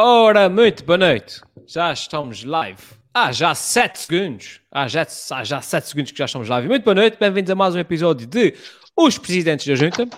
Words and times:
Ora, 0.00 0.48
muito 0.48 0.84
boa 0.84 0.96
noite. 0.96 1.40
Já 1.66 1.92
estamos 1.92 2.44
live. 2.44 2.80
Ah, 3.12 3.32
já 3.32 3.52
7 3.52 3.98
segundos. 3.98 4.60
Ah, 4.70 4.86
já, 4.86 5.04
ah, 5.32 5.42
já 5.42 5.60
7 5.60 5.88
segundos 5.88 6.12
que 6.12 6.18
já 6.18 6.26
estamos 6.26 6.48
live. 6.48 6.68
Muito 6.68 6.84
boa 6.84 6.94
noite, 6.94 7.18
bem-vindos 7.18 7.50
a 7.50 7.56
mais 7.56 7.74
um 7.74 7.80
episódio 7.80 8.24
de 8.24 8.54
Os 8.96 9.18
Presidentes 9.18 9.66
da 9.66 9.74
Junta. 9.74 10.08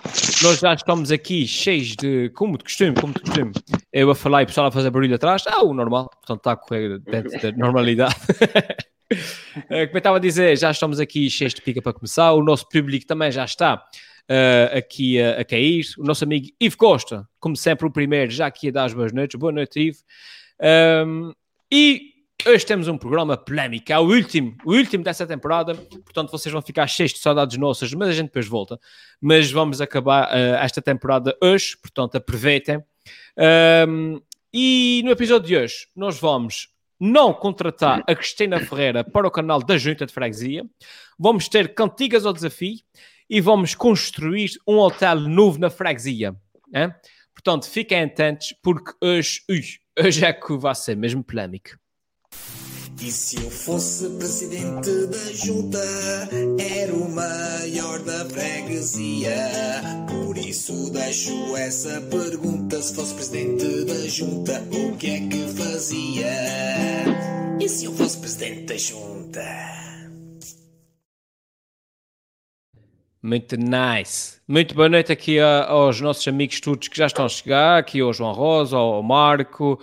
Nós 0.43 0.59
já 0.59 0.75
estamos 0.75 1.11
aqui 1.11 1.47
cheios 1.47 1.95
de, 1.95 2.29
como 2.35 2.59
de 2.59 2.63
costume, 2.63 2.93
como 2.93 3.11
de 3.11 3.21
costume, 3.21 3.53
eu 3.91 4.11
a 4.11 4.13
falar 4.13 4.41
e 4.41 4.43
o 4.43 4.47
pessoal 4.49 4.67
a 4.67 4.71
fazer 4.71 4.91
barulho 4.91 5.15
atrás. 5.15 5.45
Ah, 5.47 5.63
o 5.63 5.73
normal, 5.73 6.11
portanto 6.11 6.37
está 6.37 6.51
a 6.51 6.55
correr 6.57 6.99
dentro 6.99 7.41
da 7.41 7.51
normalidade. 7.57 8.15
Eh, 9.69 9.87
como 9.87 9.97
eu 9.97 9.97
estava 9.97 10.15
a 10.15 10.21
dizer, 10.21 10.57
já 10.57 10.71
estamos 10.71 10.97
aqui 10.97 11.29
cheios 11.29 11.53
de 11.53 11.61
pica 11.61 11.81
para 11.81 11.91
começar. 11.91 12.31
O 12.31 12.41
nosso 12.41 12.65
público 12.69 13.05
também 13.05 13.29
já 13.29 13.43
está 13.43 13.83
uh, 14.29 14.77
aqui 14.77 15.21
a, 15.21 15.41
a, 15.41 15.45
cair. 15.45 15.85
O 15.97 16.03
nosso 16.03 16.23
amigo 16.23 16.47
Ivo 16.59 16.77
Costa, 16.77 17.27
como 17.39 17.55
sempre, 17.55 17.85
o 17.85 17.91
primeiro, 17.91 18.31
já 18.31 18.47
aqui 18.47 18.69
a 18.69 18.71
dar 18.71 18.85
as 18.85 18.93
boas 18.93 19.11
noites. 19.11 19.39
Boa 19.39 19.51
noite, 19.51 19.79
Ivo. 19.79 19.99
Um, 21.07 21.33
e 21.71 22.11
hoje 22.45 22.65
temos 22.65 22.87
um 22.87 22.97
programa 22.97 23.37
polémico, 23.37 23.91
é 23.91 23.99
o 23.99 24.03
último, 24.03 24.55
o 24.65 24.73
último 24.73 25.03
dessa 25.03 25.25
temporada, 25.25 25.75
portanto 25.75 26.31
vocês 26.31 26.51
vão 26.51 26.61
ficar 26.61 26.87
cheios 26.87 27.13
de 27.13 27.19
saudades 27.19 27.57
nossas, 27.57 27.93
mas 27.93 28.09
a 28.09 28.13
gente 28.13 28.27
depois 28.27 28.47
volta. 28.47 28.79
Mas 29.19 29.51
vamos 29.51 29.81
acabar 29.81 30.27
uh, 30.27 30.55
esta 30.55 30.81
temporada 30.81 31.35
hoje, 31.41 31.77
portanto 31.81 32.15
aproveitem. 32.15 32.83
Um, 33.87 34.21
e 34.53 35.01
no 35.05 35.11
episódio 35.11 35.47
de 35.47 35.55
hoje 35.55 35.87
nós 35.95 36.19
vamos 36.19 36.69
não 36.99 37.33
contratar 37.33 38.03
a 38.07 38.15
Cristina 38.15 38.59
Ferreira 38.59 39.03
para 39.03 39.27
o 39.27 39.31
canal 39.31 39.59
da 39.59 39.75
Junta 39.75 40.05
de 40.05 40.13
Freguesia, 40.13 40.63
vamos 41.17 41.47
ter 41.47 41.73
cantigas 41.73 42.25
ao 42.25 42.33
desafio 42.33 42.77
e 43.31 43.39
vamos 43.39 43.73
construir 43.73 44.51
um 44.67 44.77
hotel 44.77 45.21
novo 45.21 45.57
na 45.57 45.69
freguesia. 45.69 46.35
Hein? 46.75 46.93
Portanto, 47.33 47.65
fiquem 47.69 48.03
atentos 48.03 48.53
porque 48.61 48.91
hoje, 49.01 49.41
ui, 49.49 49.63
hoje 49.97 50.25
é 50.25 50.33
que 50.33 50.57
vai 50.57 50.75
ser 50.75 50.97
mesmo 50.97 51.23
polémico. 51.23 51.69
E 53.01 53.09
se 53.09 53.37
eu 53.37 53.49
fosse 53.49 54.07
presidente 54.17 55.07
da 55.07 55.33
junta, 55.33 55.79
era 56.59 56.93
o 56.93 57.09
maior 57.09 57.99
da 57.99 58.25
freguesia. 58.25 59.33
Por 60.07 60.37
isso 60.37 60.91
deixo 60.91 61.55
essa 61.55 62.01
pergunta: 62.01 62.81
se 62.81 62.93
fosse 62.93 63.15
presidente 63.15 63.85
da 63.85 64.07
junta, 64.07 64.61
o 64.71 64.95
que 64.97 65.07
é 65.09 65.19
que 65.21 65.47
fazia? 65.53 66.33
E 67.59 67.69
se 67.69 67.85
eu 67.85 67.93
fosse 67.93 68.19
presidente 68.19 68.65
da 68.65 68.77
junta? 68.77 69.90
Muito 73.23 73.55
nice. 73.55 74.41
Muito 74.47 74.73
boa 74.73 74.89
noite 74.89 75.11
aqui 75.11 75.39
a, 75.39 75.65
aos 75.65 76.01
nossos 76.01 76.27
amigos 76.27 76.59
todos 76.59 76.87
que 76.87 76.97
já 76.97 77.05
estão 77.05 77.25
a 77.25 77.29
chegar, 77.29 77.77
aqui 77.77 77.99
ao 77.99 78.11
João 78.11 78.33
Rosa, 78.33 78.75
ao 78.75 79.03
Marco, 79.03 79.79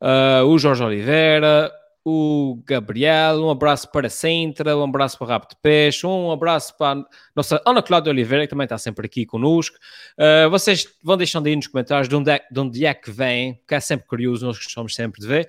uh, 0.00 0.44
o 0.44 0.58
Jorge 0.58 0.82
Oliveira, 0.82 1.70
o 2.04 2.60
Gabriel, 2.66 3.44
um 3.44 3.48
abraço 3.48 3.88
para 3.92 4.10
Sintra, 4.10 4.76
um 4.76 4.82
abraço 4.82 5.16
para 5.16 5.28
Rabo 5.28 5.46
de 5.48 5.56
Peixe, 5.62 6.04
um 6.04 6.32
abraço 6.32 6.76
para 6.76 7.00
a 7.00 7.04
nossa 7.36 7.62
Ana 7.64 7.80
Cláudia 7.80 8.10
Oliveira, 8.10 8.44
que 8.44 8.50
também 8.50 8.64
está 8.64 8.76
sempre 8.76 9.06
aqui 9.06 9.24
conosco. 9.24 9.76
Uh, 10.18 10.50
vocês 10.50 10.88
vão 11.04 11.16
deixando 11.16 11.46
aí 11.46 11.54
nos 11.54 11.68
comentários 11.68 12.08
de 12.08 12.16
onde, 12.16 12.32
é, 12.32 12.40
de 12.50 12.58
onde 12.58 12.84
é 12.84 12.92
que 12.92 13.12
vêm, 13.12 13.60
que 13.68 13.74
é 13.76 13.78
sempre 13.78 14.08
curioso, 14.08 14.44
nós 14.44 14.56
gostamos 14.56 14.96
sempre 14.96 15.20
de 15.20 15.28
ver. 15.28 15.48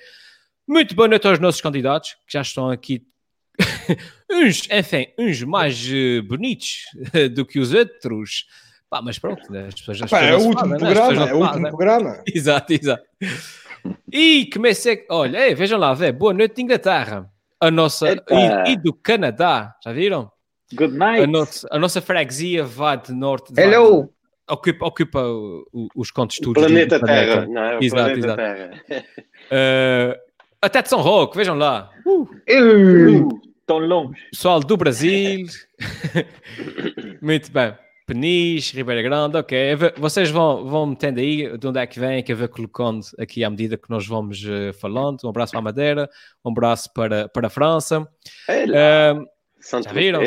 Muito 0.68 0.94
boa 0.94 1.08
noite 1.08 1.28
aos 1.28 1.40
nossos 1.40 1.60
candidatos, 1.60 2.14
que 2.28 2.34
já 2.34 2.42
estão 2.42 2.70
aqui 2.70 3.04
uns, 4.30 4.68
enfim, 4.72 5.08
uns 5.18 5.44
mais 5.44 5.84
uh, 5.88 6.24
bonitos 6.24 6.86
do 7.34 7.46
que 7.46 7.60
os 7.60 7.74
outros. 7.74 8.46
Pá, 8.90 9.02
mas 9.02 9.18
pronto, 9.18 9.50
né? 9.52 9.68
as 9.68 9.76
pessoas 9.76 9.98
já 10.00 10.08
Pá, 10.08 10.22
É 10.22 10.36
o 10.36 10.42
último 10.42 10.78
programa, 10.78 11.30
é 11.30 11.34
o 11.34 11.38
último 11.38 11.68
programa. 11.70 12.24
Exato, 12.28 12.74
exato. 12.74 13.04
E 14.12 14.50
comecei, 14.54 15.06
olha, 15.10 15.48
ei, 15.48 15.56
vejam 15.56 15.80
lá, 15.80 15.94
vê, 15.94 16.12
boa 16.12 16.34
noite 16.34 16.56
de 16.56 16.62
Inglaterra, 16.62 17.30
a 17.60 17.72
nossa, 17.72 18.12
e, 18.12 18.72
e, 18.72 18.78
do 18.78 18.94
Canadá, 18.94 19.76
já 19.84 19.94
viram? 19.94 20.30
Good 20.74 20.96
night. 20.98 21.24
A 21.24 21.28
nossa, 21.28 21.68
a 21.72 21.80
nossa 21.80 22.02
freguesia 22.02 22.64
vai 22.64 23.02
de 23.02 23.14
norte. 23.14 23.54
Hello. 23.58 24.04
De, 24.04 24.54
ocupa, 24.54 24.86
ocupa 24.86 25.24
os 25.96 26.12
contos 26.12 26.38
o 26.46 26.54
planeta 26.54 27.00
Terra, 27.00 27.46
não 27.48 27.62
é? 27.62 27.78
O 27.78 27.84
exato, 27.84 28.04
planeta 28.04 28.20
exato. 28.20 28.36
Terra. 28.36 29.06
Uh, 29.52 30.20
até 30.62 30.82
de 30.82 30.90
São 30.90 31.02
Roque, 31.02 31.38
vejam 31.38 31.56
lá. 31.56 31.90
Uh. 32.06 32.24
Uh 32.50 33.51
tão 33.66 33.80
longe. 33.80 34.20
Pessoal 34.32 34.60
do 34.60 34.78
Brasil. 34.78 35.46
Muito 37.22 37.52
bem. 37.52 37.76
Peniche, 38.06 38.76
Ribeira 38.76 39.02
Grande, 39.02 39.38
ok. 39.38 39.58
Vocês 39.98 40.30
vão, 40.30 40.66
vão 40.66 40.86
metendo 40.88 41.20
aí 41.22 41.58
de 41.58 41.68
onde 41.68 41.80
é 41.80 41.88
que 41.88 42.00
vem, 42.00 42.22
que 42.22 42.34
eu 42.34 42.38
vou 42.38 42.50
colocando 42.50 43.06
aqui 43.18 43.44
à 43.44 43.50
medida 43.50 43.78
que 43.78 43.90
nós 43.90 44.06
vamos 44.06 44.44
uh, 44.44 44.74
falando. 44.74 45.20
Um 45.24 45.30
abraço 45.30 45.52
para 45.52 45.60
a 45.60 45.64
Madeira, 45.64 46.10
um 46.44 46.52
abraço 46.52 46.92
para, 46.94 47.30
para 47.30 47.48
a 47.48 47.50
França. 47.50 48.02
Uh, 48.02 49.26
já 49.82 49.94
viram? 49.94 50.22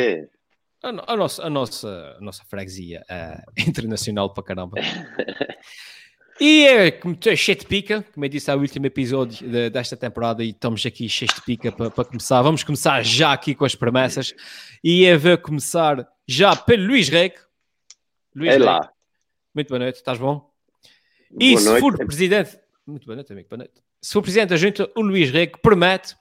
A, 0.81 1.13
a, 1.13 1.15
nossa, 1.15 1.43
a, 1.43 1.49
nossa, 1.49 2.15
a 2.17 2.21
nossa 2.21 2.43
freguesia 2.45 3.03
uh, 3.09 3.51
internacional 3.69 4.33
para 4.33 4.43
caramba. 4.43 4.77
E 6.39 6.65
é 6.65 6.91
como 6.91 7.17
é 7.25 7.35
cheio 7.35 7.57
de 7.57 7.65
pica, 7.65 8.05
como 8.13 8.25
eu 8.25 8.29
disse, 8.29 8.51
é 8.51 8.55
o 8.55 8.59
último 8.59 8.85
episódio 8.85 9.47
de, 9.47 9.69
desta 9.69 9.95
temporada 9.95 10.43
e 10.43 10.49
estamos 10.49 10.85
aqui 10.85 11.07
cheios 11.07 11.33
de 11.33 11.41
pica 11.41 11.71
para, 11.71 11.89
para 11.89 12.03
começar. 12.03 12.41
Vamos 12.41 12.61
começar 12.61 13.03
já 13.03 13.31
aqui 13.31 13.55
com 13.55 13.63
as 13.63 13.73
promessas 13.73 14.33
e 14.83 15.05
é 15.05 15.15
ver 15.15 15.41
começar 15.41 16.05
já 16.27 16.53
pelo 16.53 16.87
Luís 16.87 17.07
Reg. 17.07 17.35
Luís 18.35 18.53
é 18.53 18.57
lá. 18.57 18.89
Muito 19.53 19.69
boa 19.69 19.79
noite, 19.79 19.95
estás 19.95 20.17
bom? 20.17 20.51
E 21.39 21.51
boa 21.51 21.61
se 21.61 21.69
noite. 21.69 21.81
for 21.81 21.97
presidente, 22.05 22.59
muito 22.85 23.05
boa 23.05 23.15
noite, 23.15 23.31
amigo, 23.31 23.47
boa 23.47 23.59
noite. 23.59 23.73
Se 24.01 24.11
for 24.11 24.21
presidente 24.21 24.49
da 24.49 24.57
junta, 24.57 24.91
o 24.93 25.01
Luís 25.01 25.31
Reg 25.31 25.53
promete 25.61 26.15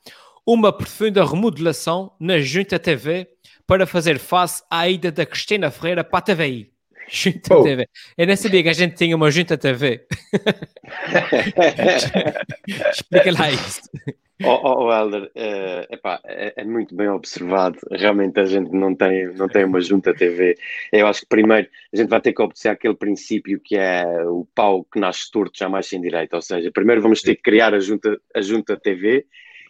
uma 0.47 0.73
profunda 0.73 1.25
remodelação 1.25 2.15
na 2.21 2.39
Junta 2.39 2.79
TV 2.79 3.29
para 3.67 3.87
fazer 3.87 4.19
face 4.19 4.63
à 4.71 4.89
ida 4.89 5.11
da 5.11 5.27
Cristina 5.27 5.71
Ferreira 5.71 6.05
para 6.05 6.19
a 6.19 6.23
TVI. 6.23 6.74
Junta 7.09 7.57
oh. 7.57 7.63
TV. 7.63 7.89
Eu 8.17 8.27
nem 8.27 8.37
sabia 8.37 8.63
que 8.63 8.69
a 8.69 8.75
gente 8.75 8.95
tinha 8.95 9.17
uma 9.17 9.31
Junta 9.31 9.59
TV. 9.59 10.07
Explica 12.93 13.33
lá 13.33 13.51
isso. 13.51 13.83
Oh, 14.43 14.61
oh, 14.65 14.87
oh 14.87 14.93
Helder, 14.93 15.31
uh, 15.37 15.95
epá, 15.95 16.21
é, 16.25 16.55
é, 16.57 16.65
muito 16.65 16.95
bem 16.95 17.09
observado. 17.09 17.79
Realmente 17.93 18.41
a 18.41 18.45
gente 18.45 18.73
não 18.73 18.95
tem, 18.95 19.33
não 19.35 19.49
tem 19.49 19.65
uma 19.65 19.81
junta 19.81 20.13
TV. 20.13 20.57
Eu 20.93 21.07
acho 21.07 21.21
que 21.21 21.29
primeiro 21.29 21.69
a 21.93 21.97
gente 21.97 22.09
vai 22.09 22.21
ter 22.21 22.33
que 22.33 22.43
obedecer 22.43 22.69
aquele 22.69 22.95
princípio 22.95 23.61
que 23.61 23.77
é 23.77 24.05
o 24.27 24.45
pau 24.53 24.85
que 24.85 24.99
nasce 24.99 25.31
torto 25.31 25.57
jamais 25.57 25.87
sem 25.87 26.01
direito. 26.01 26.35
Ou 26.35 26.43
seja, 26.43 26.71
primeiro 26.73 27.01
vamos 27.01 27.23
ter 27.23 27.37
que 27.37 27.43
criar 27.43 27.75
a 27.75 27.79
junta, 27.79 28.21
a 28.35 28.41
junta 28.41 28.77
TV 28.77 29.25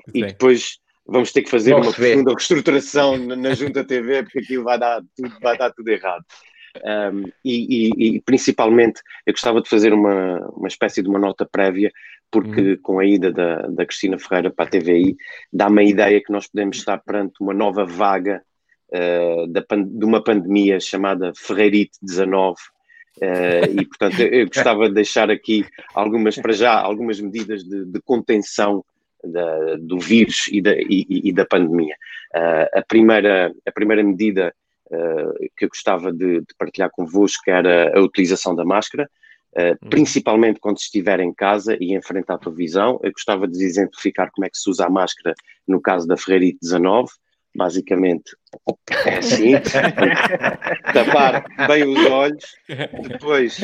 Sim. 0.07 0.13
e 0.15 0.25
depois 0.25 0.79
vamos 1.07 1.31
ter 1.31 1.43
que 1.43 1.51
fazer 1.51 1.75
uma 1.75 1.93
segunda 1.93 2.31
reestruturação 2.31 3.19
na, 3.19 3.37
na 3.37 3.55
junta 3.55 3.85
TV 3.85 4.23
porque 4.23 4.39
aquilo 4.39 4.65
vai 4.65 4.79
dar 4.79 5.03
tudo, 5.15 5.41
vai 5.41 5.59
dar 5.59 5.71
tudo 5.73 5.89
errado. 5.89 6.25
Um, 6.77 7.31
e, 7.45 7.89
e, 7.89 8.17
e, 8.17 8.21
principalmente 8.21 9.01
eu 9.25 9.33
gostava 9.33 9.63
de 9.63 9.69
fazer 9.69 9.93
uma, 9.93 10.39
uma 10.49 10.67
espécie 10.67 11.03
de 11.03 11.09
uma 11.09 11.19
nota 11.19 11.47
prévia, 11.47 11.93
porque 12.31 12.73
uhum. 12.73 12.79
com 12.83 12.99
a 12.99 13.05
ida 13.05 13.31
da, 13.31 13.63
da 13.69 13.87
Cristina 13.87 14.19
Ferreira 14.19 14.51
para 14.51 14.65
a 14.65 14.69
TVI 14.69 15.17
dá-me 15.53 15.83
a 15.83 15.85
ideia 15.85 16.21
que 16.21 16.33
nós 16.33 16.49
podemos 16.49 16.77
estar 16.77 16.99
perante 16.99 17.35
uma 17.41 17.55
nova 17.55 17.85
vaga 17.85 18.43
uh, 18.89 19.47
da, 19.47 19.61
de 19.61 20.05
uma 20.05 20.23
pandemia 20.23 20.81
chamada 20.81 21.33
Ferreirite 21.37 21.97
19. 22.03 22.57
Uh, 23.19 23.81
e 23.81 23.87
portanto 23.87 24.21
eu 24.21 24.47
gostava 24.49 24.89
de 24.89 24.95
deixar 24.95 25.31
aqui 25.31 25.65
algumas 25.95 26.35
para 26.37 26.53
já 26.53 26.73
algumas 26.73 27.21
medidas 27.21 27.63
de, 27.63 27.85
de 27.85 28.01
contenção 28.03 28.85
da, 29.23 29.77
do 29.77 30.01
vírus 30.01 30.49
e 30.51 30.61
da, 30.61 30.75
e, 30.77 31.07
e 31.09 31.33
da 31.33 31.47
pandemia. 31.47 31.95
Uh, 32.35 32.79
a, 32.79 32.83
primeira, 32.83 33.55
a 33.65 33.71
primeira 33.71 34.03
medida 34.03 34.53
que 35.57 35.65
eu 35.65 35.69
gostava 35.69 36.13
de, 36.13 36.41
de, 36.41 36.55
partilhar 36.59 36.91
convosco 36.91 37.43
era 37.49 37.97
a 37.97 38.01
utilização 38.01 38.55
da 38.55 38.65
máscara, 38.65 39.09
uh, 39.53 39.89
principalmente 39.89 40.61
quando 40.61 40.79
estiver 40.79 41.21
em 41.21 41.33
casa 41.33 41.77
e 41.81 41.95
em 41.95 42.03
frente 42.03 42.31
à 42.31 42.39
televisão. 42.39 43.01
Eu 43.03 43.13
gostava 43.13 43.49
de 43.49 43.65
exemplificar 43.65 44.31
como 44.33 44.47
é 44.47 44.51
que 44.51 44.59
se 44.59 44.69
usa 44.69 44.87
a 44.87 44.91
máscara 44.91 45.35
no 45.67 45.81
caso 45.81 46.07
da 46.07 46.17
Ferreirite 46.17 46.59
19. 46.61 47.11
Basicamente 47.57 48.37
é 49.07 49.19
assim, 49.19 49.53
tapar 50.93 51.45
bem 51.69 51.85
os 51.85 52.05
olhos, 52.07 52.57
depois, 53.09 53.61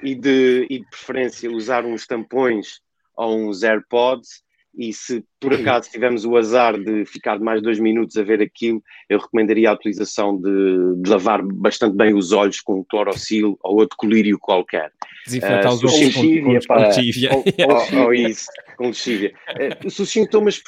e 0.00 0.14
de, 0.14 0.64
e 0.70 0.78
de 0.78 0.86
preferência, 0.88 1.50
usar 1.50 1.84
uns 1.84 2.06
tampões 2.06 2.80
ou 3.16 3.36
uns 3.36 3.64
AirPods 3.64 4.44
e 4.74 4.92
se 4.92 5.24
por 5.38 5.52
acaso 5.52 5.90
tivermos 5.90 6.24
o 6.24 6.36
azar 6.36 6.78
de 6.78 7.04
ficar 7.04 7.38
mais 7.38 7.60
dois 7.60 7.78
minutos 7.78 8.16
a 8.16 8.22
ver 8.22 8.40
aquilo, 8.40 8.82
eu 9.08 9.18
recomendaria 9.18 9.70
a 9.70 9.74
utilização 9.74 10.40
de, 10.40 11.02
de 11.02 11.10
lavar 11.10 11.42
bastante 11.42 11.96
bem 11.96 12.14
os 12.14 12.32
olhos 12.32 12.60
com 12.60 12.84
clorocil 12.84 13.58
ou 13.62 13.76
outro 13.76 13.96
colírio 13.96 14.38
qualquer. 14.38 14.90
Desinfetar 15.26 15.72
uh, 15.72 15.74
os 15.74 15.84
olhos 15.84 16.14
com, 16.14 16.74
com, 16.74 16.80
lexívia. 16.80 17.30
Ou, 17.34 17.44
ou, 17.44 18.04
ou, 18.04 18.14
isso, 18.14 18.46
com 18.76 18.86
lexívia. 18.86 19.34
Uh, 19.84 19.90
se 19.90 20.02
os 20.02 20.10
sintomas 20.10 20.62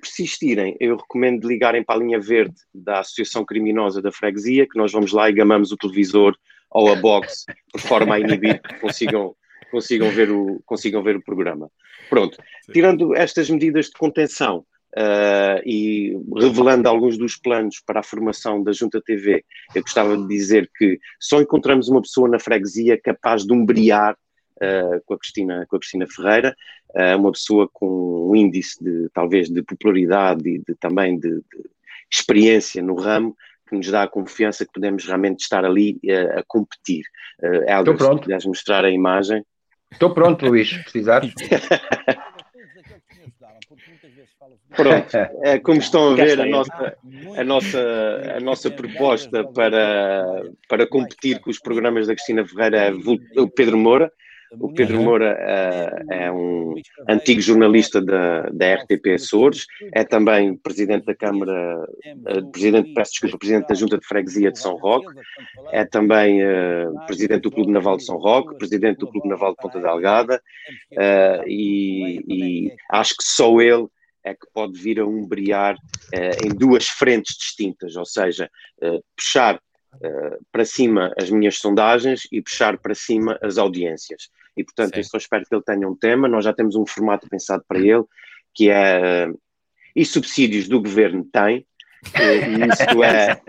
persistirem, 0.00 0.76
eu 0.80 0.96
recomendo 0.96 1.46
ligarem 1.46 1.84
para 1.84 1.96
a 1.96 2.02
linha 2.02 2.20
verde 2.20 2.54
da 2.74 3.00
Associação 3.00 3.44
Criminosa 3.44 4.00
da 4.00 4.12
Freguesia, 4.12 4.66
que 4.66 4.78
nós 4.78 4.92
vamos 4.92 5.12
lá 5.12 5.28
e 5.28 5.34
gamamos 5.34 5.72
o 5.72 5.76
televisor 5.76 6.34
ou 6.70 6.92
a 6.92 6.94
box, 6.94 7.44
por 7.72 7.80
forma 7.80 8.14
a 8.14 8.20
inibir 8.20 8.62
que 8.62 8.74
consigam 8.78 9.34
consigam 9.70 10.10
ver 10.10 10.30
o, 10.30 10.60
consigam 10.66 11.02
ver 11.02 11.16
o 11.16 11.22
programa. 11.22 11.70
Pronto, 12.08 12.38
tirando 12.72 13.14
estas 13.14 13.48
medidas 13.48 13.86
de 13.86 13.92
contenção, 13.92 14.64
Uh, 14.90 15.62
e 15.64 16.16
revelando 16.36 16.88
alguns 16.88 17.16
dos 17.16 17.36
planos 17.36 17.80
para 17.86 18.00
a 18.00 18.02
formação 18.02 18.60
da 18.60 18.72
Junta 18.72 19.00
TV, 19.00 19.44
eu 19.72 19.82
gostava 19.82 20.16
de 20.16 20.26
dizer 20.26 20.68
que 20.76 20.98
só 21.20 21.40
encontramos 21.40 21.88
uma 21.88 22.02
pessoa 22.02 22.28
na 22.28 22.40
freguesia 22.40 23.00
capaz 23.00 23.44
de 23.44 23.52
umbriar 23.52 24.16
uh, 24.56 25.00
com, 25.06 25.14
a 25.14 25.18
Cristina, 25.18 25.64
com 25.68 25.76
a 25.76 25.78
Cristina 25.78 26.06
Ferreira, 26.08 26.56
uh, 26.90 27.16
uma 27.16 27.30
pessoa 27.30 27.68
com 27.72 28.30
um 28.30 28.34
índice 28.34 28.82
de 28.82 29.08
talvez 29.14 29.48
de 29.48 29.62
popularidade 29.62 30.48
e 30.48 30.58
de, 30.58 30.74
também 30.74 31.18
de, 31.18 31.36
de, 31.36 31.70
experiência 32.12 32.82
no 32.82 32.96
ramo 32.96 33.36
que 33.68 33.76
nos 33.76 33.88
dá 33.88 34.02
a 34.02 34.08
confiança 34.08 34.66
que 34.66 34.72
podemos 34.72 35.06
realmente 35.06 35.42
estar 35.42 35.64
ali 35.64 36.00
a 36.36 36.42
competir. 36.48 37.04
Uh, 37.40 37.70
Helder, 37.70 37.96
pronto. 37.96 38.16
se 38.16 38.22
puderes 38.22 38.44
mostrar 38.44 38.84
a 38.84 38.90
imagem. 38.90 39.44
Estou 39.92 40.14
pronto, 40.14 40.46
Luís, 40.46 40.72
precisares. 40.72 41.32
Pronto, 44.74 45.16
é, 45.42 45.58
como 45.58 45.80
estão 45.80 46.12
a 46.12 46.14
ver, 46.14 46.40
a 46.40 46.46
nossa, 46.46 46.96
a 47.36 47.44
nossa, 47.44 48.36
a 48.36 48.40
nossa 48.40 48.70
proposta 48.70 49.44
para, 49.44 50.24
para 50.68 50.86
competir 50.86 51.40
com 51.40 51.50
os 51.50 51.58
programas 51.58 52.06
da 52.06 52.14
Cristina 52.14 52.46
Ferreira 52.46 52.88
é 52.88 52.92
o 53.40 53.48
Pedro 53.48 53.76
Moura. 53.76 54.12
O 54.58 54.72
Pedro 54.72 55.00
Moura 55.00 55.36
uh, 55.38 56.12
é 56.12 56.32
um 56.32 56.74
antigo 57.08 57.40
jornalista 57.40 58.00
da, 58.00 58.48
da 58.50 58.74
RTP 58.74 59.14
Açores, 59.14 59.66
é 59.92 60.02
também 60.02 60.56
presidente 60.56 61.06
da 61.06 61.14
Câmara, 61.14 61.84
uh, 61.84 62.50
presidente, 62.50 62.92
peço 62.94 63.12
desculpa, 63.12 63.38
presidente 63.38 63.68
da 63.68 63.74
Junta 63.74 63.98
de 63.98 64.06
Freguesia 64.06 64.50
de 64.50 64.58
São 64.58 64.76
Roque, 64.76 65.12
é 65.70 65.84
também 65.84 66.42
uh, 66.42 67.06
presidente 67.06 67.42
do 67.42 67.50
Clube 67.50 67.72
Naval 67.72 67.96
de 67.96 68.04
São 68.04 68.16
Roque, 68.16 68.58
presidente 68.58 68.98
do 68.98 69.08
Clube 69.08 69.28
Naval 69.28 69.52
de 69.52 69.56
Ponta 69.58 69.80
Delgada, 69.80 70.42
e, 71.46 72.22
e 72.26 72.72
acho 72.90 73.16
que 73.16 73.24
só 73.24 73.60
ele 73.60 73.86
é 74.24 74.34
que 74.34 74.46
pode 74.52 74.78
vir 74.78 75.00
a 75.00 75.06
umbriar 75.06 75.74
uh, 75.74 76.46
em 76.46 76.50
duas 76.50 76.88
frentes 76.88 77.36
distintas, 77.36 77.96
ou 77.96 78.04
seja, 78.04 78.50
uh, 78.82 79.02
puxar 79.16 79.56
uh, 79.56 80.46
para 80.52 80.64
cima 80.64 81.12
as 81.18 81.30
minhas 81.30 81.56
sondagens 81.58 82.22
e 82.30 82.42
puxar 82.42 82.78
para 82.78 82.94
cima 82.94 83.38
as 83.42 83.58
audiências. 83.58 84.28
E, 84.56 84.64
portanto, 84.64 84.96
eu 84.96 85.04
só 85.04 85.16
espero 85.16 85.44
que 85.44 85.54
ele 85.54 85.62
tenha 85.62 85.88
um 85.88 85.96
tema. 85.96 86.28
Nós 86.28 86.44
já 86.44 86.52
temos 86.52 86.76
um 86.76 86.86
formato 86.86 87.28
pensado 87.28 87.64
para 87.66 87.78
ele, 87.78 88.04
que 88.54 88.70
é. 88.70 89.28
e 89.94 90.04
subsídios 90.04 90.68
do 90.68 90.80
governo 90.80 91.24
tem. 91.24 91.66
E 92.02 92.66
isso 92.72 93.04
é, 93.04 93.40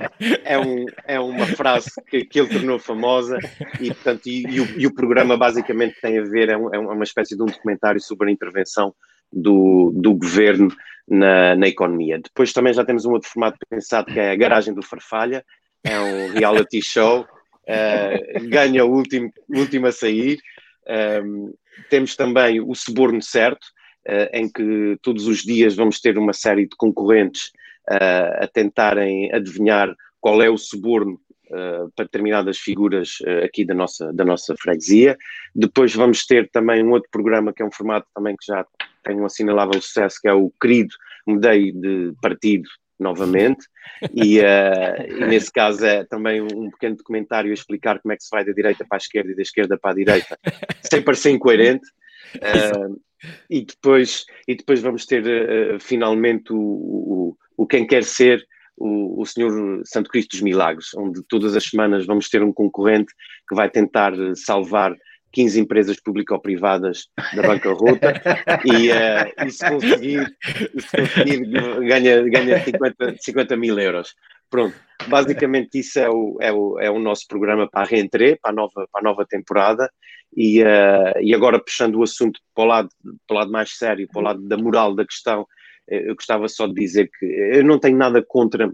é, 0.44 0.59
um, 0.59 0.86
é 1.07 1.19
uma 1.19 1.48
frase 1.48 1.89
que, 2.09 2.25
que 2.25 2.39
ele 2.39 2.50
tornou 2.50 2.77
famosa 2.77 3.39
e, 3.80 3.88
portanto, 3.94 4.27
e, 4.27 4.44
e, 4.45 4.59
o, 4.59 4.80
e 4.81 4.88
o 4.88 4.94
programa 4.94 5.38
basicamente 5.38 5.95
tem 6.01 6.19
a 6.19 6.24
ver, 6.24 6.50
é, 6.50 6.57
um, 6.57 6.74
é 6.74 6.77
uma 6.77 7.04
espécie 7.04 7.36
de 7.36 7.42
um 7.42 7.45
documentário 7.45 8.01
sobre 8.01 8.30
a 8.30 8.31
intervenção 8.31 8.94
do, 9.31 9.94
do 9.95 10.13
governo 10.13 10.68
na, 11.07 11.56
na 11.56 11.68
economia. 11.68 12.19
Depois 12.19 12.51
também 12.51 12.74
já 12.74 12.83
temos 12.83 13.06
um 13.06 13.12
outro 13.12 13.30
formato 13.30 13.57
pensado 13.69 14.12
que 14.12 14.19
é 14.19 14.31
a 14.31 14.36
Garagem 14.36 14.74
do 14.74 14.83
Farfalha, 14.83 15.45
é 15.83 16.00
um 16.00 16.33
reality 16.33 16.81
show, 16.81 17.21
uh, 17.21 18.50
ganha 18.50 18.86
o 18.86 18.92
último, 18.92 19.31
o 19.50 19.59
último 19.59 19.88
a 19.88 19.92
sair. 19.92 20.39
Um, 20.88 21.54
temos 21.89 22.16
também 22.16 22.60
o 22.60 22.74
Suborno 22.74 23.22
Certo, 23.22 23.66
uh, 24.07 24.30
em 24.33 24.51
que 24.51 24.98
todos 25.01 25.28
os 25.28 25.39
dias 25.44 25.75
vamos 25.75 26.00
ter 26.00 26.18
uma 26.18 26.33
série 26.33 26.63
de 26.68 26.75
concorrentes 26.75 27.51
uh, 27.89 28.44
a 28.44 28.48
tentarem 28.48 29.33
adivinhar 29.33 29.94
qual 30.19 30.42
é 30.42 30.50
o 30.50 30.57
suborno 30.57 31.19
uh, 31.48 31.92
para 31.95 32.06
determinadas 32.06 32.57
figuras 32.57 33.18
aqui 33.44 33.66
da 33.66 33.74
nossa, 33.74 34.12
da 34.13 34.24
nossa 34.24 34.56
freguesia. 34.60 35.18
Depois 35.56 35.94
vamos 35.94 36.25
ter 36.25 36.50
também 36.51 36.83
um 36.83 36.92
outro 36.92 37.10
programa 37.12 37.54
que 37.54 37.62
é 37.62 37.66
um 37.66 37.72
formato 37.72 38.07
também 38.13 38.36
que 38.36 38.45
já 38.45 38.66
tem 39.04 39.19
um 39.19 39.25
assinalável 39.25 39.81
sucesso, 39.81 40.19
que 40.22 40.28
é 40.28 40.33
o 40.33 40.51
querido 40.62 40.94
Mudei 41.25 41.72
de 41.72 42.13
Partido 42.22 42.69
novamente, 43.01 43.65
e, 44.13 44.39
uh, 44.39 44.44
e, 45.07 45.25
nesse 45.27 45.51
caso 45.51 45.86
é 45.86 46.03
também 46.06 46.42
um 46.42 46.69
pequeno 46.71 46.95
documentário 46.95 47.51
a 47.51 47.53
explicar 47.53 48.00
como 48.00 48.13
é 48.13 48.18
que 48.18 48.24
se 48.24 48.30
vai 48.31 48.45
da 48.45 48.51
direita 48.51 48.86
para 48.88 48.98
a 48.98 49.00
esquerda 49.00 49.31
e 49.31 49.36
da 49.36 49.42
esquerda 49.42 49.77
para 49.77 49.92
a 49.92 49.95
direita, 49.95 50.38
sem 50.81 51.01
parecer 51.01 51.31
incoerente. 51.31 51.88
Uh, 52.36 53.00
e, 53.50 53.65
depois, 53.65 54.25
e 54.48 54.56
depois 54.56 54.81
vamos 54.81 55.06
ter 55.06 55.24
uh, 55.24 55.80
finalmente 55.80 56.53
o, 56.53 56.57
o, 56.57 57.38
o, 57.57 57.68
Quem 57.68 57.86
Quer 57.86 58.03
Ser, 58.03 58.44
o, 58.77 59.21
o 59.21 59.25
Senhor 59.25 59.81
Santo 59.86 60.09
Cristo 60.09 60.31
dos 60.31 60.42
Milagres, 60.42 60.94
onde 60.95 61.21
todas 61.27 61.56
as 61.56 61.65
semanas 61.65 62.06
vamos 62.06 62.30
ter 62.30 62.42
um 62.42 62.54
concorrente 62.54 63.13
que 63.47 63.56
vai 63.56 63.69
tentar 63.69 64.13
salvar 64.36 64.95
15 65.31 65.60
empresas 65.60 66.00
público-privadas 66.00 67.07
da 67.36 67.42
bancarrota 67.42 68.13
e, 68.66 68.92
uh, 68.92 69.48
e, 69.48 69.51
se 69.51 69.69
conseguir, 69.69 70.38
e 70.75 70.81
se 70.81 70.98
conseguir 70.98 71.48
ganha, 71.88 72.22
ganha 72.24 72.63
50, 72.63 73.16
50 73.19 73.57
mil 73.57 73.80
euros. 73.80 74.13
Pronto, 74.50 74.75
basicamente 75.07 75.80
isso 75.80 76.00
é 76.00 76.10
o, 76.10 76.38
é 76.42 76.51
o, 76.51 76.80
é 76.80 76.92
o 76.92 77.00
nosso 77.00 77.25
programa 77.28 77.69
para 77.69 77.83
a 77.83 77.86
reentrée, 77.86 78.38
para 78.42 78.51
a 78.51 78.54
nova, 78.54 78.88
para 78.92 79.01
a 79.01 79.04
nova 79.04 79.25
temporada 79.25 79.89
e, 80.36 80.62
uh, 80.62 81.19
e 81.22 81.33
agora 81.33 81.60
puxando 81.60 81.95
o 81.95 82.04
assunto 82.04 82.39
para 82.54 82.63
o, 82.63 82.68
lado, 82.68 82.89
para 83.28 83.36
o 83.36 83.38
lado 83.39 83.51
mais 83.51 83.78
sério, 83.78 84.07
para 84.12 84.19
o 84.19 84.24
lado 84.24 84.42
da 84.48 84.57
moral 84.57 84.94
da 84.94 85.06
questão, 85.06 85.48
eh, 85.89 86.10
eu 86.10 86.16
gostava 86.16 86.48
só 86.48 86.68
de 86.68 86.74
dizer 86.74 87.10
que 87.18 87.25
eu 87.25 87.63
não 87.63 87.80
tenho 87.80 87.98
nada 87.98 88.24
contra 88.25 88.72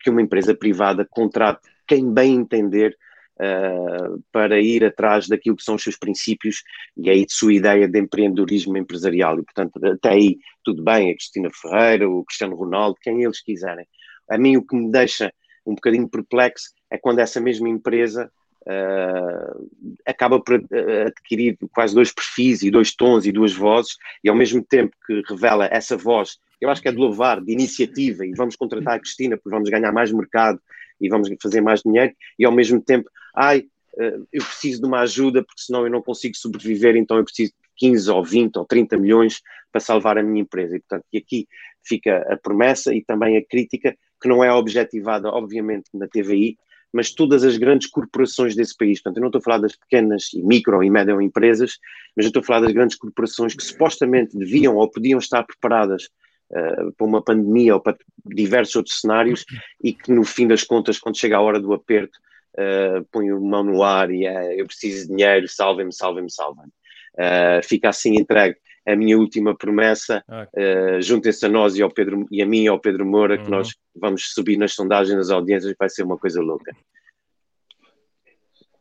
que 0.00 0.10
uma 0.10 0.22
empresa 0.22 0.54
privada 0.54 1.06
contrate 1.08 1.60
quem 1.86 2.12
bem 2.12 2.34
entender 2.34 2.96
uh, 3.40 4.22
para 4.32 4.60
ir 4.60 4.84
atrás 4.84 5.28
daquilo 5.28 5.56
que 5.56 5.62
são 5.62 5.74
os 5.74 5.82
seus 5.82 5.96
princípios 5.96 6.62
e 6.96 7.10
aí 7.10 7.26
de 7.26 7.32
sua 7.32 7.52
ideia 7.52 7.88
de 7.88 7.98
empreendedorismo 7.98 8.76
empresarial. 8.76 9.38
E, 9.38 9.44
portanto, 9.44 9.84
até 9.84 10.10
aí 10.10 10.38
tudo 10.64 10.82
bem, 10.82 11.10
a 11.10 11.14
Cristina 11.14 11.50
Ferreira, 11.52 12.08
o 12.08 12.24
Cristiano 12.24 12.56
Ronaldo, 12.56 12.98
quem 13.00 13.22
eles 13.22 13.40
quiserem. 13.40 13.86
A 14.28 14.36
mim 14.38 14.56
o 14.56 14.66
que 14.66 14.74
me 14.74 14.90
deixa 14.90 15.32
um 15.64 15.74
bocadinho 15.74 16.08
perplexo 16.08 16.70
é 16.90 16.98
quando 16.98 17.18
essa 17.18 17.40
mesma 17.40 17.68
empresa 17.68 18.30
uh, 18.62 19.68
acaba 20.06 20.40
por 20.40 20.62
adquirir 21.06 21.56
quase 21.72 21.94
dois 21.94 22.12
perfis 22.12 22.62
e 22.62 22.70
dois 22.70 22.94
tons 22.94 23.26
e 23.26 23.32
duas 23.32 23.52
vozes 23.52 23.96
e 24.22 24.28
ao 24.28 24.36
mesmo 24.36 24.64
tempo 24.64 24.96
que 25.06 25.22
revela 25.28 25.68
essa 25.70 25.96
voz 25.96 26.38
eu 26.60 26.70
acho 26.70 26.80
que 26.80 26.88
é 26.88 26.92
de 26.92 26.98
louvar, 26.98 27.40
de 27.40 27.52
iniciativa, 27.52 28.24
e 28.24 28.32
vamos 28.32 28.56
contratar 28.56 28.94
a 28.94 28.98
Cristina 28.98 29.36
porque 29.36 29.50
vamos 29.50 29.68
ganhar 29.68 29.92
mais 29.92 30.10
mercado 30.10 30.60
e 31.00 31.08
vamos 31.08 31.28
fazer 31.42 31.60
mais 31.60 31.82
dinheiro, 31.82 32.14
e 32.38 32.44
ao 32.44 32.52
mesmo 32.52 32.80
tempo, 32.80 33.10
ai, 33.36 33.66
eh, 33.98 34.18
eu 34.32 34.42
preciso 34.42 34.80
de 34.80 34.86
uma 34.86 35.00
ajuda 35.00 35.42
porque 35.42 35.62
senão 35.62 35.84
eu 35.84 35.90
não 35.90 36.02
consigo 36.02 36.36
sobreviver, 36.36 36.96
então 36.96 37.16
eu 37.16 37.24
preciso 37.24 37.52
de 37.52 37.68
15 37.76 38.10
ou 38.10 38.24
20 38.24 38.56
ou 38.56 38.64
30 38.64 38.96
milhões 38.96 39.42
para 39.70 39.80
salvar 39.80 40.16
a 40.18 40.22
minha 40.22 40.42
empresa. 40.42 40.76
E, 40.76 40.80
portanto, 40.80 41.04
e 41.12 41.18
aqui 41.18 41.46
fica 41.84 42.26
a 42.32 42.36
promessa 42.36 42.94
e 42.94 43.04
também 43.04 43.36
a 43.36 43.44
crítica, 43.44 43.96
que 44.20 44.28
não 44.28 44.42
é 44.42 44.52
objetivada, 44.52 45.28
obviamente, 45.28 45.90
na 45.94 46.08
TVI, 46.08 46.56
mas 46.92 47.12
todas 47.12 47.44
as 47.44 47.56
grandes 47.56 47.88
corporações 47.88 48.54
desse 48.54 48.76
país. 48.76 49.02
Portanto, 49.02 49.18
eu 49.18 49.20
não 49.20 49.28
estou 49.28 49.40
a 49.40 49.42
falar 49.42 49.58
das 49.58 49.76
pequenas 49.76 50.32
e 50.32 50.42
micro 50.42 50.82
e 50.82 50.90
médio 50.90 51.20
empresas, 51.20 51.78
mas 52.16 52.24
eu 52.24 52.28
estou 52.28 52.40
a 52.40 52.44
falar 52.44 52.60
das 52.60 52.72
grandes 52.72 52.96
corporações 52.96 53.54
que 53.54 53.62
supostamente 53.62 54.36
deviam 54.36 54.76
ou 54.76 54.90
podiam 54.90 55.18
estar 55.18 55.44
preparadas 55.44 56.08
uh, 56.50 56.92
para 56.96 57.06
uma 57.06 57.22
pandemia 57.22 57.74
ou 57.74 57.80
para 57.80 57.98
diversos 58.24 58.76
outros 58.76 59.00
cenários 59.00 59.44
e 59.82 59.92
que 59.92 60.10
no 60.10 60.24
fim 60.24 60.46
das 60.46 60.64
contas, 60.64 60.98
quando 60.98 61.18
chega 61.18 61.36
a 61.36 61.40
hora 61.40 61.60
do 61.60 61.74
aperto, 61.74 62.18
uh, 62.58 63.04
põe 63.10 63.30
a 63.30 63.36
mão 63.36 63.62
no 63.62 63.82
ar 63.82 64.10
e 64.10 64.26
é, 64.26 64.60
eu 64.60 64.66
preciso 64.66 65.02
de 65.02 65.16
dinheiro, 65.16 65.46
salvem-me, 65.48 65.92
salvem-me, 65.92 66.30
salvem-me. 66.30 66.70
Uh, 67.14 67.62
fica 67.62 67.88
assim 67.88 68.16
entregue 68.16 68.56
a 68.86 68.94
minha 68.94 69.18
última 69.18 69.56
promessa, 69.56 70.22
okay. 70.28 70.96
uh, 70.96 71.02
juntem-se 71.02 71.44
a 71.44 71.48
nós 71.48 71.76
e, 71.76 71.82
ao 71.82 71.90
Pedro, 71.90 72.24
e 72.30 72.40
a 72.40 72.46
mim 72.46 72.62
e 72.62 72.68
ao 72.68 72.78
Pedro 72.78 73.04
Moura, 73.04 73.36
uhum. 73.36 73.44
que 73.44 73.50
nós 73.50 73.74
vamos 73.94 74.32
subir 74.32 74.56
nas 74.56 74.74
sondagens 74.74 75.16
das 75.16 75.30
audiências, 75.30 75.74
vai 75.76 75.88
ser 75.88 76.04
uma 76.04 76.16
coisa 76.16 76.40
louca. 76.40 76.74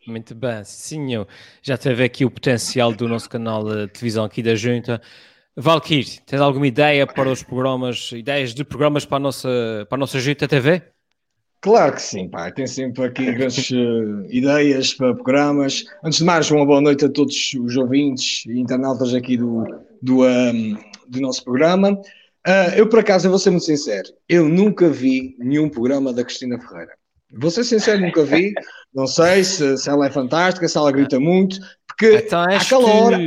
Muito 0.05 0.36
bem, 0.36 0.63
sim, 0.63 1.08
já 1.63 1.75
teve 1.75 2.03
aqui 2.03 2.24
o 2.24 2.29
potencial 2.29 2.94
do 2.94 3.08
nosso 3.08 3.27
canal 3.27 3.63
de 3.63 3.88
televisão 3.88 4.24
aqui 4.24 4.44
da 4.44 4.53
Junta. 4.53 5.01
Valkyrie, 5.58 6.20
tens 6.27 6.39
alguma 6.39 6.67
ideia 6.67 7.08
para 7.08 7.27
os 7.27 7.41
programas, 7.41 8.12
ideias 8.12 8.53
de 8.53 8.63
programas 8.63 9.05
para 9.05 9.17
a 9.17 9.20
nossa, 9.20 9.50
para 9.89 9.96
a 9.96 10.00
nossa 10.00 10.20
Junta 10.20 10.48
TV? 10.48 10.84
Claro 11.66 11.96
que 11.96 12.02
sim, 12.04 12.30
pá. 12.30 12.52
Tem 12.52 12.68
sempre 12.68 13.06
aqui 13.06 13.26
grandes 13.32 13.72
uh, 13.72 14.24
ideias 14.30 14.94
para 14.94 15.16
programas. 15.16 15.84
Antes 16.04 16.20
de 16.20 16.24
mais, 16.24 16.52
uma 16.52 16.64
boa 16.64 16.80
noite 16.80 17.06
a 17.06 17.10
todos 17.10 17.56
os 17.60 17.76
ouvintes 17.76 18.46
e 18.46 18.60
internautas 18.60 19.16
aqui 19.16 19.36
do, 19.36 19.64
do, 20.00 20.24
um, 20.24 20.78
do 21.08 21.20
nosso 21.20 21.44
programa. 21.44 21.94
Uh, 22.48 22.70
eu, 22.76 22.88
por 22.88 23.00
acaso, 23.00 23.26
eu 23.26 23.32
vou 23.32 23.40
ser 23.40 23.50
muito 23.50 23.66
sincero, 23.66 24.08
eu 24.30 24.48
nunca 24.48 24.88
vi 24.90 25.36
nenhum 25.40 25.68
programa 25.68 26.14
da 26.14 26.24
Cristina 26.24 26.60
Ferreira. 26.60 26.94
Vou 27.34 27.50
ser 27.50 27.64
sincero, 27.64 28.00
nunca 28.00 28.24
vi. 28.24 28.54
Não 28.94 29.08
sei 29.08 29.44
se, 29.44 29.76
se 29.80 29.90
ela 29.90 30.06
é 30.06 30.12
fantástica, 30.12 30.68
se 30.68 30.78
ela 30.78 30.92
grita 30.92 31.20
muito, 31.20 31.60
porque 31.88 32.18
então, 32.18 32.44
àquela 32.44 32.94
hora, 32.94 33.20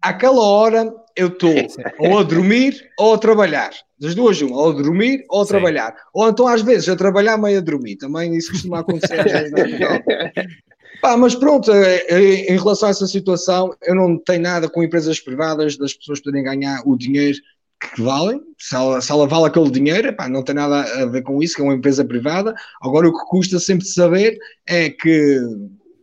àquela 0.00 0.40
hora 0.40 0.94
eu 1.16 1.28
estou 1.28 1.66
ou 1.98 2.18
a 2.18 2.22
dormir 2.22 2.74
ou 2.98 3.14
a 3.14 3.18
trabalhar. 3.18 3.70
Das 3.98 4.14
duas, 4.14 4.40
uma, 4.40 4.56
ou 4.56 4.70
a 4.70 4.72
dormir 4.72 5.24
ou 5.28 5.42
a 5.42 5.44
Sim. 5.44 5.50
trabalhar. 5.50 5.94
Ou 6.12 6.28
então, 6.28 6.46
às 6.46 6.62
vezes, 6.62 6.88
a 6.88 6.96
trabalhar 6.96 7.38
meio 7.38 7.58
a 7.58 7.60
dormir. 7.62 7.96
Também 7.96 8.36
isso 8.36 8.50
costuma 8.50 8.80
acontecer. 8.80 9.22
Pá, 11.00 11.16
mas 11.16 11.34
pronto, 11.34 11.72
eh, 11.72 12.06
eh, 12.08 12.52
em 12.52 12.56
relação 12.56 12.88
a 12.88 12.90
essa 12.90 13.06
situação, 13.08 13.74
eu 13.82 13.94
não 13.94 14.16
tenho 14.16 14.42
nada 14.42 14.68
com 14.68 14.84
empresas 14.84 15.18
privadas 15.18 15.76
das 15.76 15.94
pessoas 15.94 16.20
poderem 16.20 16.44
ganhar 16.44 16.80
o 16.86 16.96
dinheiro 16.96 17.38
que 17.80 18.00
valem, 18.00 18.40
se 18.56 18.76
ela, 18.76 19.00
se 19.00 19.10
ela 19.10 19.26
vale 19.26 19.46
aquele 19.46 19.68
dinheiro, 19.68 20.14
pá, 20.14 20.28
não 20.28 20.44
tem 20.44 20.54
nada 20.54 20.82
a 21.02 21.06
ver 21.06 21.22
com 21.22 21.42
isso, 21.42 21.56
que 21.56 21.60
é 21.60 21.64
uma 21.64 21.74
empresa 21.74 22.04
privada. 22.04 22.54
Agora, 22.80 23.08
o 23.08 23.12
que 23.12 23.24
custa 23.26 23.58
sempre 23.58 23.84
saber 23.84 24.38
é 24.64 24.90
que 24.90 25.40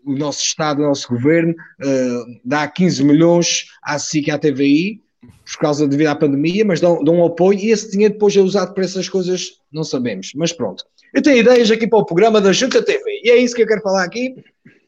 o 0.09 0.17
nosso 0.17 0.41
Estado, 0.41 0.81
o 0.81 0.87
nosso 0.87 1.07
governo, 1.07 1.51
uh, 1.51 2.39
dá 2.43 2.67
15 2.67 3.03
milhões 3.03 3.65
à 3.83 3.99
SIC 3.99 4.27
e 4.27 4.31
à 4.31 4.39
TVI, 4.39 5.01
por 5.45 5.57
causa 5.59 5.87
devido 5.87 6.07
à 6.07 6.15
pandemia, 6.15 6.65
mas 6.65 6.79
dão, 6.79 7.03
dão 7.03 7.15
um 7.15 7.25
apoio 7.25 7.59
e 7.59 7.71
esse 7.71 7.91
dinheiro 7.91 8.13
depois 8.13 8.35
é 8.35 8.39
usado 8.39 8.73
para 8.73 8.83
essas 8.83 9.07
coisas, 9.07 9.59
não 9.71 9.83
sabemos. 9.83 10.31
Mas 10.35 10.51
pronto. 10.51 10.83
Eu 11.13 11.21
tenho 11.21 11.37
ideias 11.37 11.69
aqui 11.69 11.87
para 11.87 11.99
o 11.99 12.05
programa 12.05 12.41
da 12.41 12.51
Junta 12.51 12.83
TV 12.83 13.21
e 13.23 13.29
é 13.29 13.37
isso 13.37 13.55
que 13.55 13.61
eu 13.61 13.67
quero 13.67 13.81
falar 13.81 14.03
aqui. 14.03 14.35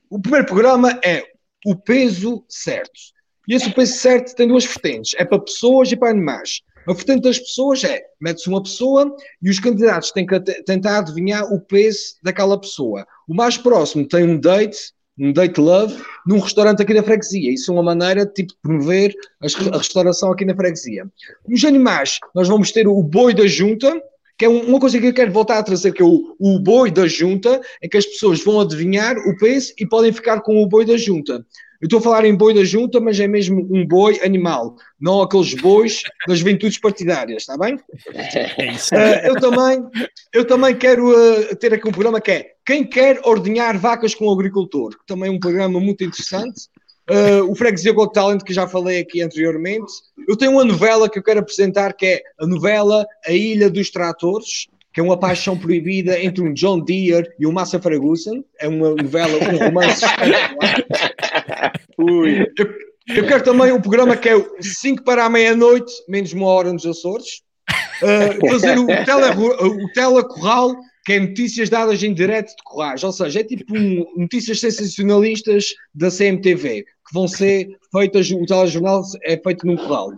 O 0.09 0.19
primeiro 0.19 0.45
programa 0.45 0.99
é 1.03 1.23
o 1.65 1.75
peso 1.75 2.43
certo. 2.49 2.99
E 3.47 3.53
esse 3.53 3.71
peso 3.71 3.93
certo 3.93 4.35
tem 4.35 4.47
duas 4.47 4.65
vertentes: 4.65 5.13
é 5.17 5.25
para 5.25 5.39
pessoas 5.39 5.91
e 5.91 5.97
para 5.97 6.09
animais. 6.09 6.61
A 6.87 6.93
vertente 6.93 7.21
das 7.21 7.39
pessoas 7.39 7.83
é: 7.83 8.01
mete-se 8.19 8.49
uma 8.49 8.61
pessoa 8.61 9.15
e 9.41 9.49
os 9.49 9.59
candidatos 9.59 10.11
têm 10.11 10.25
que 10.25 10.39
tentar 10.39 10.99
adivinhar 10.99 11.51
o 11.51 11.59
peso 11.59 12.15
daquela 12.23 12.59
pessoa. 12.59 13.05
O 13.27 13.33
mais 13.33 13.57
próximo 13.57 14.07
tem 14.07 14.23
um 14.23 14.39
date, 14.39 14.93
um 15.17 15.31
date 15.31 15.59
love, 15.59 15.95
num 16.25 16.39
restaurante 16.39 16.81
aqui 16.81 16.93
na 16.93 17.03
freguesia. 17.03 17.51
Isso 17.51 17.71
é 17.71 17.73
uma 17.73 17.83
maneira 17.83 18.25
tipo, 18.25 18.53
de 18.53 18.59
promover 18.61 19.13
a 19.41 19.77
restauração 19.77 20.31
aqui 20.31 20.45
na 20.45 20.55
freguesia. 20.55 21.05
Nos 21.47 21.63
animais, 21.63 22.19
nós 22.33 22.47
vamos 22.47 22.71
ter 22.71 22.87
o 22.87 23.03
boi 23.03 23.33
da 23.33 23.45
junta, 23.45 24.01
que 24.37 24.45
é 24.45 24.49
uma 24.49 24.79
coisa 24.79 24.99
que 24.99 25.05
eu 25.05 25.13
quero 25.13 25.31
voltar 25.31 25.59
a 25.59 25.63
trazer, 25.63 25.91
que 25.91 26.01
é 26.01 26.05
o, 26.05 26.35
o 26.39 26.59
boi 26.59 26.89
da 26.89 27.07
junta, 27.07 27.61
é 27.81 27.87
que 27.87 27.97
as 27.97 28.05
pessoas 28.05 28.43
vão 28.43 28.59
adivinhar 28.59 29.15
o 29.17 29.37
peso 29.37 29.73
e 29.77 29.85
podem 29.85 30.11
ficar 30.11 30.41
com 30.41 30.61
o 30.61 30.67
boi 30.67 30.85
da 30.85 30.97
junta. 30.97 31.45
Eu 31.81 31.87
estou 31.87 31.99
a 31.99 32.03
falar 32.03 32.25
em 32.25 32.35
boi 32.35 32.53
da 32.53 32.63
junta, 32.63 32.99
mas 32.99 33.19
é 33.19 33.27
mesmo 33.27 33.67
um 33.71 33.85
boi 33.85 34.19
animal, 34.23 34.75
não 34.99 35.19
aqueles 35.21 35.55
bois 35.55 36.03
das 36.27 36.37
juventudes 36.37 36.77
partidárias, 36.77 37.41
está 37.41 37.57
bem? 37.57 37.79
É 38.13 38.71
isso. 38.71 38.93
Uh, 38.93 39.25
eu, 39.25 39.35
também, 39.39 39.83
eu 40.31 40.45
também 40.45 40.75
quero 40.75 41.09
uh, 41.09 41.55
ter 41.55 41.73
aqui 41.73 41.87
um 41.87 41.91
programa 41.91 42.21
que 42.21 42.31
é 42.31 42.51
Quem 42.63 42.83
quer 42.83 43.19
ordenhar 43.25 43.79
vacas 43.79 44.13
com 44.13 44.27
o 44.27 44.31
agricultor, 44.31 44.91
que 44.91 45.07
também 45.07 45.29
é 45.29 45.31
um 45.31 45.39
programa 45.39 45.79
muito 45.79 46.03
interessante. 46.03 46.67
Uh, 47.09 47.49
o 47.49 47.55
Freguesia 47.55 47.91
Got 47.93 48.13
Talent, 48.13 48.43
que 48.43 48.53
já 48.53 48.67
falei 48.67 48.99
aqui 48.99 49.21
anteriormente. 49.21 49.91
Eu 50.27 50.37
tenho 50.37 50.51
uma 50.51 50.63
novela 50.63 51.09
que 51.09 51.17
eu 51.17 51.23
quero 51.23 51.39
apresentar, 51.39 51.93
que 51.93 52.05
é 52.05 52.21
a 52.39 52.45
novela 52.45 53.07
A 53.25 53.31
Ilha 53.31 53.71
dos 53.71 53.89
Tratores, 53.89 54.67
que 54.93 54.99
é 54.99 55.03
uma 55.03 55.17
paixão 55.17 55.57
proibida 55.57 56.21
entre 56.21 56.43
um 56.43 56.53
John 56.53 56.79
Deere 56.79 57.29
e 57.39 57.47
um 57.47 57.51
Massa 57.51 57.79
Ferguson. 57.79 58.43
É 58.59 58.67
uma 58.67 58.89
novela, 58.89 59.37
um 59.53 59.57
romance 59.57 60.05
Ui. 61.97 62.45
Eu, 62.57 62.73
eu, 63.15 63.27
quero 63.27 63.43
também 63.43 63.71
um 63.71 63.81
programa 63.81 64.17
que 64.17 64.29
é 64.29 64.35
5 64.59 65.03
para 65.03 65.25
a 65.25 65.29
meia-noite, 65.29 65.91
menos 66.07 66.33
uma 66.33 66.47
hora 66.47 66.73
nos 66.73 66.85
Açores. 66.85 67.41
Uh, 68.01 68.49
fazer 68.49 68.77
o, 68.77 68.87
tele, 68.87 69.83
o 69.83 69.93
telecorral, 69.93 70.75
que 71.05 71.13
é 71.13 71.19
notícias 71.19 71.69
dadas 71.69 72.01
em 72.03 72.13
direto 72.13 72.49
de 72.49 72.63
corrais. 72.63 73.03
Ou 73.03 73.11
seja, 73.11 73.39
é 73.39 73.43
tipo 73.43 73.75
um, 73.75 74.05
notícias 74.17 74.59
sensacionalistas 74.59 75.73
da 75.93 76.09
CMTV, 76.09 76.83
que 76.83 77.13
vão 77.13 77.27
ser 77.27 77.69
feitas, 77.91 78.29
o 78.31 78.45
telejornal 78.45 79.03
é 79.23 79.37
feito 79.37 79.65
num 79.65 79.77
corral. 79.77 80.13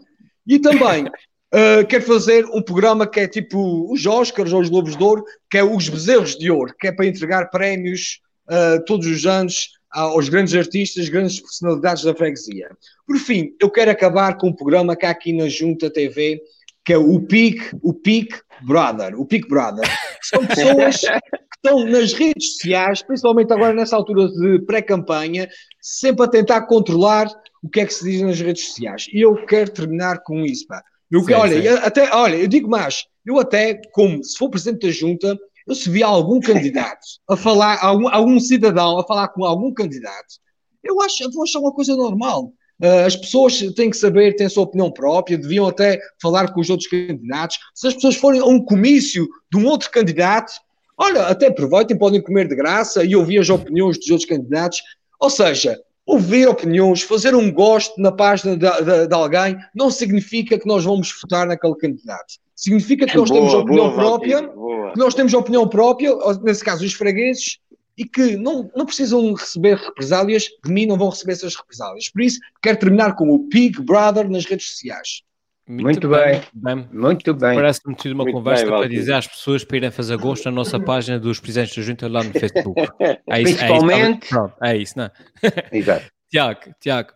E 0.48 0.60
também 0.60 1.06
Uh, 1.54 1.86
quero 1.86 2.04
fazer 2.04 2.46
um 2.46 2.64
programa 2.64 3.06
que 3.06 3.20
é 3.20 3.28
tipo 3.28 3.88
os 3.94 4.08
Oscars 4.08 4.52
ou 4.52 4.60
os 4.60 4.70
Globos 4.70 4.98
de 4.98 5.04
Ouro, 5.04 5.24
que 5.52 5.60
é 5.60 5.64
os 5.64 5.88
Bezerros 5.88 6.36
de 6.36 6.50
Ouro, 6.50 6.74
que 6.80 6.88
é 6.88 6.92
para 6.92 7.06
entregar 7.06 7.52
prémios 7.52 8.22
uh, 8.50 8.84
todos 8.86 9.06
os 9.06 9.24
anos 9.28 9.70
aos 9.92 10.30
grandes 10.30 10.56
artistas, 10.56 11.10
grandes 11.10 11.40
personalidades 11.40 12.04
da 12.04 12.16
freguesia. 12.16 12.72
Por 13.06 13.18
fim, 13.20 13.56
eu 13.62 13.70
quero 13.70 13.92
acabar 13.92 14.36
com 14.36 14.48
um 14.48 14.56
programa 14.56 14.96
que 14.96 15.06
há 15.06 15.12
aqui 15.12 15.32
na 15.32 15.48
Junta 15.48 15.92
TV, 15.92 16.42
que 16.84 16.92
é 16.92 16.98
o 16.98 17.22
Peak, 17.22 17.60
o 17.84 17.94
Peak 17.94 18.36
Brother, 18.64 19.14
o 19.20 19.24
Peak 19.24 19.48
Brother. 19.48 19.88
São 20.24 20.44
pessoas 20.48 21.02
que 21.02 21.48
estão 21.56 21.86
nas 21.86 22.14
redes 22.14 22.54
sociais, 22.54 23.04
principalmente 23.04 23.54
agora 23.54 23.74
nessa 23.74 23.96
altura 23.96 24.28
de 24.28 24.60
pré-campanha, 24.66 25.48
sempre 25.80 26.26
a 26.26 26.28
tentar 26.28 26.64
controlar 26.64 27.28
o 27.62 27.70
que 27.70 27.82
é 27.82 27.86
que 27.86 27.94
se 27.94 28.04
diz 28.04 28.22
nas 28.24 28.40
redes 28.40 28.66
sociais. 28.66 29.06
E 29.14 29.22
eu 29.22 29.36
quero 29.46 29.70
terminar 29.70 30.24
com 30.24 30.44
isso, 30.44 30.66
pá. 30.66 30.84
Eu, 31.14 31.24
sim, 31.24 31.34
olha, 31.34 31.62
sim. 31.62 31.68
Eu, 31.68 31.78
até, 31.78 32.12
olha, 32.12 32.36
eu 32.38 32.48
digo 32.48 32.68
mais, 32.68 33.06
eu 33.24 33.38
até, 33.38 33.80
como 33.92 34.24
se 34.24 34.36
for 34.36 34.50
presidente 34.50 34.88
da 34.88 34.92
junta, 34.92 35.38
eu 35.68 35.76
se 35.76 35.88
vi 35.88 36.02
algum 36.02 36.40
candidato 36.40 37.06
a 37.30 37.38
falar, 37.38 37.78
algum, 37.84 38.10
algum 38.10 38.40
cidadão 38.40 38.98
a 38.98 39.04
falar 39.06 39.28
com 39.28 39.46
algum 39.46 39.72
candidato, 39.72 40.42
eu 40.84 41.00
acho, 41.02 41.30
vou 41.32 41.44
achar 41.44 41.60
uma 41.60 41.72
coisa 41.72 41.96
normal. 41.96 42.52
Uh, 42.82 43.06
as 43.06 43.16
pessoas 43.16 43.60
têm 43.76 43.92
que 43.92 43.96
saber, 43.96 44.36
têm 44.36 44.48
a 44.48 44.50
sua 44.50 44.64
opinião 44.64 44.92
própria, 44.92 45.38
deviam 45.38 45.68
até 45.68 46.00
falar 46.20 46.52
com 46.52 46.60
os 46.60 46.70
outros 46.72 46.90
candidatos. 46.90 47.60
Se 47.76 47.88
as 47.88 47.94
pessoas 47.94 48.16
forem 48.16 48.42
a 48.42 48.46
um 48.46 48.60
comício 48.60 49.28
de 49.52 49.58
um 49.60 49.68
outro 49.68 49.92
candidato, 49.92 50.52
olha, 50.98 51.28
até 51.28 51.48
aproveitem, 51.48 51.96
podem 51.96 52.22
comer 52.22 52.48
de 52.48 52.56
graça 52.56 53.04
e 53.04 53.16
ouvir 53.16 53.38
as 53.38 53.50
opiniões 53.50 54.00
dos 54.00 54.10
outros 54.10 54.28
candidatos. 54.28 54.82
Ou 55.22 55.30
seja, 55.30 55.80
ouvir 56.06 56.48
opiniões, 56.48 57.02
fazer 57.02 57.36
um 57.36 57.52
gosto 57.52 58.00
na 58.00 58.12
página 58.12 58.58
de, 58.58 58.70
de, 58.84 59.08
de, 59.08 59.14
alguém, 59.14 59.58
não 59.74 59.90
significa 59.90 60.60
que 60.60 60.68
nós 60.68 60.84
vamos 60.84 61.14
votar 61.22 61.48
naquele 61.48 61.76
candidato. 61.76 62.36
Significa 62.56 63.06
que 63.06 63.18
nós 63.18 63.30
boa, 63.30 63.40
temos 63.40 63.54
opinião 63.54 63.90
boa, 63.90 63.96
própria, 63.96 64.50
que 64.94 65.00
nós 65.00 65.16
temos 65.16 65.34
opinião 65.34 65.68
própria, 65.68 66.12
nesse 66.44 66.64
caso 66.64 66.86
os 66.86 66.94
fregueses, 66.94 67.60
e 67.98 68.06
que 68.06 68.36
não, 68.36 68.70
não 68.76 68.86
precisam 68.86 69.34
receber 69.34 69.78
represálias, 69.78 70.46
de 70.64 70.72
mim 70.72 70.86
não 70.86 70.98
vão 70.98 71.10
receber 71.10 71.34
essas 71.34 71.56
represálias. 71.56 72.10
Por 72.10 72.22
isso, 72.22 72.40
quero 72.62 72.80
terminar 72.80 73.16
com 73.16 73.30
o 73.30 73.38
Big 73.38 73.82
Brother 73.82 74.30
nas 74.30 74.46
redes 74.46 74.72
sociais. 74.72 75.22
Muito, 75.68 75.84
muito 75.84 76.10
bem. 76.10 76.42
bem. 76.54 76.90
Muito 76.92 77.34
bem. 77.34 77.56
Parece-me 77.56 77.96
tido 77.96 78.14
uma 78.14 78.24
muito 78.24 78.36
conversa 78.36 78.66
bem, 78.66 78.74
para 78.74 78.90
dizer 78.90 79.14
às 79.14 79.28
pessoas 79.28 79.64
para 79.64 79.78
irem 79.78 79.92
fazer 79.92 80.18
gosto 80.18 80.46
na 80.46 80.52
nossa 80.52 80.78
página 80.78 81.18
dos 81.18 81.40
presidentes 81.40 81.76
da 81.76 81.82
Junta 81.82 82.08
lá 82.10 82.22
no 82.22 82.32
Facebook. 82.38 82.82
É 83.30 83.42
isso, 83.42 83.56
Principalmente. 83.56 84.04
É 84.04 84.26
isso, 84.26 84.30
Pronto, 84.30 84.56
é 84.62 84.78
isso, 84.78 84.98
não 84.98 85.06
é? 85.06 85.12
Exato. 85.72 86.12
Tiago, 86.30 86.60
Tiago 86.82 87.14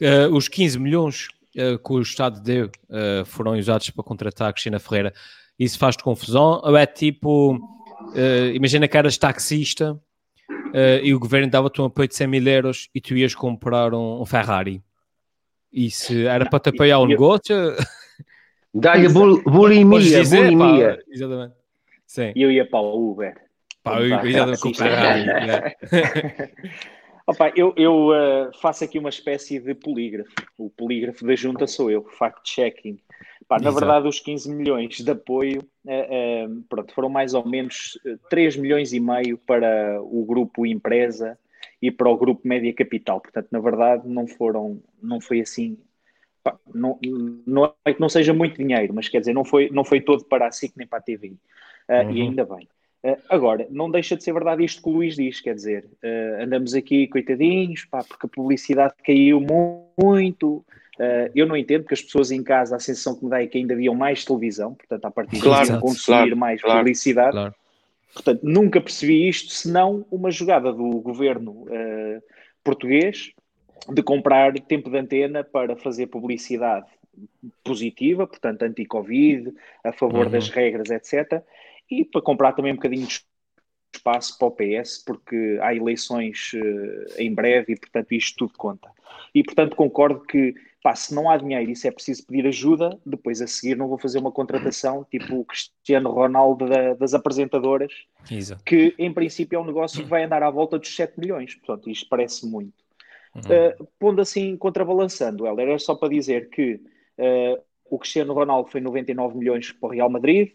uh, 0.00 0.34
os 0.34 0.48
15 0.48 0.78
milhões 0.78 1.28
uh, 1.56 1.78
que 1.78 1.92
o 1.92 2.00
Estado 2.00 2.40
deu 2.40 2.70
uh, 2.88 3.24
foram 3.26 3.52
usados 3.58 3.90
para 3.90 4.04
contratar 4.04 4.48
a 4.48 4.52
Cristina 4.52 4.78
Ferreira. 4.78 5.12
Isso 5.58 5.78
faz-te 5.78 6.02
confusão? 6.02 6.60
Ou 6.64 6.76
é 6.76 6.86
tipo, 6.86 7.58
imagina 8.54 8.88
que 8.88 8.96
eras 8.96 9.18
taxista 9.18 10.00
e 11.02 11.12
o 11.12 11.20
governo 11.20 11.50
dava-te 11.50 11.82
um 11.82 11.84
apoio 11.84 12.08
de 12.08 12.14
100 12.14 12.26
mil 12.26 12.48
euros 12.48 12.88
e 12.94 13.00
tu 13.00 13.14
ias 13.14 13.34
comprar 13.34 13.92
um, 13.92 14.22
um 14.22 14.24
Ferrari? 14.24 14.82
E 15.72 15.90
se 15.90 16.26
era 16.26 16.48
para 16.48 16.60
te 16.60 16.70
apoiar 16.70 16.98
o 16.98 17.06
negócio. 17.06 17.54
Dá-lhe 18.74 19.08
bulimia, 19.44 20.00
dizer, 20.00 20.50
bulimia. 20.50 20.96
Pá, 20.96 21.02
exatamente. 21.08 21.54
Sim. 22.06 22.32
E 22.34 22.42
eu 22.42 22.50
ia 22.50 22.68
para 22.68 22.80
o 22.80 23.10
Uber. 23.10 23.36
Para 23.82 24.02
o 24.02 24.06
Uber, 24.06 24.26
exatamente, 24.26 24.60
com 24.60 24.68
o 24.70 24.74
Ferrari. 24.74 25.76
Opa, 27.26 27.52
eu, 27.54 27.72
eu 27.76 28.08
uh, 28.08 28.50
faço 28.60 28.82
aqui 28.82 28.98
uma 28.98 29.08
espécie 29.08 29.60
de 29.60 29.72
polígrafo. 29.74 30.32
O 30.58 30.68
polígrafo 30.68 31.24
da 31.24 31.36
junta 31.36 31.66
sou 31.66 31.88
eu, 31.88 32.02
fact-checking. 32.18 32.98
Na 33.60 33.70
verdade, 33.70 34.08
os 34.08 34.18
15 34.18 34.52
milhões 34.52 34.96
de 34.96 35.10
apoio 35.10 35.60
uh, 35.84 36.48
uh, 36.48 36.62
pronto, 36.68 36.92
foram 36.92 37.08
mais 37.08 37.32
ou 37.32 37.46
menos 37.46 37.98
3 38.28 38.56
milhões 38.56 38.92
e 38.92 38.98
meio 38.98 39.38
para 39.38 40.00
o 40.02 40.24
grupo 40.24 40.66
empresa 40.66 41.38
e 41.82 41.90
para 41.90 42.08
o 42.08 42.16
grupo 42.16 42.46
média 42.46 42.72
capital. 42.72 43.20
Portanto, 43.20 43.48
na 43.50 43.58
verdade, 43.58 44.08
não 44.08 44.26
foram, 44.26 44.82
não 45.02 45.20
foi 45.20 45.40
assim. 45.40 45.78
Pá, 46.42 46.58
não, 46.74 46.98
não 47.46 47.72
é 47.84 47.92
que 47.92 48.00
não 48.00 48.08
seja 48.08 48.32
muito 48.32 48.56
dinheiro, 48.56 48.94
mas 48.94 49.08
quer 49.08 49.20
dizer, 49.20 49.34
não 49.34 49.44
foi, 49.44 49.70
não 49.70 49.84
foi 49.84 50.00
todo 50.00 50.24
para 50.24 50.46
a 50.46 50.52
SIC 50.52 50.72
nem 50.76 50.86
para 50.86 50.98
a 50.98 51.02
TV. 51.02 51.34
Uhum. 51.88 52.10
E 52.10 52.22
ainda 52.22 52.44
bem. 52.44 52.68
Uh, 53.02 53.16
agora, 53.30 53.66
não 53.70 53.90
deixa 53.90 54.14
de 54.14 54.22
ser 54.22 54.32
verdade 54.32 54.62
isto 54.62 54.82
que 54.82 54.88
o 54.88 54.92
Luís 54.92 55.16
diz, 55.16 55.40
quer 55.40 55.54
dizer, 55.54 55.86
uh, 56.04 56.42
andamos 56.42 56.74
aqui 56.74 57.06
coitadinhos, 57.08 57.86
pá, 57.86 58.04
porque 58.04 58.26
a 58.26 58.28
publicidade 58.28 58.94
caiu 59.04 59.40
muito. 59.40 60.56
Uh, 60.98 61.32
eu 61.34 61.46
não 61.46 61.56
entendo, 61.56 61.82
porque 61.82 61.94
as 61.94 62.02
pessoas 62.02 62.30
em 62.30 62.42
casa, 62.42 62.76
a 62.76 62.78
sensação 62.78 63.14
que 63.16 63.24
me 63.24 63.30
dá 63.30 63.42
é 63.42 63.46
que 63.46 63.56
ainda 63.56 63.72
haviam 63.72 63.94
mais 63.94 64.22
televisão, 64.22 64.74
portanto, 64.74 65.04
a 65.06 65.10
partir 65.10 65.40
claro, 65.40 65.72
de 65.72 65.80
consumir 65.80 66.16
claro, 66.16 66.36
mais 66.36 66.60
claro, 66.60 66.78
publicidade. 66.78 67.32
Claro. 67.32 67.54
Portanto, 68.12 68.40
nunca 68.42 68.80
percebi 68.80 69.28
isto, 69.28 69.52
senão 69.52 70.04
uma 70.10 70.30
jogada 70.30 70.72
do 70.72 71.00
governo 71.00 71.64
português 72.64 73.32
de 73.88 74.02
comprar 74.02 74.52
tempo 74.60 74.90
de 74.90 74.98
antena 74.98 75.44
para 75.44 75.76
fazer 75.76 76.08
publicidade 76.08 76.86
positiva, 77.64 78.26
portanto, 78.26 78.62
anti-Covid, 78.62 79.52
a 79.84 79.92
favor 79.92 80.26
uhum. 80.26 80.32
das 80.32 80.48
regras, 80.48 80.90
etc 80.90 81.42
e 81.90 82.04
para 82.04 82.22
comprar 82.22 82.52
também 82.52 82.72
um 82.72 82.76
bocadinho 82.76 83.06
de 83.06 83.20
espaço 83.96 84.38
para 84.38 84.48
o 84.48 84.50
PS, 84.50 85.02
porque 85.04 85.58
há 85.60 85.74
eleições 85.74 86.52
uh, 86.54 87.20
em 87.20 87.32
breve 87.34 87.72
e, 87.72 87.76
portanto, 87.76 88.12
isto 88.12 88.36
tudo 88.36 88.52
conta. 88.56 88.90
E, 89.34 89.42
portanto, 89.42 89.76
concordo 89.76 90.20
que, 90.20 90.54
pá, 90.82 90.94
se 90.94 91.14
não 91.14 91.30
há 91.30 91.36
dinheiro 91.36 91.70
e 91.70 91.76
se 91.76 91.88
é 91.88 91.90
preciso 91.90 92.26
pedir 92.26 92.46
ajuda, 92.46 92.98
depois 93.04 93.40
a 93.42 93.46
seguir 93.46 93.76
não 93.76 93.88
vou 93.88 93.98
fazer 93.98 94.18
uma 94.18 94.32
contratação 94.32 95.04
tipo 95.10 95.36
o 95.36 95.44
Cristiano 95.44 96.10
Ronaldo 96.10 96.68
da, 96.68 96.94
das 96.94 97.14
apresentadoras, 97.14 97.92
Exato. 98.30 98.62
que 98.64 98.94
em 98.98 99.12
princípio 99.12 99.56
é 99.56 99.60
um 99.60 99.66
negócio 99.66 100.02
que 100.02 100.08
vai 100.08 100.24
andar 100.24 100.42
à 100.42 100.50
volta 100.50 100.78
dos 100.78 100.94
7 100.94 101.18
milhões. 101.18 101.54
Portanto, 101.54 101.90
isto 101.90 102.08
parece 102.08 102.46
muito. 102.46 102.72
Uhum. 103.34 103.42
Uh, 103.42 103.88
pondo 103.98 104.20
assim, 104.20 104.56
contrabalançando, 104.56 105.46
Helder, 105.46 105.68
era 105.68 105.78
só 105.78 105.94
para 105.94 106.08
dizer 106.08 106.50
que 106.50 106.74
uh, 107.18 107.62
o 107.88 107.98
Cristiano 107.98 108.32
Ronaldo 108.32 108.70
foi 108.70 108.80
99 108.80 109.36
milhões 109.36 109.72
para 109.72 109.88
o 109.88 109.92
Real 109.92 110.10
Madrid, 110.10 110.52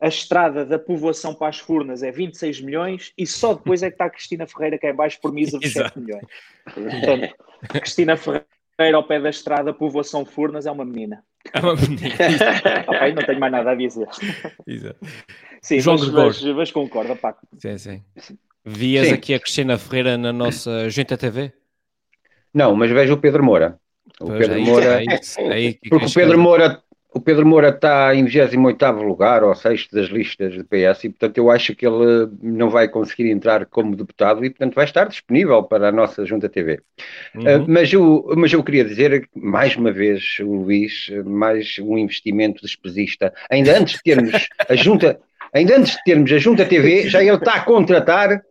a 0.00 0.08
estrada 0.08 0.64
da 0.64 0.78
povoação 0.78 1.34
para 1.34 1.48
as 1.48 1.58
Furnas 1.58 2.02
é 2.02 2.10
26 2.10 2.60
milhões 2.60 3.12
e 3.16 3.26
só 3.26 3.54
depois 3.54 3.82
é 3.82 3.88
que 3.88 3.94
está 3.94 4.06
a 4.06 4.10
Cristina 4.10 4.46
Ferreira 4.46 4.78
cá 4.78 4.90
em 4.90 4.94
baixo 4.94 5.18
por 5.20 5.32
misa 5.32 5.58
de 5.58 5.70
7 5.70 5.98
milhões. 5.98 6.24
Portanto, 6.64 7.34
Cristina 7.68 8.16
Ferreira 8.16 8.46
ao 8.96 9.04
pé 9.04 9.20
da 9.20 9.30
estrada, 9.30 9.72
povoação 9.72 10.24
Furnas, 10.24 10.66
é 10.66 10.70
uma 10.70 10.84
menina. 10.84 11.24
É 11.52 11.60
uma 11.60 11.74
menina. 11.74 12.14
ok, 12.86 13.14
não 13.14 13.22
tenho 13.24 13.40
mais 13.40 13.52
nada 13.52 13.70
a 13.70 13.74
dizer. 13.74 14.08
Exato. 14.66 14.98
Sim, 15.62 15.80
João 15.80 15.96
mas, 15.98 16.10
mas, 16.10 16.42
mas 16.42 16.70
concorda, 16.70 17.16
Paco. 17.16 17.46
Sim, 17.58 17.78
sim. 17.78 18.02
Vias 18.64 19.08
sim. 19.08 19.14
aqui 19.14 19.34
a 19.34 19.40
Cristina 19.40 19.78
Ferreira 19.78 20.18
na 20.18 20.32
nossa 20.32 20.90
Junta 20.90 21.16
TV? 21.16 21.52
Não, 22.52 22.74
mas 22.74 22.90
vejo 22.90 23.14
o 23.14 23.18
Pedro 23.18 23.44
Moura. 23.44 23.78
O 24.20 24.26
pois 24.26 24.38
Pedro 24.38 24.58
é 24.58 24.64
Moura. 24.64 25.02
É 25.02 25.68
é 25.68 25.74
porque 25.88 26.06
o 26.06 26.12
Pedro 26.12 26.38
Moura 26.38 26.82
o 27.16 27.20
Pedro 27.20 27.46
Moura 27.46 27.70
está 27.70 28.14
em 28.14 28.26
28 28.26 29.02
lugar 29.02 29.42
ou 29.42 29.54
6 29.54 29.88
das 29.90 30.08
listas 30.08 30.52
de 30.52 30.62
PS 30.62 31.04
e, 31.04 31.08
portanto, 31.08 31.38
eu 31.38 31.50
acho 31.50 31.74
que 31.74 31.86
ele 31.86 32.28
não 32.42 32.68
vai 32.68 32.88
conseguir 32.88 33.30
entrar 33.30 33.64
como 33.64 33.96
deputado 33.96 34.44
e, 34.44 34.50
portanto, 34.50 34.74
vai 34.74 34.84
estar 34.84 35.08
disponível 35.08 35.62
para 35.62 35.88
a 35.88 35.92
nossa 35.92 36.26
Junta 36.26 36.46
TV. 36.46 36.78
Uhum. 37.34 37.40
Uh, 37.40 37.64
mas, 37.66 37.90
eu, 37.90 38.34
mas 38.36 38.52
eu 38.52 38.62
queria 38.62 38.84
dizer, 38.84 39.26
mais 39.34 39.74
uma 39.76 39.90
vez, 39.90 40.36
o 40.40 40.56
Luís, 40.56 41.10
mais 41.24 41.78
um 41.80 41.96
investimento 41.96 42.60
despesista. 42.60 43.32
Ainda 43.50 43.78
antes 43.78 43.94
de 43.94 44.02
termos 44.02 44.46
a 44.68 44.74
Junta, 44.76 45.18
ainda 45.56 45.78
antes 45.78 45.92
de 45.92 46.02
termos 46.04 46.30
a 46.32 46.38
Junta 46.38 46.64
TV, 46.64 47.08
já 47.08 47.22
ele 47.22 47.34
está 47.34 47.54
a 47.54 47.60
contratar, 47.60 48.42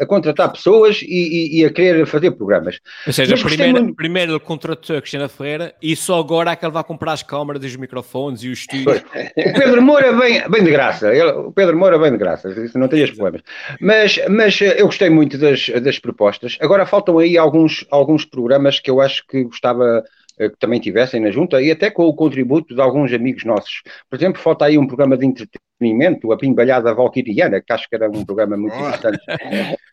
a 0.00 0.06
contratar 0.06 0.52
pessoas 0.52 1.02
e, 1.02 1.06
e, 1.06 1.60
e, 1.60 1.64
a 1.64 1.72
querer 1.72 2.06
fazer 2.06 2.30
programas. 2.32 2.78
Ou 3.06 3.12
seja, 3.12 3.36
primeiro, 3.36 3.82
muito... 3.82 3.96
primeiro 3.96 4.32
ele 4.32 4.40
contratou 4.40 4.96
a 4.96 5.00
Cristina 5.00 5.28
Ferreira 5.28 5.74
e 5.82 5.94
só 5.94 6.18
agora 6.18 6.50
é 6.50 6.56
que 6.56 6.64
ele 6.64 6.72
vai 6.72 6.84
comprar 6.84 7.12
as 7.12 7.22
câmaras, 7.22 7.64
os 7.64 7.76
microfones 7.76 8.42
e 8.42 8.48
os 8.48 8.60
estúdios. 8.60 9.02
O 9.36 9.52
Pedro 9.52 9.82
Moura 9.82 10.12
vem, 10.16 10.42
vem 10.48 10.64
de 10.64 10.70
graça, 10.70 11.14
ele, 11.14 11.30
o 11.30 11.52
Pedro 11.52 11.76
Moura 11.76 11.98
vem 11.98 12.12
de 12.12 12.18
graça, 12.18 12.48
isso 12.48 12.78
não 12.78 12.88
tem 12.88 13.02
os 13.04 13.10
problemas. 13.10 13.42
Mas, 13.80 14.18
mas 14.28 14.60
eh, 14.60 14.76
eu 14.78 14.86
gostei 14.86 15.10
muito 15.10 15.36
das, 15.38 15.68
das 15.82 15.98
propostas. 15.98 16.56
Agora 16.60 16.86
faltam 16.86 17.18
aí 17.18 17.36
alguns, 17.36 17.84
alguns 17.90 18.24
programas 18.24 18.80
que 18.80 18.90
eu 18.90 19.00
acho 19.00 19.26
que 19.26 19.44
gostava 19.44 20.02
que 20.36 20.58
também 20.58 20.80
tivessem 20.80 21.20
na 21.20 21.30
junta 21.30 21.62
e 21.62 21.70
até 21.70 21.90
com 21.90 22.04
o 22.04 22.14
contributo 22.14 22.74
de 22.74 22.80
alguns 22.80 23.12
amigos 23.12 23.44
nossos. 23.44 23.82
Por 24.10 24.16
exemplo, 24.16 24.40
falta 24.40 24.64
aí 24.64 24.76
um 24.76 24.86
programa 24.86 25.16
de 25.16 25.26
entretenimento, 25.26 26.32
a 26.32 26.36
Pimbalhada 26.36 26.94
Valquiriana, 26.94 27.60
que 27.60 27.72
acho 27.72 27.88
que 27.88 27.94
era 27.94 28.08
um 28.08 28.24
programa 28.24 28.56
muito 28.56 28.76
importante 28.76 29.20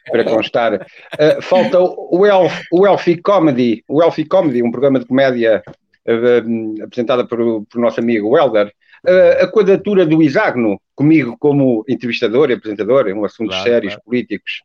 para 0.10 0.24
constar. 0.24 0.74
Uh, 0.76 1.42
falta 1.42 1.80
o, 1.80 2.26
Elf, 2.26 2.62
o 2.72 2.88
Elfie 2.88 3.22
Comedy, 3.22 3.84
o 3.88 4.02
Elfie 4.02 4.26
Comedy, 4.26 4.64
um 4.64 4.72
programa 4.72 5.00
de 5.00 5.06
comédia 5.06 5.64
uh, 5.68 6.84
apresentada 6.84 7.26
por, 7.26 7.66
por 7.66 7.80
nosso 7.80 8.00
amigo 8.00 8.30
Welder. 8.30 8.72
Uh, 9.06 9.44
a 9.44 9.48
quadratura 9.48 10.06
do 10.06 10.22
Isagno, 10.22 10.80
comigo 10.96 11.36
como 11.40 11.84
entrevistador 11.88 12.50
e 12.50 12.54
apresentador, 12.54 13.08
em 13.08 13.14
um 13.14 13.26
assuntos 13.26 13.56
claro, 13.56 13.70
sérios, 13.70 13.94
claro. 13.94 14.06
políticos. 14.06 14.62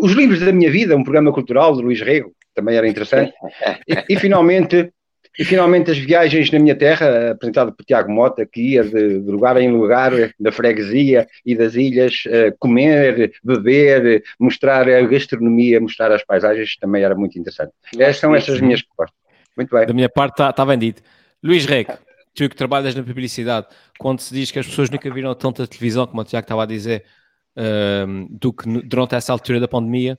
os 0.00 0.12
livros 0.12 0.40
da 0.40 0.52
minha 0.52 0.70
vida, 0.70 0.96
um 0.96 1.02
programa 1.02 1.32
cultural 1.32 1.74
de 1.74 1.82
Luís 1.82 2.00
Rego, 2.00 2.32
também 2.54 2.76
era 2.76 2.88
interessante. 2.88 3.32
E, 3.88 4.14
e, 4.14 4.16
finalmente, 4.16 4.92
e 5.38 5.44
finalmente 5.44 5.90
as 5.90 5.98
viagens 5.98 6.50
na 6.50 6.58
minha 6.58 6.76
terra, 6.76 7.32
apresentado 7.32 7.72
por 7.72 7.84
Tiago 7.84 8.10
Mota, 8.10 8.44
que 8.44 8.60
ia 8.72 8.84
de, 8.84 9.20
de 9.20 9.30
lugar 9.30 9.56
em 9.56 9.70
lugar 9.70 10.12
da 10.38 10.52
freguesia 10.52 11.26
e 11.44 11.54
das 11.54 11.74
ilhas, 11.74 12.24
uh, 12.26 12.54
comer, 12.58 13.32
beber, 13.42 14.22
mostrar 14.38 14.88
a 14.88 15.02
gastronomia, 15.02 15.80
mostrar 15.80 16.12
as 16.12 16.24
paisagens, 16.24 16.76
também 16.76 17.02
era 17.02 17.14
muito 17.14 17.38
interessante. 17.38 17.72
Essas 17.98 18.18
são 18.18 18.34
estas 18.34 18.60
minhas 18.60 18.82
propostas. 18.82 19.18
Muito 19.56 19.74
bem. 19.74 19.86
Da 19.86 19.94
minha 19.94 20.08
parte 20.08 20.34
está 20.34 20.52
tá 20.52 20.64
vendido. 20.64 21.00
Luís 21.42 21.64
Reco, 21.64 21.98
tu 22.34 22.48
que 22.48 22.56
trabalhas 22.56 22.94
na 22.94 23.02
publicidade, 23.02 23.66
quando 23.98 24.20
se 24.20 24.34
diz 24.34 24.50
que 24.50 24.58
as 24.58 24.66
pessoas 24.66 24.90
nunca 24.90 25.12
viram 25.12 25.34
tanta 25.34 25.66
televisão, 25.66 26.06
como 26.06 26.20
o 26.20 26.24
Tiago 26.24 26.44
estava 26.44 26.62
a 26.62 26.66
dizer, 26.66 27.04
uh, 27.56 28.28
do 28.30 28.52
que 28.52 28.68
durante 28.82 29.14
essa 29.14 29.32
altura 29.32 29.58
da 29.60 29.68
pandemia, 29.68 30.18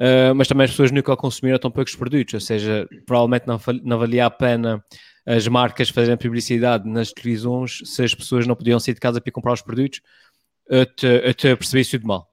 Uh, 0.00 0.34
mas 0.34 0.48
também 0.48 0.64
as 0.64 0.70
pessoas 0.70 0.90
nunca 0.90 1.16
consumiram 1.16 1.58
tão 1.58 1.70
poucos 1.70 1.94
produtos, 1.94 2.34
ou 2.34 2.40
seja, 2.40 2.88
provavelmente 3.06 3.46
não, 3.46 3.60
não 3.84 3.98
valia 3.98 4.26
a 4.26 4.30
pena 4.30 4.82
as 5.26 5.48
marcas 5.48 5.88
fazerem 5.88 6.18
publicidade 6.18 6.88
nas 6.88 7.12
televisões 7.12 7.80
se 7.84 8.02
as 8.02 8.14
pessoas 8.14 8.46
não 8.46 8.54
podiam 8.54 8.78
sair 8.78 8.94
de 8.94 9.00
casa 9.00 9.20
para 9.20 9.32
comprar 9.32 9.52
os 9.52 9.62
produtos. 9.62 10.00
Eu 10.68 10.86
te, 10.86 11.34
te 11.34 11.56
percebi 11.56 11.80
isso 11.82 11.98
de 11.98 12.06
mal. 12.06 12.28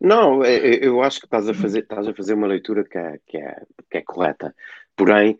Não, 0.00 0.44
é, 0.44 0.54
é, 0.54 0.86
eu 0.86 1.02
acho 1.02 1.20
que 1.20 1.26
estás 1.26 1.48
a 1.48 1.54
fazer, 1.54 1.80
estás 1.80 2.06
a 2.06 2.14
fazer 2.14 2.34
uma 2.34 2.46
leitura 2.46 2.84
que 2.84 2.98
é, 2.98 3.18
que 3.26 3.38
é, 3.38 3.62
que 3.90 3.98
é 3.98 4.02
correta. 4.02 4.54
Porém, 4.94 5.38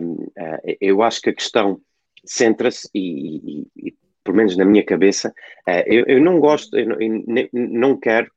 um, 0.00 0.26
é, 0.36 0.76
eu 0.80 1.02
acho 1.02 1.20
que 1.20 1.30
a 1.30 1.34
questão 1.34 1.80
centra-se, 2.24 2.88
e, 2.94 3.36
e, 3.36 3.88
e, 3.88 3.94
pelo 4.22 4.36
menos 4.36 4.56
na 4.56 4.64
minha 4.64 4.84
cabeça, 4.84 5.32
eu, 5.86 6.20
não 6.20 6.40
gosto, 6.40 6.76
eu 6.76 6.96
não 7.52 7.96
quero 7.96 8.28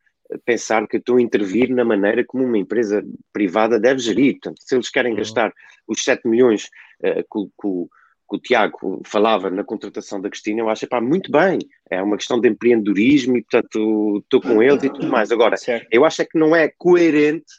pensar 0.46 0.88
que 0.88 0.98
estou 0.98 1.18
a 1.18 1.22
intervir 1.22 1.70
na 1.70 1.84
maneira 1.84 2.24
como 2.24 2.44
uma 2.44 2.58
empresa 2.58 3.04
privada 3.34 3.80
deve 3.80 4.00
gerir. 4.00 4.34
Portanto, 4.34 4.62
se 4.62 4.76
eles 4.76 4.90
querem 4.90 5.14
uhum. 5.14 5.18
gastar 5.18 5.54
os 5.88 6.04
7 6.04 6.28
milhões 6.28 6.70
uh, 7.04 7.16
que, 7.16 7.52
que, 7.62 7.90
que, 8.30 8.36
o 8.36 8.40
Tiago 8.40 9.02
falava 9.06 9.50
na 9.50 9.64
contratação 9.64 10.22
da 10.22 10.30
Cristina, 10.30 10.62
eu 10.62 10.70
acho, 10.70 10.88
pá, 10.88 11.02
muito 11.02 11.32
bem. 11.32 11.60
É 11.90 12.02
uma 12.02 12.18
questão 12.18 12.40
de 12.40 12.48
empreendedorismo 12.48 13.38
e, 13.38 13.42
portanto, 13.42 14.20
estou 14.24 14.42
com 14.42 14.62
eles 14.62 14.84
e 14.84 14.90
tudo 14.90 15.08
mais. 15.08 15.32
Agora, 15.32 15.58
certo. 15.58 15.88
eu 15.92 16.06
acho 16.06 16.22
é 16.22 16.26
que 16.26 16.38
não 16.38 16.56
é 16.56 16.72
coerente, 16.78 17.52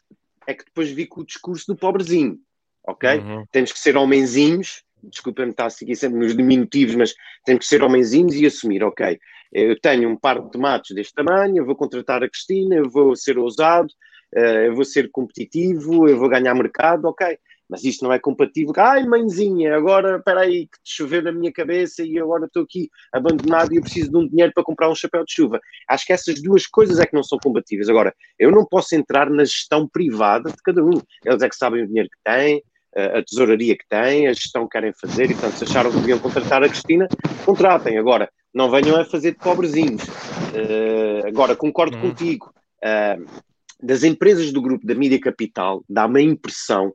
é 0.46 0.54
que 0.54 0.64
depois 0.64 0.90
vi 0.90 1.06
com 1.06 1.22
o 1.22 1.26
discurso 1.26 1.66
do 1.66 1.76
pobrezinho, 1.76 2.38
ok? 2.86 3.18
Uhum. 3.18 3.44
Temos 3.50 3.72
que 3.72 3.78
ser 3.78 3.96
homenzinhos, 3.96 4.84
desculpa-me 5.02 5.50
estar 5.50 5.66
a 5.66 5.70
seguir 5.70 5.96
sempre 5.96 6.18
nos 6.18 6.36
diminutivos, 6.36 6.94
mas 6.94 7.14
temos 7.44 7.64
que 7.64 7.68
ser 7.68 7.82
homenzinhos 7.82 8.34
e 8.34 8.46
assumir, 8.46 8.82
ok, 8.82 9.18
eu 9.52 9.78
tenho 9.80 10.08
um 10.08 10.16
par 10.16 10.40
de 10.40 10.50
tomates 10.50 10.94
deste 10.94 11.14
tamanho, 11.14 11.58
eu 11.58 11.66
vou 11.66 11.74
contratar 11.74 12.22
a 12.22 12.28
Cristina, 12.28 12.76
eu 12.76 12.88
vou 12.88 13.16
ser 13.16 13.38
ousado, 13.38 13.88
eh, 14.34 14.68
eu 14.68 14.74
vou 14.74 14.84
ser 14.84 15.10
competitivo, 15.10 16.08
eu 16.08 16.18
vou 16.18 16.28
ganhar 16.28 16.54
mercado, 16.54 17.06
ok. 17.06 17.36
Mas 17.68 17.84
isto 17.84 18.04
não 18.04 18.12
é 18.12 18.18
compatível. 18.18 18.72
Ai, 18.76 19.06
mãezinha, 19.06 19.76
agora, 19.76 20.16
espera 20.16 20.40
aí, 20.40 20.66
que 20.66 20.78
choveu 20.84 21.22
na 21.22 21.30
minha 21.30 21.52
cabeça 21.52 22.02
e 22.02 22.18
agora 22.18 22.46
estou 22.46 22.64
aqui 22.64 22.90
abandonado 23.12 23.72
e 23.72 23.76
eu 23.76 23.82
preciso 23.82 24.10
de 24.10 24.16
um 24.16 24.28
dinheiro 24.28 24.52
para 24.52 24.64
comprar 24.64 24.90
um 24.90 24.94
chapéu 24.94 25.24
de 25.24 25.32
chuva. 25.32 25.60
Acho 25.88 26.04
que 26.04 26.12
essas 26.12 26.42
duas 26.42 26.66
coisas 26.66 26.98
é 26.98 27.06
que 27.06 27.14
não 27.14 27.22
são 27.22 27.38
compatíveis. 27.38 27.88
Agora, 27.88 28.12
eu 28.40 28.50
não 28.50 28.66
posso 28.66 28.96
entrar 28.96 29.30
na 29.30 29.44
gestão 29.44 29.86
privada 29.86 30.50
de 30.50 30.62
cada 30.64 30.84
um. 30.84 31.00
Eles 31.24 31.42
é 31.42 31.48
que 31.48 31.54
sabem 31.54 31.84
o 31.84 31.86
dinheiro 31.86 32.08
que 32.08 32.18
têm, 32.24 32.60
a 32.96 33.22
tesouraria 33.22 33.76
que 33.76 33.86
têm, 33.88 34.26
a 34.26 34.32
gestão 34.32 34.64
que 34.64 34.72
querem 34.72 34.92
fazer 34.92 35.30
e, 35.30 35.34
portanto, 35.34 35.54
se 35.54 35.64
acharam 35.64 35.90
que 35.90 35.98
deviam 35.98 36.18
contratar 36.18 36.62
a 36.62 36.68
Cristina, 36.68 37.08
contratem. 37.44 37.98
Agora, 37.98 38.28
não 38.52 38.70
venham 38.70 39.00
a 39.00 39.04
fazer 39.04 39.32
de 39.32 39.38
pobrezinhos. 39.38 40.02
Uh, 40.02 41.26
agora, 41.26 41.54
concordo 41.54 41.96
hum. 41.96 42.00
contigo. 42.00 42.52
Uh, 42.82 43.24
das 43.82 44.02
empresas 44.04 44.52
do 44.52 44.60
grupo 44.60 44.86
da 44.86 44.94
Mídia 44.94 45.20
Capital, 45.20 45.82
dá-me 45.88 46.20
a 46.20 46.22
impressão 46.22 46.92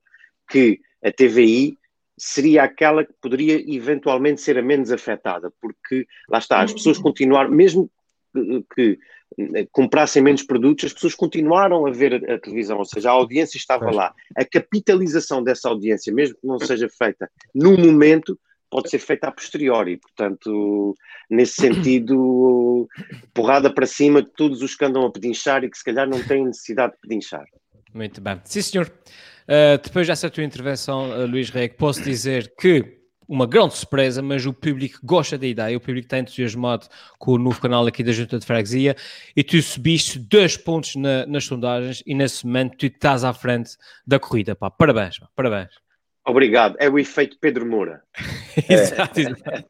que 0.49 0.79
a 1.03 1.11
TVI 1.11 1.77
seria 2.17 2.63
aquela 2.63 3.03
que 3.03 3.13
poderia 3.21 3.61
eventualmente 3.67 4.41
ser 4.41 4.57
a 4.57 4.61
menos 4.61 4.91
afetada, 4.91 5.51
porque 5.59 6.05
lá 6.29 6.37
está, 6.37 6.61
as 6.61 6.73
pessoas 6.73 6.97
continuaram, 6.97 7.49
mesmo 7.51 7.89
que, 8.33 8.63
que 8.73 8.99
comprassem 9.71 10.21
menos 10.21 10.43
produtos, 10.43 10.85
as 10.85 10.93
pessoas 10.93 11.15
continuaram 11.15 11.85
a 11.85 11.91
ver 11.91 12.13
a, 12.13 12.35
a, 12.35 12.39
televisão, 12.39 12.77
ou 12.77 12.85
seja, 12.85 13.09
a 13.09 13.13
audiência 13.13 13.57
estava 13.57 13.91
lá. 13.91 14.13
A 14.35 14.45
capitalização 14.45 15.43
dessa 15.43 15.69
audiência, 15.69 16.13
mesmo 16.13 16.35
que 16.35 16.47
não 16.47 16.59
seja 16.59 16.87
feita 16.89 17.29
no 17.53 17.77
momento, 17.77 18.39
pode 18.69 18.89
ser 18.89 18.99
feita 18.99 19.27
a 19.27 19.31
posteriori. 19.31 19.97
Portanto, 19.97 20.95
nesse 21.29 21.55
sentido, 21.55 22.87
porrada 23.33 23.73
para 23.73 23.85
cima 23.85 24.21
de 24.21 24.29
todos 24.31 24.61
os 24.61 24.75
que 24.75 24.85
andam 24.85 25.05
a 25.05 25.11
pedinchar 25.11 25.63
e 25.63 25.69
que 25.69 25.77
se 25.77 25.83
calhar 25.83 26.07
não 26.07 26.21
têm 26.23 26.45
necessidade 26.45 26.93
de 26.93 26.99
pedinchar. 26.99 27.45
Muito 27.93 28.19
bem. 28.21 28.39
Sim, 28.43 28.61
senhor. 28.61 28.91
Uh, 29.47 29.81
depois 29.81 30.07
dessa 30.07 30.29
tua 30.29 30.43
intervenção, 30.43 31.09
uh, 31.11 31.25
Luís 31.25 31.49
Rei, 31.49 31.69
posso 31.69 32.01
dizer 32.01 32.53
que 32.59 33.04
uma 33.27 33.45
grande 33.45 33.75
surpresa, 33.75 34.21
mas 34.21 34.45
o 34.45 34.53
público 34.53 34.99
gosta 35.03 35.37
da 35.37 35.47
ideia, 35.47 35.77
o 35.77 35.79
público 35.79 36.05
está 36.05 36.19
entusiasmado 36.19 36.87
com 37.17 37.31
o 37.31 37.37
novo 37.37 37.59
canal 37.59 37.85
aqui 37.85 38.03
da 38.03 38.11
Junta 38.11 38.39
de 38.39 38.45
Freguesia 38.45 38.95
e 39.35 39.43
tu 39.43 39.61
subiste 39.61 40.19
dois 40.19 40.57
pontos 40.57 40.95
na, 40.95 41.25
nas 41.25 41.45
sondagens 41.45 42.03
e 42.05 42.13
nesse 42.13 42.45
momento 42.45 42.77
tu 42.77 42.85
estás 42.85 43.23
à 43.23 43.33
frente 43.33 43.77
da 44.05 44.19
corrida, 44.19 44.55
pá. 44.55 44.69
Parabéns, 44.69 45.19
pá. 45.19 45.27
parabéns. 45.35 45.69
Obrigado, 46.27 46.75
é 46.79 46.89
o 46.89 46.97
efeito 46.97 47.37
Pedro 47.39 47.65
Moura. 47.65 48.01
exato, 48.69 49.19
exato. 49.19 49.65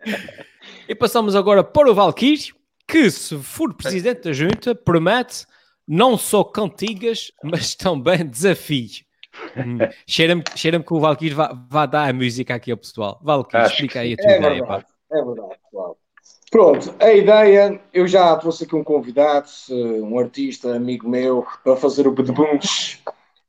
E 0.88 0.96
passamos 0.96 1.36
agora 1.36 1.64
para 1.64 1.92
o 1.92 1.94
Valkyrie, 1.94 2.54
que 2.88 3.10
se 3.10 3.38
for 3.40 3.74
presidente 3.74 4.24
da 4.24 4.34
junta, 4.34 4.74
promete 4.74 5.46
não 5.88 6.18
só 6.18 6.44
cantigas, 6.44 7.32
mas 7.44 7.76
também 7.76 8.26
desafios. 8.26 9.04
Hum, 9.58 9.78
Cheira-me 10.08 10.44
cheira 10.56 10.80
que 10.82 10.94
o 10.94 11.00
Valkyrie 11.00 11.34
vai, 11.34 11.88
dar 11.88 12.10
a 12.10 12.14
música 12.14 12.56
aqui 12.56 12.72
ao 12.72 12.78
pessoal. 12.78 13.20
Valkyrie, 13.24 13.66
explica 13.66 14.00
aí 14.00 14.14
a 14.14 14.18
tua 14.18 14.32
É 14.32 14.38
ideia. 14.38 14.54
verdade, 14.56 14.86
é 15.12 15.24
verdade, 15.24 15.60
claro. 15.72 15.98
Pronto, 16.52 16.96
a 17.00 17.14
ideia, 17.14 17.82
eu 17.94 18.08
já 18.08 18.36
trouxe 18.38 18.64
aqui 18.64 18.76
um 18.76 18.84
convidado, 18.84 19.50
um 19.70 20.18
artista, 20.20 20.76
amigo 20.76 21.10
meu, 21.10 21.46
para 21.64 21.76
fazer 21.76 22.08
o 22.08 22.12
Bedebunch. 22.12 23.02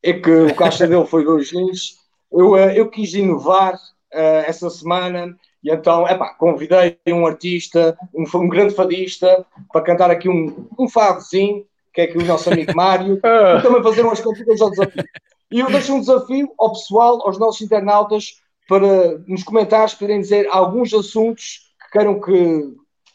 É 0.03 0.13
que 0.13 0.31
o 0.31 0.55
caixa 0.55 0.87
dele 0.89 1.07
foi 1.07 1.25
dois 1.25 1.49
jeans. 1.49 1.99
Eu, 2.33 2.57
eh, 2.57 2.79
eu 2.79 2.89
quis 2.91 3.15
inovar 3.15 3.79
eh, 4.13 4.45
essa 4.49 4.69
semana 4.71 5.37
e 5.63 5.71
então, 5.71 6.07
epá, 6.07 6.33
convidei 6.35 6.97
um 7.09 7.27
artista, 7.27 7.97
um, 8.15 8.25
um 8.39 8.49
grande 8.49 8.75
fadista, 8.75 9.45
para 9.73 9.83
cantar 9.83 10.11
aqui 10.11 10.29
um, 10.29 10.69
um 10.79 10.89
fadozinho, 10.89 11.65
que 11.93 12.01
é 12.01 12.05
aqui 12.05 12.19
o 12.19 12.25
nosso 12.25 12.51
amigo 12.51 12.75
Mário, 12.75 13.17
e 13.19 13.63
também 13.63 13.83
fazer 13.83 14.03
umas 14.03 14.21
cantigas 14.21 14.61
ao 14.61 14.71
desafio. 14.71 15.05
E 15.51 15.61
eu 15.61 15.71
deixo 15.71 15.95
um 15.95 16.01
desafio 16.01 16.53
ao 16.59 16.73
pessoal, 16.73 17.25
aos 17.27 17.39
nossos 17.39 17.61
internautas, 17.61 18.41
para 18.69 19.19
nos 19.27 19.45
comentários 19.45 19.95
poderem 19.95 20.21
dizer 20.21 20.49
alguns 20.51 20.93
assuntos 20.93 21.71
que 21.85 21.91
queiram 21.93 22.21
que 22.21 22.65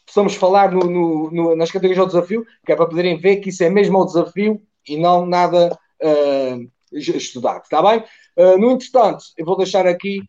possamos 0.06 0.34
falar 0.34 0.72
no- 0.72 0.80
no- 0.88 1.30
no- 1.30 1.56
nas 1.56 1.70
categorias 1.70 1.98
ao 1.98 2.06
desafio, 2.06 2.44
que 2.64 2.72
é 2.72 2.76
para 2.76 2.86
poderem 2.86 3.18
ver 3.18 3.36
que 3.36 3.50
isso 3.50 3.62
é 3.62 3.68
mesmo 3.70 3.98
ao 3.98 4.06
desafio 4.06 4.60
e 4.88 4.96
não 4.96 5.26
nada 5.26 5.78
ah, 6.02 6.58
estudado, 6.92 7.62
está 7.62 7.80
bem? 7.82 8.02
Ah, 8.36 8.56
no 8.58 8.70
entretanto, 8.72 9.24
eu 9.36 9.44
vou 9.46 9.56
deixar 9.56 9.86
aqui, 9.86 10.22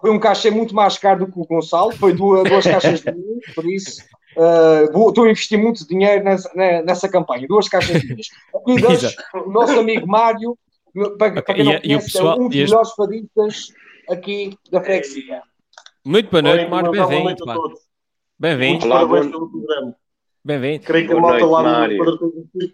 foi 0.00 0.10
um 0.10 0.18
cachê 0.20 0.50
muito 0.50 0.74
mais 0.74 0.96
caro 0.96 1.26
do 1.26 1.32
que 1.32 1.38
o 1.40 1.44
Gonçalo, 1.44 1.90
foi 1.92 2.12
duas, 2.12 2.44
duas 2.48 2.64
caixas 2.64 3.00
de 3.00 3.10
vinho, 3.10 3.40
por 3.54 3.64
isso 3.68 4.00
vou- 4.92 5.08
estou 5.08 5.24
a 5.24 5.30
investir 5.30 5.58
muito 5.58 5.86
dinheiro 5.88 6.22
nessa, 6.24 6.50
ne- 6.54 6.82
nessa 6.82 7.08
campanha, 7.08 7.46
duas 7.48 7.68
caixas 7.68 8.00
de 8.00 8.06
vinhos. 8.06 8.28
Aqui 8.54 8.80
deixo 8.80 9.16
o 9.34 9.50
nosso 9.50 9.78
amigo 9.78 10.06
Mário, 10.06 10.56
para, 11.18 11.42
para 11.42 11.54
quem 11.54 11.64
não 11.64 11.72
E- 11.72 11.74
e 11.74 11.78
o 11.78 11.82
conhece, 11.82 12.04
pessoal- 12.12 12.36
é 12.36 12.40
um 12.40 12.46
dos 12.48 12.54
e 12.56 12.58
este- 12.60 12.70
melhores 12.70 12.92
fadistas 12.94 13.72
aqui 14.10 14.58
da 14.70 14.80
freguesia. 14.82 15.42
Muito 16.04 16.30
boa 16.30 16.42
noite, 16.42 16.64
Oi, 16.64 16.70
Mário. 16.70 16.92
boa 16.92 17.06
Bem-vindo. 17.06 17.24
noite 17.24 17.42
a 17.42 17.46
pá. 17.46 17.54
todos. 17.54 17.80
Bem-vindo. 18.38 18.86
Olá, 18.86 19.00
parabéns 19.06 19.30
pelo 19.32 19.50
programa. 19.50 19.96
Bem-vindo. 20.44 20.84
Creio 20.84 21.06
que 21.08 21.12
a 21.12 21.20
malta 21.20 21.46
lá 21.46 21.86
no 21.88 21.92
Círculo 21.92 22.32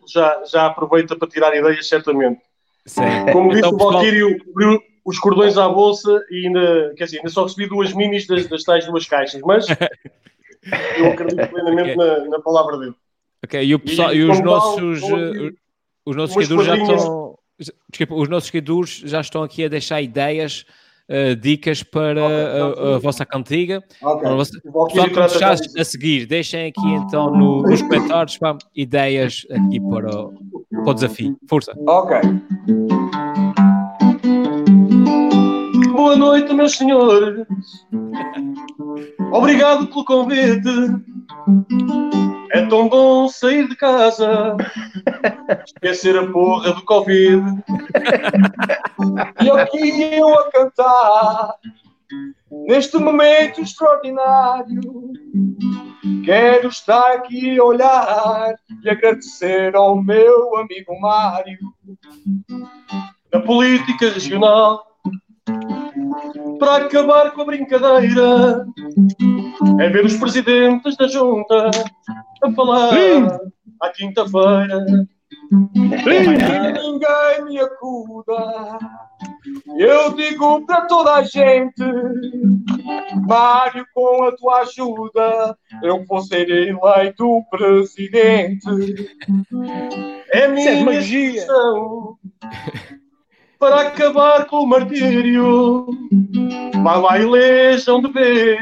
já, 0.08 0.42
já 0.44 0.66
aproveita 0.66 1.16
para 1.16 1.28
tirar 1.28 1.56
ideias, 1.56 1.88
certamente. 1.88 2.40
Sim. 2.86 3.00
Como 3.32 3.48
disse 3.48 3.60
Então, 3.60 3.70
o 3.70 3.76
pessoal, 3.76 3.92
Valquírio, 3.94 4.44
cobriu 4.44 4.80
os 5.04 5.18
cordões 5.18 5.56
à 5.58 5.68
bolsa 5.68 6.22
e 6.30 6.46
ainda, 6.46 6.94
quer 6.96 7.04
dizer, 7.04 7.16
ainda 7.18 7.30
só 7.30 7.44
recebi 7.44 7.66
duas 7.68 7.92
minis 7.94 8.26
das, 8.26 8.46
das 8.46 8.62
tais 8.62 8.86
duas 8.86 9.06
caixas, 9.06 9.40
mas 9.42 9.66
eu 10.98 11.06
acredito 11.12 11.48
plenamente 11.48 11.96
na, 11.96 12.24
na 12.26 12.40
palavra 12.40 12.78
dele. 12.78 12.94
ok, 13.44 13.62
e, 13.64 13.74
o 13.74 13.78
pessoal, 13.78 14.14
e, 14.14 14.18
E 14.18 14.22
os 14.24 14.36
como 14.38 14.42
tal, 14.50 14.54
nossos, 14.60 15.00
vou 15.00 15.18
eh, 15.18 15.52
os 16.06 16.16
nossos 16.16 16.36
umas 16.36 16.46
seguidores 16.46 16.66
já 16.66 16.76
estão. 16.76 17.38
Desculpa, 17.90 18.14
os 18.14 18.28
nossos 18.28 18.50
seguidores 18.50 19.02
já 19.04 19.20
estão 19.20 19.42
aqui 19.42 19.64
a 19.64 19.68
deixar 19.68 20.02
ideias, 20.02 20.64
eh, 21.08 21.34
dicas 21.34 21.82
para 21.82 22.24
Ok, 22.24 22.82
a, 22.82 22.94
a 22.96 22.98
vossa 22.98 23.24
cantiga. 23.24 23.82
Ok. 24.02 24.26
Ora, 24.26 24.34
você- 24.36 24.60
que 24.60 24.98
disso. 25.62 25.80
a 25.80 25.84
seguir, 25.84 26.26
deixem 26.26 26.66
aqui 26.66 26.88
então 26.94 27.30
no- 27.30 27.62
nos 27.62 27.80
comentários 27.82 28.38
pá, 28.38 28.56
ideias 28.74 29.46
aqui 29.50 29.78
para 29.80 30.10
o, 30.20 30.32
para 30.70 30.90
o 30.90 30.94
desafio. 30.94 31.36
Força. 31.48 31.72
Ok. 31.86 32.18
Boa 36.04 36.16
noite, 36.16 36.52
meus 36.52 36.76
senhores. 36.76 37.46
Obrigado 39.32 39.86
pelo 39.86 40.04
convite. 40.04 40.68
É 42.52 42.66
tão 42.66 42.90
bom 42.90 43.26
sair 43.26 43.66
de 43.66 43.74
casa, 43.74 44.54
esquecer 45.64 46.18
a 46.18 46.30
porra 46.30 46.74
do 46.74 46.84
Covid. 46.84 47.42
E 49.42 49.50
aqui 49.50 50.14
eu 50.14 50.38
a 50.40 50.50
cantar, 50.50 51.54
neste 52.68 52.98
momento 52.98 53.62
extraordinário, 53.62 55.10
quero 56.22 56.68
estar 56.68 57.12
aqui 57.12 57.58
a 57.58 57.64
olhar 57.64 58.54
e 58.84 58.90
agradecer 58.90 59.74
ao 59.74 59.96
meu 60.04 60.54
amigo 60.58 61.00
Mário. 61.00 61.58
Na 63.32 63.40
política 63.40 64.10
regional, 64.10 64.93
para 66.58 66.86
acabar 66.86 67.32
com 67.32 67.42
a 67.42 67.44
brincadeira, 67.44 68.66
é 69.80 69.88
ver 69.90 70.04
os 70.04 70.16
presidentes 70.16 70.96
da 70.96 71.06
junta 71.06 71.70
a 72.42 72.52
falar 72.52 72.92
à 73.82 73.88
quinta-feira. 73.90 74.84
E 75.52 76.72
ninguém 76.72 77.44
me 77.44 77.58
acuda. 77.60 78.78
Eu 79.76 80.14
digo 80.14 80.64
para 80.66 80.86
toda 80.86 81.14
a 81.14 81.22
gente, 81.22 81.82
Mário, 83.28 83.86
com 83.92 84.24
a 84.24 84.32
tua 84.32 84.60
ajuda, 84.60 85.56
eu 85.82 86.04
vou 86.06 86.22
ser 86.22 86.48
eleito 86.48 87.42
presidente. 87.50 88.66
É 90.32 90.48
minha 90.48 90.80
instituição 90.80 92.16
para 93.64 93.80
acabar 93.80 94.44
com 94.44 94.58
o 94.58 94.66
martírio. 94.66 95.86
Vai 96.82 97.00
lá 97.00 97.18
elejam 97.18 98.02
de 98.02 98.12
vez 98.12 98.60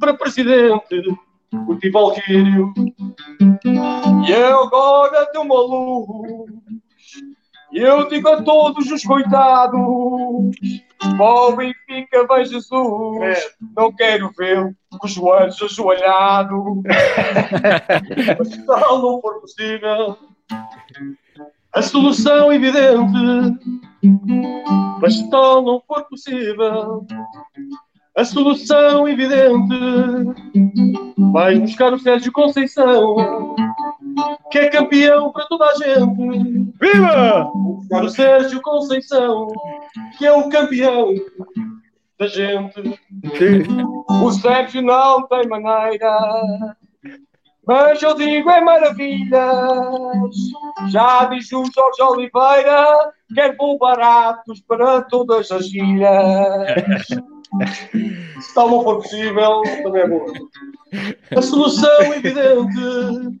para 0.00 0.14
presidente 0.14 1.16
o 1.68 1.76
Tio 1.76 1.92
Valquírio. 1.92 2.74
E 4.26 4.34
agora 4.34 5.30
deu 5.32 5.42
uma 5.42 5.60
luz. 5.60 6.50
E 7.72 7.78
eu 7.78 8.08
digo 8.08 8.28
a 8.30 8.42
todos 8.42 8.90
os 8.90 9.04
coitados: 9.04 9.80
Ó 11.20 11.52
Benfica, 11.52 12.26
vem 12.26 12.44
Jesus. 12.44 13.54
Não 13.76 13.92
quero 13.92 14.32
vê-lo 14.36 14.74
com 14.98 15.06
os 15.06 15.12
joelhos 15.12 15.62
ajoelhados. 15.62 16.82
Mas 18.38 18.48
se 18.48 18.66
tal 18.66 19.00
não 19.00 19.20
for 19.20 19.40
possível, 19.40 20.18
a 21.72 21.80
solução 21.80 22.52
evidente. 22.52 23.91
Mas 25.00 25.16
se 25.16 25.30
tal 25.30 25.62
não 25.62 25.80
for 25.86 26.04
possível, 26.08 27.06
a 28.16 28.24
solução 28.24 29.08
evidente. 29.08 29.74
Vai 31.32 31.58
buscar 31.58 31.92
o 31.92 31.98
Sérgio 31.98 32.32
Conceição, 32.32 33.16
que 34.50 34.58
é 34.58 34.68
campeão 34.68 35.32
para 35.32 35.46
toda 35.46 35.66
a 35.66 35.74
gente. 35.74 36.72
Viva! 36.80 37.50
O 37.90 38.08
Sérgio 38.08 38.60
Conceição, 38.60 39.48
que 40.18 40.26
é 40.26 40.32
o 40.32 40.48
campeão 40.48 41.14
da 42.18 42.26
gente. 42.26 43.00
O 44.08 44.30
Sérgio 44.32 44.82
não 44.82 45.26
tem 45.26 45.48
maneira. 45.48 46.76
Mas 47.66 48.02
eu 48.02 48.14
digo 48.14 48.50
é 48.50 48.60
maravilhas. 48.60 50.34
Já 50.90 51.26
diz 51.26 51.52
o 51.52 51.64
Jorge 51.72 52.02
Oliveira: 52.02 53.12
quer 53.34 53.56
vou 53.56 53.78
baratos 53.78 54.60
para 54.60 55.02
todas 55.02 55.50
as 55.50 55.66
ilhas. 55.66 57.06
Se 58.40 58.54
tal 58.54 58.70
não 58.70 58.82
for 58.82 59.02
possível, 59.02 59.62
também 59.82 60.02
é 60.02 60.08
boa. 60.08 60.32
A 61.36 61.42
solução 61.42 62.02
evidente 62.14 63.40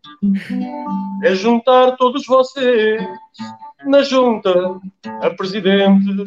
é 1.24 1.34
juntar 1.34 1.96
todos 1.96 2.24
vocês 2.26 3.02
na 3.86 4.02
junta 4.02 4.80
a 5.20 5.30
presidente. 5.30 6.24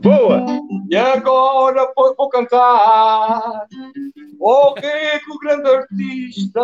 Boa! 0.00 0.44
E 0.90 0.96
agora 0.96 1.92
vou, 1.96 2.28
cantar. 2.28 3.66
O 4.40 4.74
rico 4.74 5.38
grande 5.42 5.68
artista, 5.68 6.60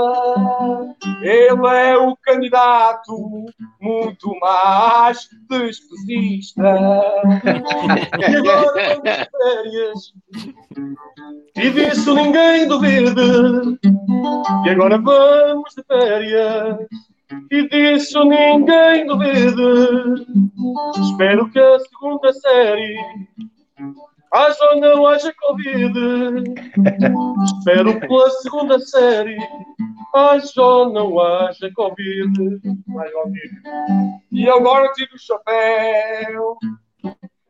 ele 1.20 1.66
é 1.66 1.96
o 1.98 2.16
candidato 2.22 3.46
muito 3.80 4.38
mais 4.40 5.28
despesista. 5.50 6.62
E 8.18 8.36
agora 8.36 9.00
vamos 9.02 9.02
de 9.02 9.28
férias. 9.30 10.12
E 11.56 11.70
disso 11.70 12.14
ninguém 12.14 12.68
duvide. 12.68 13.78
E 14.64 14.70
agora 14.70 14.98
vamos 14.98 15.74
de 15.74 15.82
férias. 15.84 16.76
E 17.50 17.68
disso 17.68 18.24
ninguém 18.24 19.06
duvide. 19.06 20.26
Espero 21.00 21.50
que 21.50 21.58
a 21.58 21.78
segunda 21.80 22.32
série 22.32 22.96
haja 24.32 24.70
ou 24.72 24.80
não 24.80 25.06
haja 25.06 25.32
Covid. 25.40 25.98
Espero 27.44 28.00
pela 28.00 28.30
segunda 28.30 28.78
série 28.80 29.38
haja 30.14 30.62
ou 30.62 30.92
não 30.92 31.20
haja 31.20 31.70
Covid. 31.74 32.60
E 34.32 34.48
agora 34.48 34.92
tiro 34.92 35.14
o 35.14 35.18
chapéu 35.18 36.56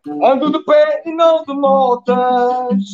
Ando 0.06 0.52
de 0.52 0.58
pé 0.64 1.02
e 1.06 1.12
não 1.12 1.42
de 1.44 1.54
motas. 1.54 2.84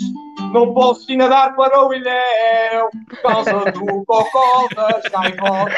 Não 0.53 0.73
posso 0.73 1.11
ir 1.11 1.17
nadar 1.17 1.57
para 1.57 1.85
o 1.85 1.93
ilhéu 1.93 2.89
por 3.09 3.23
causa 3.23 3.53
do 3.73 4.05
cocó 4.05 4.69
das 4.77 5.03
gaivotas. 5.11 5.77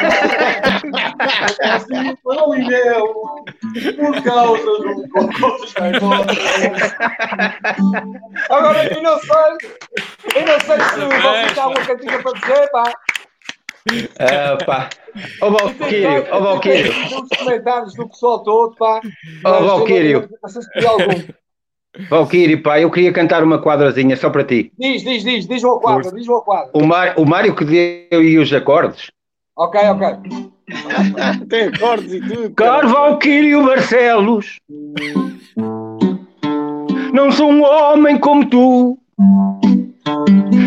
Não 0.85 1.13
posso 1.57 1.95
ir 1.95 2.19
para 2.23 2.49
o 2.49 2.55
ilhéu 2.55 3.15
por 3.97 4.23
causa 4.23 4.63
do 4.63 5.09
cocó 5.09 5.59
das 5.59 5.73
gaivotas. 5.73 6.39
Agora 8.51 8.95
eu 8.95 9.03
não 9.03 9.19
sei, 9.19 9.71
eu 10.37 10.47
não 10.47 10.61
sei 10.61 10.81
se 10.81 11.01
vocês 11.01 11.53
têm 11.55 11.63
alguma 11.63 11.87
cantiga 11.87 12.23
para 12.23 12.33
dizer, 12.33 12.71
pá. 12.71 12.93
Ah, 14.19 14.57
pá. 14.65 14.89
Ó 15.41 15.51
Valquírio, 15.51 16.27
ó 16.31 16.41
Valquírio. 16.41 16.93
Os 16.93 17.39
comentários 17.39 17.95
do 17.95 18.09
pessoal 18.09 18.43
todo, 18.43 18.75
pá. 18.77 19.01
Ó, 19.45 19.61
não- 19.61 19.67
Valquírio. 19.67 20.29
Valquírio, 22.09 22.63
pá, 22.63 22.81
eu 22.81 22.91
queria 22.91 23.13
cantar 23.13 23.43
uma 23.45 23.61
quadrazinha 23.61 24.17
só 24.17 24.31
para 24.31 24.45
ti. 24.45 24.73
Diz, 24.79 25.03
diz, 25.03 25.25
diz, 25.25 25.47
diz 25.47 25.63
ao 25.65 25.79
quadro, 25.81 26.15
diz 26.15 26.29
ao 26.29 26.43
quadro. 26.43 26.71
O, 26.73 26.87
Mar, 26.87 27.15
o 27.19 27.27
Mário 27.27 27.55
que 27.55 27.65
deu 27.65 28.19
aí 28.21 28.39
os 28.39 28.53
acordes. 28.53 29.11
Ok, 29.57 29.79
ok. 29.81 30.09
Tem 31.51 31.65
acordes 31.65 32.13
e 32.15 32.21
tudo. 32.21 32.51
Caro 32.55 32.89
Valquírio 32.89 33.67
Barcelos, 33.67 34.59
não 37.13 37.31
sou 37.31 37.51
um 37.51 37.63
homem 37.63 38.17
como 38.19 38.47
tu. 38.49 38.99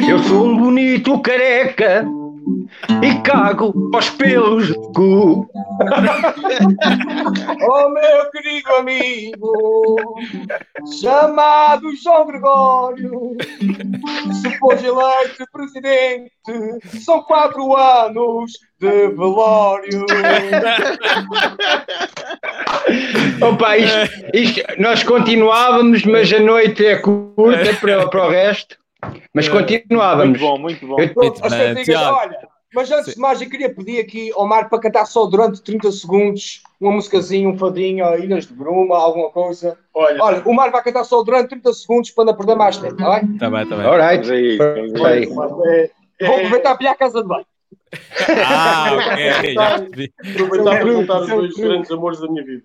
Eu 0.08 0.19
sou 0.19 0.45
um 0.45 0.58
bonito 0.58 1.19
careca 1.21 2.06
e 3.01 3.21
cago 3.21 3.73
aos 3.93 4.10
pelos 4.12 4.67
do 4.69 4.91
cu. 4.93 5.49
Oh, 7.67 7.89
meu 7.89 8.31
querido 8.31 8.71
amigo, 8.75 10.15
chamado 11.01 11.89
João 12.01 12.27
Gregório, 12.27 13.36
se 14.41 14.58
fores 14.58 14.84
eleito 14.84 15.45
presidente, 15.51 16.31
são 17.03 17.21
quatro 17.23 17.75
anos 17.75 18.51
de 18.79 19.08
velório. 19.10 20.05
Opa, 23.41 23.77
isto, 23.77 23.97
isto- 24.34 24.62
nós 24.77 25.03
continuávamos, 25.03 26.03
mas 26.03 26.31
a 26.31 26.39
noite 26.39 26.86
é 26.86 26.95
curta 26.97 27.73
para, 27.81 28.08
para 28.08 28.25
o 28.25 28.29
resto. 28.29 28.77
Mas 29.34 29.48
continuávamos. 29.50 30.39
Muito 30.39 30.52
bom, 30.52 30.58
muito 30.60 30.88
bom. 30.88 31.00
Eu- 31.00 31.13
Pronto, 31.13 31.46
as 31.46 31.52
bem, 31.54 31.76
cantigas, 31.76 31.86
Tiago. 31.86 32.15
olha, 32.18 32.48
mas 32.74 32.91
antes 32.91 33.13
de 33.15 33.20
mais, 33.20 33.41
eu 33.41 33.50
queria 33.50 33.74
pedir 33.74 34.00
aqui 34.00 34.32
ao 34.36 34.46
Marco 34.48 34.70
para 34.70 34.80
cantar 34.80 35.06
só 35.06 35.26
durante 35.26 35.62
30 35.63 35.91
segundos 35.91 36.62
uma 36.80 36.91
musicazinha, 36.91 37.48
um 37.48 37.58
fadinho, 37.58 38.06
Ilhas 38.18 38.46
de 38.48 38.54
Bruma, 38.54 38.98
alguma 38.98 39.30
coisa. 39.32 39.78
Olha, 39.94 40.22
olha, 40.24 40.41
o 40.46 40.54
Marco 40.54 40.74
vai 40.74 40.84
cantar 40.84 41.04
só 41.06 41.24
durante 41.24 41.50
30 41.50 41.74
segundos 41.74 42.12
para 42.12 42.26
não 42.26 42.36
perder 42.36 42.56
mais 42.56 42.78
tempo, 42.78 42.94
está 42.94 43.20
bem? 43.20 43.38
Tá 43.38 43.50
bem, 43.50 43.65
tá 43.68 43.76
bem. 43.78 43.86
Alright. 43.86 44.28
Vamos 44.58 45.02
aí, 45.02 45.20
aí. 45.22 45.26
Vou 45.26 46.36
aproveitar 46.36 46.76
para 46.76 46.86
ir 46.86 46.89
à 46.89 46.96
casa 46.96 47.22
de 47.22 47.28
banho. 47.28 47.46
Ah, 48.46 48.91
ok, 48.94 49.54
já 49.54 49.80
percebi. 49.80 50.13
Aproveitar 50.20 50.63
para 50.72 50.84
perguntar 50.86 51.20
os 51.22 51.28
dois 51.28 51.54
grandes 51.56 51.91
amores 51.91 52.20
da 52.20 52.28
minha 52.28 52.44
vida. 52.44 52.63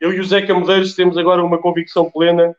Eu 0.00 0.12
e 0.12 0.20
o 0.20 0.24
Zeca 0.24 0.54
Medeiros 0.54 0.94
temos 0.94 1.16
agora 1.18 1.42
uma 1.42 1.58
convicção 1.58 2.10
plena 2.10 2.54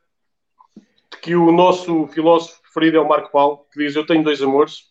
de 1.12 1.18
que 1.22 1.36
o 1.36 1.52
nosso 1.52 2.08
filósofo 2.08 2.59
preferido 2.80 2.98
é 2.98 3.02
o 3.02 3.08
Marco 3.08 3.32
Paulo, 3.32 3.66
que 3.72 3.84
diz: 3.84 3.96
Eu 3.96 4.06
tenho 4.06 4.24
dois 4.24 4.42
amores 4.42 4.86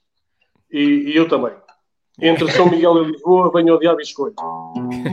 e, 0.70 1.12
e 1.12 1.16
eu 1.16 1.26
também. 1.26 1.52
Entre 2.20 2.50
São 2.50 2.68
Miguel 2.68 3.02
e 3.02 3.12
Lisboa, 3.12 3.50
venho 3.52 3.72
ao 3.72 3.78
diabo 3.78 4.00
e 4.00 4.02
escolho. 4.02 4.34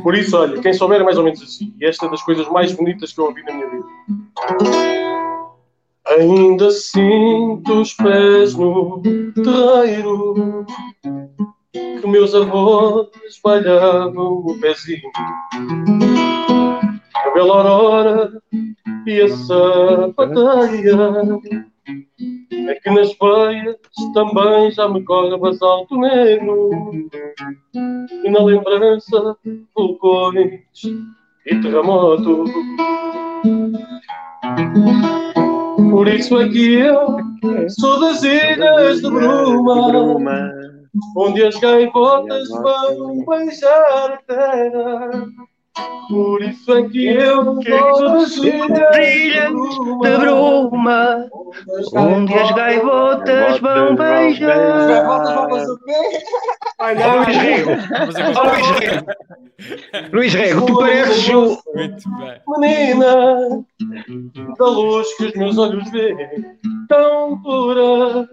Por 0.03 0.15
isso, 0.15 0.35
olha, 0.38 0.59
quem 0.59 0.73
souber 0.73 1.01
é 1.01 1.03
mais 1.03 1.17
ou 1.17 1.23
menos 1.23 1.41
assim. 1.41 1.73
E 1.79 1.85
esta 1.85 2.07
é 2.07 2.09
das 2.09 2.23
coisas 2.23 2.49
mais 2.49 2.73
bonitas 2.73 3.13
que 3.13 3.19
eu 3.19 3.25
ouvi 3.25 3.43
na 3.43 3.53
minha 3.53 3.69
vida. 3.69 3.85
Ainda 6.07 6.71
sinto 6.71 7.81
os 7.81 7.93
pés 7.93 8.55
no 8.55 9.01
terreiro 9.01 10.65
que 11.71 12.07
meus 12.07 12.33
avós 12.33 13.07
espalhavam 13.27 14.39
o 14.39 14.59
pezinho. 14.59 15.11
A 17.15 17.29
bela 17.33 17.69
aurora 17.69 18.41
e 19.05 19.21
a 19.21 19.29
sapateia 19.29 20.95
é 22.67 22.75
que 22.75 22.89
nas 22.89 23.15
veias 23.17 23.78
também 24.13 24.71
já 24.71 24.88
me 24.88 25.04
corre 25.04 25.38
basalto 25.38 25.97
negro 25.97 26.69
e 28.23 28.30
na 28.30 28.43
lembrança 28.43 29.38
vulcões 29.75 30.62
e 31.45 31.62
terremotos. 31.62 32.49
Por 35.91 36.08
isso 36.08 36.39
é 36.41 36.49
que 36.49 36.73
eu 36.73 37.17
sou 37.69 37.99
das 37.99 38.23
ilhas 38.23 39.01
de 39.01 39.10
Bruma 39.10 40.51
onde 41.15 41.43
as 41.43 41.56
gaivotas 41.60 42.49
vão 42.49 43.25
beijar 43.25 44.13
a 44.13 44.17
terra. 44.28 45.28
Por 46.07 46.41
isso 46.43 46.73
é 46.73 46.83
que 46.88 47.05
eu 47.05 47.59
ilhas 47.59 49.51
de 49.51 50.17
Bruma, 50.17 51.27
onde 51.95 52.33
as 52.33 52.51
gaivotas 52.51 53.59
vão 53.59 53.89
As 53.93 53.97
beijar. 53.97 54.88
gaivotas 54.88 55.33
vão 55.33 55.49
fazer 55.49 55.71
o 55.71 55.77
quê? 55.79 55.93
Ai, 56.79 56.95
Ó, 56.95 56.99
não. 56.99 57.17
Luís 57.23 57.38
Rego, 57.38 57.71
Luís 58.43 58.73
Rego, 58.79 59.05
Luís 60.13 60.33
Rego, 60.33 60.65
tu 60.65 60.77
pareces 60.77 61.29
o, 61.29 61.57
bem. 61.73 61.95
menina 62.59 63.65
da 64.57 64.65
luz 64.65 65.07
que 65.17 65.25
os 65.25 65.33
meus 65.33 65.57
olhos 65.57 65.89
veem, 65.91 66.45
tão 66.88 67.41
pura. 67.41 68.27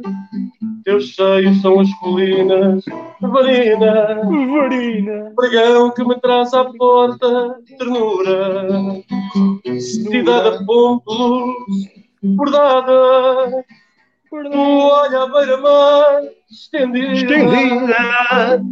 Teus 0.84 1.14
seios 1.14 1.60
são 1.62 1.78
as 1.78 1.88
colinas, 2.00 2.84
varina, 3.20 4.20
varina, 4.26 5.32
pregão 5.36 5.90
que 5.92 6.04
me 6.04 6.18
traz 6.20 6.52
à 6.54 6.64
porta, 6.64 7.28
ternura, 7.78 9.02
cidade 9.78 10.48
a 10.48 10.64
ponto 10.64 11.12
luz, 11.12 11.76
bordada, 12.22 13.64
tu 14.30 14.36
olha 14.36 15.22
a 15.22 15.26
beira-mar, 15.26 16.22
estendida, 16.50 17.34
estendida, 17.34 18.62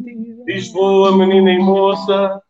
Lisboa, 0.46 1.16
menina 1.16 1.52
e 1.52 1.58
moça, 1.58 2.40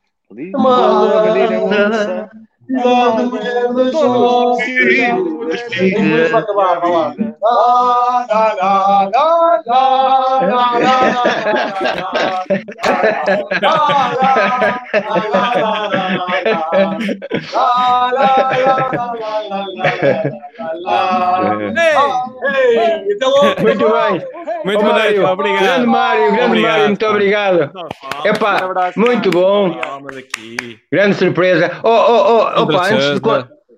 amada, 0.54 2.30
Nada 2.70 3.24
mulher 3.24 3.72
das 3.74 3.92
nossas 3.92 4.68
Em 4.68 5.88
inglês 5.88 6.30
vai 6.30 6.40
acabar, 6.40 6.80
vai 6.80 6.90
lá. 6.90 7.14
La, 7.42 8.26
la, 8.28 8.54
la, 8.54 9.10
la, 9.10 9.62
la, 9.66 9.88
la, 10.46 10.78
la, 10.78 11.24
Ei, 22.42 23.06
então, 23.10 23.32
Muito 23.60 23.88
bem. 23.90 24.22
Muito 24.64 24.84
Mário, 24.84 25.26
obrigado. 25.26 25.62
Grande 25.64 25.86
Mário, 25.86 26.32
grande 26.32 26.44
Obrigado. 26.44 26.72
Mário, 26.72 26.86
muito 26.86 27.06
obrigado. 27.06 27.70
Epá, 28.24 28.92
muito 28.96 29.30
bom, 29.30 29.76
grande 30.92 31.14
surpresa. 31.16 31.70
Oh, 31.82 31.88
oh, 31.88 32.52
oh, 32.56 32.59
opa, 32.62 32.88
antes 32.92 33.20
de. 33.20 33.20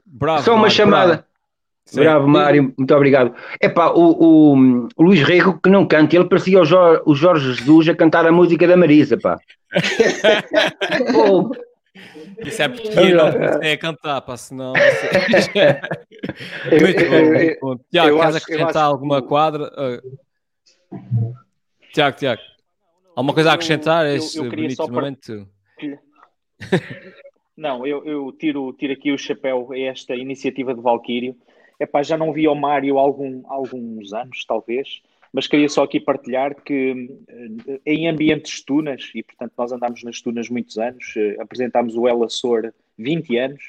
Bravo, 0.07 0.42
Só 0.45 0.53
uma 0.53 0.61
Mário, 0.62 0.75
chamada. 0.77 1.07
bravo. 1.14 1.25
Bravo, 1.95 2.29
Mário, 2.29 2.75
muito 2.79 2.95
obrigado. 2.95 3.35
Epá, 3.61 3.90
o, 3.90 4.01
o, 4.55 4.87
o 4.97 5.03
Luís 5.03 5.23
Rego 5.23 5.59
que 5.61 5.68
não 5.68 5.85
canta, 5.87 6.14
ele 6.16 6.25
parecia 6.27 6.61
o 6.61 6.64
Jorge, 6.64 7.03
o 7.05 7.14
Jorge 7.14 7.53
Jesus 7.55 7.88
a 7.88 7.95
cantar 7.95 8.25
a 8.27 8.33
música 8.33 8.66
da 8.66 8.77
Marisa, 8.77 9.18
pá. 9.18 9.38
Pô, 11.12 11.55
Isso 12.47 12.61
é 12.62 12.68
porque 12.68 12.88
eu 12.88 13.16
não 13.16 13.33
comecei 13.33 13.73
a 13.73 13.79
cantar, 13.79 14.21
pá, 14.23 14.37
senão. 14.37 14.73
muito 16.71 17.61
bom. 17.61 17.77
Tiago, 17.90 18.09
eu 18.11 18.18
queres 18.18 18.35
eu 18.35 18.38
acrescentar 18.42 18.68
acho 18.68 18.79
alguma 18.79 19.21
que- 19.23 19.29
quadra? 19.29 19.71
Ah. 19.77 20.01
Tiago, 21.92 22.16
Tiago. 22.16 22.40
Alguma 23.14 23.35
coisa 23.35 23.51
a 23.51 23.55
acrescentar 23.55 24.05
a 24.07 24.11
Eu- 24.11 24.16
este 24.16 24.38
eu 24.38 24.45
queria 24.45 24.64
bonito 24.64 24.77
só 24.77 24.85
par- 24.87 24.95
momento? 24.95 25.49
Não, 27.56 27.86
eu, 27.86 28.04
eu 28.04 28.32
tiro, 28.32 28.72
tiro 28.72 28.92
aqui 28.92 29.12
o 29.12 29.18
chapéu 29.18 29.70
a 29.72 29.78
esta 29.78 30.14
iniciativa 30.16 30.74
de 30.74 30.80
Valquírio. 30.80 31.36
Epá, 31.78 32.02
já 32.02 32.16
não 32.16 32.32
vi 32.32 32.48
o 32.48 32.54
Mário 32.54 32.98
há 32.98 33.02
algum, 33.02 33.42
alguns 33.46 34.12
anos, 34.12 34.44
talvez, 34.44 35.02
mas 35.32 35.46
queria 35.46 35.68
só 35.68 35.82
aqui 35.82 35.98
partilhar 35.98 36.54
que 36.62 37.10
eh, 37.66 37.80
em 37.84 38.08
ambientes 38.08 38.62
tunas, 38.64 39.10
e 39.14 39.22
portanto 39.22 39.52
nós 39.56 39.72
andámos 39.72 40.02
nas 40.04 40.20
tunas 40.20 40.48
muitos 40.48 40.78
anos, 40.78 41.14
eh, 41.16 41.36
apresentámos 41.40 41.96
o 41.96 42.06
El 42.06 42.22
Açor 42.22 42.72
20 42.98 43.36
anos, 43.36 43.62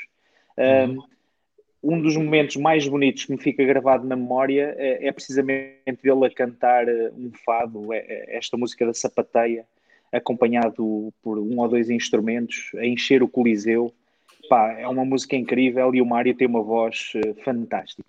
um, 0.58 1.94
um 1.96 2.02
dos 2.02 2.16
momentos 2.16 2.56
mais 2.56 2.88
bonitos 2.88 3.26
que 3.26 3.32
me 3.32 3.38
fica 3.42 3.64
gravado 3.66 4.08
na 4.08 4.16
memória 4.16 4.76
é, 4.78 5.08
é 5.08 5.12
precisamente 5.12 6.02
dele 6.02 6.26
a 6.26 6.30
cantar 6.30 6.88
eh, 6.88 7.12
um 7.18 7.32
fado, 7.46 7.92
é- 7.92 8.06
é 8.08 8.38
esta 8.38 8.56
música 8.56 8.86
da 8.86 8.94
sapateia, 8.94 9.66
acompanhado 10.14 11.12
por 11.22 11.38
um 11.40 11.60
ou 11.60 11.68
dois 11.68 11.90
instrumentos, 11.90 12.72
a 12.76 12.86
encher 12.86 13.22
o 13.24 13.28
Coliseu. 13.28 13.92
pá, 14.50 14.74
é 14.80 14.88
uma 14.88 15.04
música 15.06 15.36
incrível 15.36 15.94
e 15.96 16.02
o 16.02 16.06
Mário 16.06 16.36
tem 16.36 16.48
uma 16.48 16.62
voz 16.62 17.12
eh, 17.16 17.34
fantástica. 17.44 18.08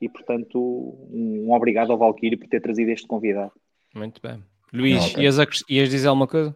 E 0.00 0.08
portanto, 0.08 0.58
um, 0.58 1.46
um 1.48 1.52
obrigado 1.52 1.90
ao 1.92 1.98
Valkyrie 1.98 2.36
por 2.36 2.48
ter 2.48 2.60
trazido 2.60 2.90
este 2.90 3.06
convidado. 3.06 3.52
Muito 3.94 4.20
bem. 4.20 4.42
Luís, 4.72 5.12
Ok. 5.12 5.22
ias, 5.22 5.36
ias 5.70 5.88
dizer 5.90 6.08
alguma 6.08 6.26
coisa? 6.26 6.54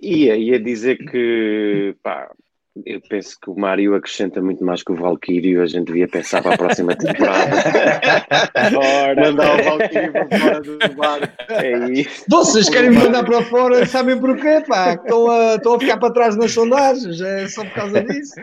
Ia, 0.00 0.36
ia 0.36 0.58
dizer 0.58 0.96
que, 0.96 1.94
pá, 2.02 2.32
eu 2.84 3.00
penso 3.08 3.38
que 3.40 3.48
o 3.48 3.58
Mário 3.58 3.94
acrescenta 3.94 4.42
muito 4.42 4.64
mais 4.64 4.82
que 4.82 4.92
o 4.92 4.96
Valkyrio. 4.96 5.62
A 5.62 5.66
gente 5.66 5.86
devia 5.86 6.06
pensar 6.06 6.42
para 6.42 6.54
a 6.54 6.58
próxima 6.58 6.94
temporada. 6.94 7.56
Ora, 8.76 9.30
Mandar 9.30 9.60
o 9.60 9.64
Valkyrio 9.64 10.12
para 10.12 10.38
fora 10.38 10.60
do 10.60 10.94
barco. 10.94 11.34
é 11.48 11.90
isso. 11.92 12.24
Vocês 12.28 12.68
querem 12.68 12.90
me 12.90 12.98
mandar 12.98 13.24
para 13.24 13.42
fora, 13.44 13.86
sabem 13.86 14.18
porquê? 14.18 14.62
Pá, 14.66 14.94
estão 14.94 15.30
a, 15.30 15.54
estão 15.54 15.74
a 15.74 15.80
ficar 15.80 15.96
para 15.96 16.12
trás 16.12 16.36
nas 16.36 16.52
sondagens, 16.52 17.20
é 17.20 17.48
só 17.48 17.64
por 17.64 17.74
causa 17.74 18.02
disso. 18.02 18.34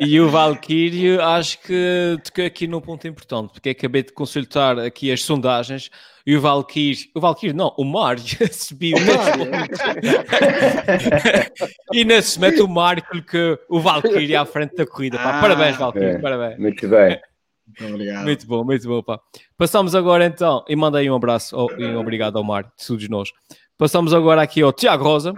E 0.00 0.20
o 0.20 0.28
Valkyrie, 0.28 1.18
acho 1.20 1.60
que 1.60 2.16
toquei 2.24 2.46
aqui 2.46 2.66
num 2.66 2.80
ponto 2.80 3.06
importante, 3.06 3.52
porque 3.52 3.70
acabei 3.70 4.02
de 4.02 4.12
consultar 4.12 4.78
aqui 4.78 5.12
as 5.12 5.22
sondagens 5.22 5.90
e 6.30 6.36
o 6.36 6.40
Valkyrie, 6.40 7.10
o 7.12 7.20
Valkyrie 7.20 7.52
não, 7.52 7.74
o 7.76 7.84
Mário 7.84 8.22
subiu. 8.54 8.96
e 11.92 12.04
nesse 12.04 12.38
momento 12.38 12.64
o 12.64 12.68
Mário 12.68 13.02
colocou 13.04 13.58
o 13.68 13.80
Valkyrie 13.80 14.36
à 14.36 14.44
frente 14.44 14.76
da 14.76 14.86
corrida. 14.86 15.18
Pá. 15.18 15.38
Ah, 15.38 15.40
parabéns, 15.40 15.76
Valkyrie, 15.76 16.08
é. 16.10 16.18
parabéns. 16.18 16.58
Muito 16.58 16.88
bem. 16.88 17.20
Muito 17.66 17.94
obrigado. 17.94 18.24
Muito 18.24 18.46
bom, 18.46 18.64
muito 18.64 18.86
bom, 18.86 19.02
pá. 19.02 19.18
Passamos 19.56 19.94
agora 19.96 20.24
então, 20.24 20.64
e 20.68 20.76
mandei 20.76 21.10
um 21.10 21.16
abraço 21.16 21.56
ao- 21.56 21.72
e 21.72 21.84
um 21.84 21.98
obrigado 21.98 22.38
ao 22.38 22.44
Mário, 22.44 22.70
de 22.78 22.86
todos 22.86 23.08
nós. 23.08 23.30
Passamos 23.76 24.14
agora 24.14 24.40
aqui 24.40 24.62
ao 24.62 24.72
Tiago 24.72 25.02
Rosa, 25.02 25.34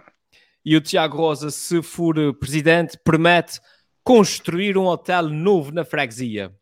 e 0.63 0.77
o 0.77 0.81
Tiago 0.83 1.17
Rosa, 1.17 1.51
se 1.51 1.81
for 1.83 2.15
presidente, 2.35 2.99
promete 3.03 3.59
construir 4.05 4.77
um 4.77 4.85
hotel 4.85 5.23
novo 5.29 5.73
na 5.73 5.87
freguesia. 5.87 6.53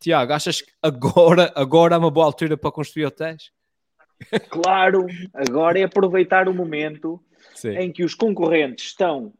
Tiago, 0.00 0.32
achas 0.32 0.60
que 0.60 0.72
agora, 0.82 1.52
agora 1.54 1.94
é 1.94 1.98
uma 1.98 2.10
boa 2.10 2.26
altura 2.26 2.56
para 2.56 2.72
construir 2.72 3.06
hotéis? 3.06 3.54
Claro, 4.48 5.06
agora 5.34 5.78
é 5.78 5.82
aproveitar 5.82 6.48
o 6.48 6.54
momento 6.54 7.20
Sim. 7.54 7.76
em 7.76 7.92
que 7.92 8.04
os 8.04 8.14
concorrentes 8.14 8.86
estão 8.86 9.32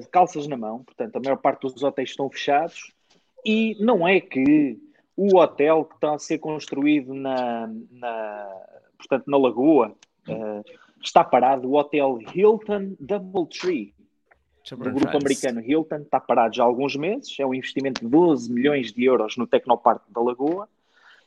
de 0.00 0.08
calças 0.08 0.46
na 0.48 0.56
mão, 0.56 0.82
portanto, 0.82 1.16
a 1.16 1.20
maior 1.20 1.36
parte 1.36 1.62
dos 1.62 1.82
hotéis 1.82 2.10
estão 2.10 2.28
fechados, 2.30 2.92
e 3.44 3.76
não 3.80 4.06
é 4.06 4.20
que 4.20 4.78
o 5.16 5.36
hotel 5.36 5.84
que 5.84 5.94
está 5.96 6.14
a 6.14 6.18
ser 6.18 6.38
construído 6.38 7.12
na, 7.12 7.68
na, 7.90 8.48
portanto, 8.96 9.24
na 9.26 9.36
Lagoa 9.36 9.96
eh, 10.28 10.62
está 11.02 11.24
parado. 11.24 11.68
O 11.68 11.76
hotel 11.76 12.18
Hilton 12.34 12.94
Doubletree, 13.00 13.94
do 14.70 14.76
grupo 14.92 15.16
americano 15.16 15.60
Hilton, 15.60 16.02
está 16.02 16.20
parado 16.20 16.54
já 16.54 16.62
há 16.62 16.66
alguns 16.66 16.94
meses. 16.94 17.34
É 17.40 17.44
um 17.44 17.52
investimento 17.54 18.02
de 18.02 18.08
12 18.08 18.52
milhões 18.52 18.92
de 18.92 19.04
euros 19.04 19.36
no 19.36 19.46
Tecnoparque 19.46 20.12
da 20.12 20.20
Lagoa 20.20 20.68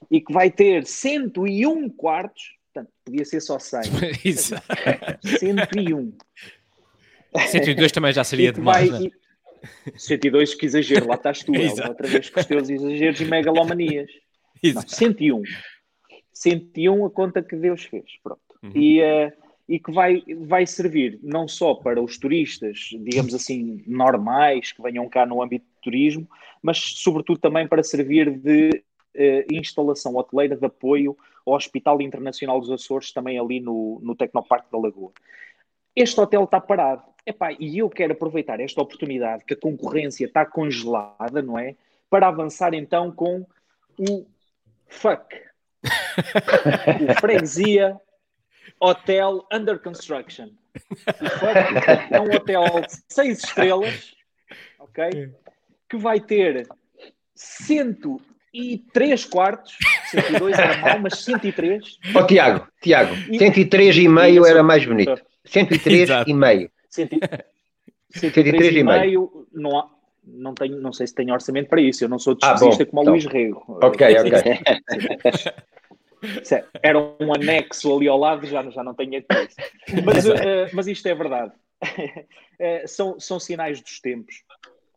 e 0.09 0.21
que 0.21 0.31
vai 0.31 0.49
ter 0.49 0.85
101 0.85 1.89
quartos. 1.89 2.55
Portanto, 2.73 2.91
podia 3.03 3.25
ser 3.25 3.41
só 3.41 3.59
100. 3.59 3.81
Isso. 4.25 4.55
101. 5.39 6.13
102 7.47 7.91
também 7.91 8.13
já 8.13 8.23
seria 8.23 8.51
demais, 8.51 8.89
vai- 8.89 8.99
né? 9.01 9.05
e- 9.07 9.21
102, 9.99 10.55
que 10.55 10.65
exagero, 10.65 11.07
lá 11.07 11.15
estás 11.15 11.43
tu, 11.43 11.53
Elmo, 11.55 11.65
Exato. 11.65 11.89
outra 11.89 12.07
vez 12.07 12.29
com 12.29 12.39
os 12.39 12.45
teus 12.45 12.69
exageros 12.69 13.21
e 13.21 13.25
megalomanias. 13.25 14.09
Não, 14.63 14.69
Exato. 14.71 14.95
101. 14.95 15.43
101 16.33 17.05
a 17.05 17.09
conta 17.11 17.41
que 17.43 17.55
Deus 17.55 17.83
fez. 17.83 18.05
Pronto. 18.23 18.41
Uhum. 18.63 18.71
E, 18.75 19.01
eh, 19.01 19.33
e 19.69 19.79
que 19.79 19.91
vai, 19.91 20.23
vai 20.45 20.65
servir 20.65 21.19
não 21.23 21.47
só 21.47 21.75
para 21.75 22.01
os 22.01 22.17
turistas, 22.17 22.89
digamos 23.03 23.33
assim, 23.33 23.83
normais, 23.87 24.71
que 24.71 24.81
venham 24.81 25.07
cá 25.07 25.25
no 25.25 25.41
âmbito 25.41 25.65
de 25.65 25.81
turismo, 25.81 26.27
mas 26.61 26.77
sobretudo 26.79 27.39
também 27.39 27.67
para 27.67 27.83
servir 27.83 28.29
de 28.37 28.83
eh, 29.13 29.45
instalação 29.51 30.15
hoteleira 30.15 30.55
de 30.55 30.65
apoio 30.65 31.17
ao 31.45 31.53
Hospital 31.53 32.01
Internacional 32.01 32.59
dos 32.59 32.71
Açores, 32.71 33.11
também 33.11 33.39
ali 33.39 33.59
no, 33.59 33.99
no 34.01 34.15
Tecnoparque 34.15 34.71
da 34.71 34.77
Lagoa. 34.77 35.11
Este 35.95 36.19
hotel 36.19 36.43
está 36.43 36.59
parado. 36.59 37.03
Epá, 37.25 37.51
e 37.59 37.79
eu 37.79 37.89
quero 37.89 38.13
aproveitar 38.13 38.59
esta 38.59 38.81
oportunidade 38.81 39.43
que 39.45 39.53
a 39.53 39.57
concorrência 39.57 40.25
está 40.25 40.45
congelada, 40.45 41.41
não 41.41 41.59
é? 41.59 41.75
Para 42.09 42.27
avançar 42.27 42.73
então 42.73 43.11
com 43.11 43.45
o 43.97 44.25
FUCK. 44.87 45.41
o 47.09 47.19
Freguesia 47.19 47.99
Hotel 48.79 49.45
Under 49.51 49.79
Construction. 49.79 50.49
É 52.09 52.19
um 52.19 52.33
hotel 52.35 52.63
de 52.81 53.03
seis 53.09 53.43
estrelas, 53.43 54.15
ok? 54.79 55.33
Que 55.89 55.97
vai 55.97 56.19
ter 56.19 56.67
103 58.53 59.25
quartos, 59.25 59.77
102 60.11 60.59
era 60.59 60.77
mal, 60.77 60.99
mas 60.99 61.23
103. 61.23 61.99
Ó 62.15 62.23
Tiago, 62.23 62.67
Tiago, 62.81 63.15
E- 63.29 63.37
103 63.39 63.97
e 63.97 64.07
meio 64.07 64.45
era 64.45 64.61
mais 64.61 64.85
bonito. 64.85 65.21
103 65.45 66.01
Exato. 66.01 66.29
e 66.29 66.33
meio. 66.33 66.69
103 66.89 68.75
e 68.75 68.83
meio, 68.83 69.47
não, 69.53 69.79
há, 69.79 69.89
não, 70.25 70.53
tenho, 70.53 70.77
não 70.81 70.91
sei 70.91 71.07
se 71.07 71.15
tenho 71.15 71.33
orçamento 71.33 71.69
para 71.69 71.81
isso, 71.81 72.03
eu 72.03 72.09
não 72.09 72.19
sou 72.19 72.37
Ah, 72.41 72.53
despesista 72.53 72.85
bom, 72.85 72.89
como 72.91 73.01
o 73.01 73.03
então. 73.03 73.13
Luís 73.13 73.25
Rego. 73.25 73.63
Ok, 73.81 74.07
ok. 74.19 74.31
É- 76.51 76.63
Era 76.83 76.99
um 76.99 77.33
anexo 77.33 77.95
ali 77.95 78.07
ao 78.07 78.15
lado, 78.15 78.45
já, 78.45 78.61
já 78.69 78.83
não 78.83 78.93
tenho. 78.93 79.23
Mas, 80.05 80.23
eh, 80.27 80.69
mas 80.71 80.85
isto 80.87 81.07
é 81.07 81.15
verdade. 81.15 81.51
Eh, 82.63 82.85
são, 82.85 83.19
são 83.19 83.39
sinais 83.39 83.81
dos 83.81 83.99
tempos. 83.99 84.35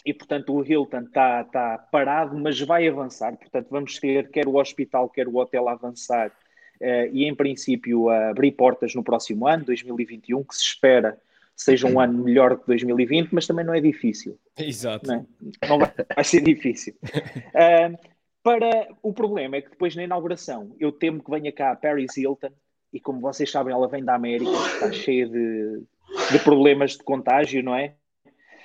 E, 0.05 0.12
portanto, 0.12 0.55
o 0.55 0.64
Hilton 0.64 1.01
está 1.01 1.45
tá 1.45 1.79
parado, 1.90 2.37
mas 2.38 2.61
vai 2.61 2.87
avançar. 2.87 3.37
Portanto, 3.37 3.69
vamos 3.71 3.99
ter 3.99 4.29
quer 4.31 4.47
o 4.47 4.57
hospital, 4.57 5.09
quer 5.09 5.27
o 5.27 5.37
hotel 5.37 5.69
a 5.69 5.73
avançar 5.73 6.31
eh, 6.81 7.09
e, 7.12 7.25
em 7.25 7.35
princípio, 7.35 8.11
a 8.11 8.31
abrir 8.31 8.53
portas 8.53 8.95
no 8.95 9.03
próximo 9.03 9.47
ano, 9.47 9.64
2021, 9.64 10.45
que 10.45 10.55
se 10.55 10.62
espera 10.62 11.19
seja 11.57 11.87
um 11.87 12.01
ano 12.01 12.23
melhor 12.23 12.59
que 12.59 12.67
2020, 12.67 13.31
mas 13.31 13.47
também 13.47 13.64
não 13.64 13.75
é 13.75 13.81
difícil. 13.81 14.38
Exato. 14.59 15.07
Não, 15.07 15.14
é? 15.62 15.69
Não 15.69 15.79
vai, 15.79 15.93
vai 16.14 16.25
ser 16.25 16.40
difícil. 16.40 16.95
Ah, 17.55 17.93
para 18.43 18.88
o 19.03 19.12
problema 19.12 19.57
é 19.57 19.62
que 19.62 19.71
depois 19.71 19.97
na 19.97 20.05
inauguração 20.05 20.75
eu 20.79 20.93
temo 20.93 21.23
que 21.23 21.31
venha 21.31 21.51
cá 21.51 21.71
a 21.71 21.77
Paris 21.77 22.17
Hilton 22.17 22.51
e 22.93 23.01
como 23.01 23.21
vocês 23.21 23.51
sabem 23.51 23.73
ela 23.73 23.88
vem 23.88 24.05
da 24.05 24.14
América, 24.14 24.51
está 24.51 24.93
cheia 24.93 25.27
de, 25.27 25.83
de 26.31 26.38
problemas 26.40 26.93
de 26.93 27.03
contágio, 27.03 27.62
não 27.62 27.75
é? 27.75 27.95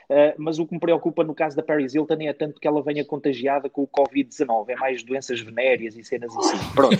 Ah, 0.10 0.34
mas 0.38 0.58
o 0.58 0.66
que 0.66 0.74
me 0.74 0.80
preocupa 0.80 1.24
no 1.24 1.36
caso 1.36 1.56
da 1.56 1.62
Paris 1.62 1.94
Hilton 1.94 2.18
é 2.22 2.34
tanto 2.34 2.60
que 2.60 2.68
ela 2.68 2.82
venha 2.82 3.06
contagiada 3.06 3.70
com 3.70 3.84
o 3.84 3.88
Covid-19, 3.88 4.70
é 4.70 4.76
mais 4.76 5.04
doenças 5.04 5.40
venéreas 5.40 5.96
e 5.96 6.04
cenas 6.04 6.36
assim. 6.36 6.58
Pronto. 6.74 6.98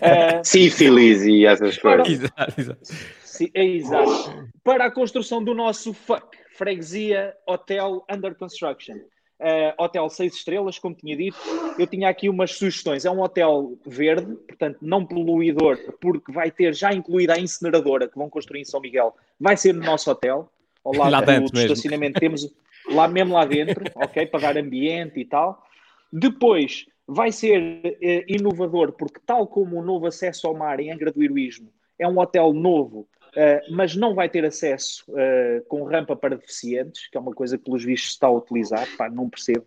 Ah, 0.00 0.44
Sífilis 0.44 1.24
e 1.24 1.44
essas 1.44 1.76
coisas. 1.76 2.08
Exato, 2.08 2.60
exato. 2.60 2.80
Sim, 3.24 3.50
é 3.52 3.64
exato. 3.64 4.48
Para 4.62 4.86
a 4.86 4.90
construção 4.90 5.42
do 5.42 5.54
nosso 5.54 5.92
FUC, 5.92 6.38
Freguesia 6.52 7.34
Hotel 7.46 8.04
Under 8.10 8.34
Construction. 8.34 8.96
Uh, 9.38 9.76
hotel 9.76 10.08
6 10.08 10.34
estrelas, 10.34 10.78
como 10.78 10.94
tinha 10.94 11.14
dito. 11.14 11.36
Eu 11.78 11.86
tinha 11.86 12.08
aqui 12.08 12.26
umas 12.26 12.52
sugestões. 12.52 13.04
É 13.04 13.10
um 13.10 13.20
hotel 13.20 13.76
verde, 13.84 14.34
portanto, 14.34 14.78
não 14.80 15.04
poluidor, 15.04 15.76
porque 16.00 16.32
vai 16.32 16.50
ter 16.50 16.74
já 16.74 16.94
incluída 16.94 17.34
a 17.34 17.38
incineradora 17.38 18.08
que 18.08 18.16
vão 18.16 18.30
construir 18.30 18.62
em 18.62 18.64
São 18.64 18.80
Miguel. 18.80 19.14
Vai 19.38 19.54
ser 19.58 19.74
no 19.74 19.84
nosso 19.84 20.10
hotel, 20.10 20.50
ao 20.86 20.94
lado 20.96 21.10
Lá 21.10 21.20
do, 21.20 21.26
dentro 21.26 21.52
do 21.52 21.60
estacionamento. 21.60 22.20
Temos 22.20 22.48
lá 22.90 23.08
mesmo 23.08 23.34
lá 23.34 23.44
dentro, 23.44 23.84
ok? 23.96 24.26
Para 24.26 24.40
dar 24.40 24.58
ambiente 24.58 25.20
e 25.20 25.24
tal. 25.24 25.64
Depois, 26.12 26.86
vai 27.06 27.30
ser 27.30 27.96
eh, 28.00 28.24
inovador, 28.28 28.92
porque 28.92 29.20
tal 29.24 29.46
como 29.46 29.78
o 29.78 29.84
novo 29.84 30.06
acesso 30.06 30.46
ao 30.46 30.54
mar 30.54 30.80
em 30.80 30.90
Angra 30.90 31.12
do 31.12 31.22
Heroísmo, 31.22 31.70
é 31.98 32.06
um 32.06 32.18
hotel 32.18 32.52
novo, 32.52 33.08
eh, 33.34 33.62
mas 33.70 33.94
não 33.96 34.14
vai 34.14 34.28
ter 34.28 34.44
acesso 34.44 35.04
eh, 35.16 35.62
com 35.68 35.84
rampa 35.84 36.16
para 36.16 36.36
deficientes, 36.36 37.08
que 37.08 37.16
é 37.16 37.20
uma 37.20 37.32
coisa 37.32 37.56
que 37.56 37.64
pelos 37.64 37.84
vistos 37.84 38.12
está 38.12 38.26
a 38.26 38.32
utilizar, 38.32 38.86
pá, 38.96 39.08
não 39.08 39.28
percebo. 39.28 39.66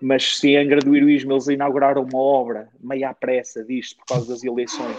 Mas 0.00 0.38
se 0.38 0.48
em 0.48 0.58
Angra 0.58 0.80
do 0.80 0.94
Heroísmo 0.94 1.32
eles 1.32 1.48
inauguraram 1.48 2.02
uma 2.02 2.20
obra 2.20 2.68
meio 2.78 3.08
à 3.08 3.14
pressa 3.14 3.64
disto 3.64 3.96
por 3.96 4.06
causa 4.06 4.28
das 4.28 4.44
eleições 4.44 4.96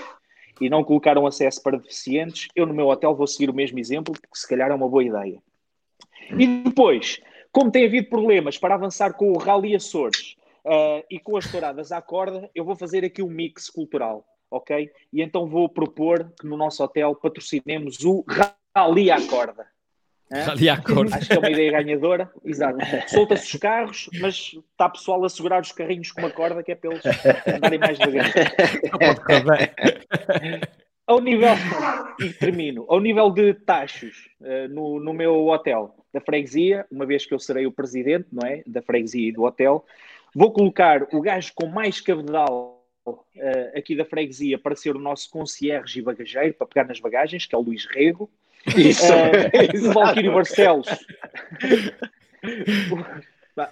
e 0.60 0.70
não 0.70 0.84
colocaram 0.84 1.28
acesso 1.28 1.62
para 1.62 1.78
deficientes, 1.78 2.48
eu 2.56 2.66
no 2.66 2.74
meu 2.74 2.88
hotel 2.88 3.16
vou 3.16 3.28
seguir 3.28 3.50
o 3.50 3.54
mesmo 3.54 3.78
exemplo, 3.78 4.14
porque 4.20 4.36
se 4.36 4.48
calhar 4.48 4.72
é 4.72 4.74
uma 4.74 4.90
boa 4.90 5.04
ideia. 5.04 5.40
E 6.38 6.64
depois, 6.64 7.20
como 7.52 7.72
tem 7.72 7.86
havido 7.86 8.10
problemas 8.10 8.58
para 8.58 8.76
avançar 8.76 9.14
com 9.14 9.32
o 9.32 9.38
Rally 9.38 9.76
Açores 9.76 10.36
uh, 10.66 11.04
e 11.10 11.20
com 11.20 11.38
as 11.38 11.50
touradas 11.50 11.92
à 11.92 12.02
corda, 12.02 12.50
eu 12.54 12.66
vou 12.66 12.76
fazer 12.76 13.06
aqui 13.06 13.22
um 13.22 13.30
mix 13.30 13.70
cultural, 13.70 14.26
ok? 14.50 14.90
E 15.14 15.22
então 15.22 15.48
vou 15.48 15.70
propor 15.70 16.32
que 16.40 16.48
no 16.48 16.58
nosso 16.58 16.84
hotel 16.84 17.16
patrocinemos 17.16 18.04
o 18.04 18.26
Rally 18.76 19.12
à 19.12 19.22
corda. 19.28 19.66
Hã? 20.32 20.52
Ali 20.52 20.70
à 20.70 20.78
cor. 20.78 21.08
Acho 21.12 21.28
que 21.28 21.34
é 21.34 21.40
uma 21.40 21.50
ideia 21.50 21.72
ganhadora. 21.72 22.32
Exato. 22.44 22.78
Solta-se 23.08 23.56
os 23.56 23.62
carros, 23.62 24.10
mas 24.20 24.52
está 24.72 24.90
pessoal 24.90 25.24
a 25.24 25.30
segurar 25.30 25.62
os 25.62 25.72
carrinhos 25.72 26.12
com 26.12 26.22
uma 26.22 26.32
corda 26.32 26.62
que 26.62 26.74
é 26.74 26.76
para 26.76 26.92
eles 26.92 27.04
andarem 27.48 27.80
mais 27.80 27.98
devagar. 27.98 28.34
Ao 31.08 31.22
nível, 31.22 31.54
e 32.20 32.34
termino, 32.34 32.86
ao 32.90 33.00
nível 33.00 33.32
de 33.32 33.54
taxos 33.54 34.28
uh, 34.42 34.68
no, 34.68 35.00
no 35.00 35.14
meu 35.14 35.48
hotel, 35.48 35.96
da 36.18 36.22
freguesia, 36.22 36.86
uma 36.92 37.06
vez 37.06 37.26
que 37.26 37.34
eu 37.34 37.40
serei 37.40 37.66
o 37.68 37.72
presidente, 37.72 38.28
não 38.32 38.48
é? 38.48 38.64
Da 38.66 38.82
freguesia 38.82 39.30
e 39.30 39.32
do 39.32 39.44
hotel. 39.44 39.86
Vou 40.34 40.52
colocar 40.52 41.08
o 41.14 41.22
gajo 41.22 41.52
com 41.56 41.68
mais 41.68 42.02
cabedal 42.02 42.84
uh, 43.06 43.22
aqui 43.76 43.96
da 43.96 44.04
freguesia 44.04 44.58
para 44.58 44.76
ser 44.76 44.96
o 44.96 45.00
nosso 45.00 45.30
concierge 45.30 46.00
e 46.00 46.02
bagageiro, 46.02 46.54
para 46.56 46.68
pegar 46.68 46.88
nas 46.88 47.00
bagagens, 47.00 47.46
que 47.46 47.56
é 47.56 47.58
o 47.58 47.62
Luís 47.62 47.86
Rego. 47.86 48.30
Isso. 48.76 49.06
Uh, 49.78 49.90
o 49.90 49.94
Valquírio 49.94 50.34
Barcelos. 50.34 50.88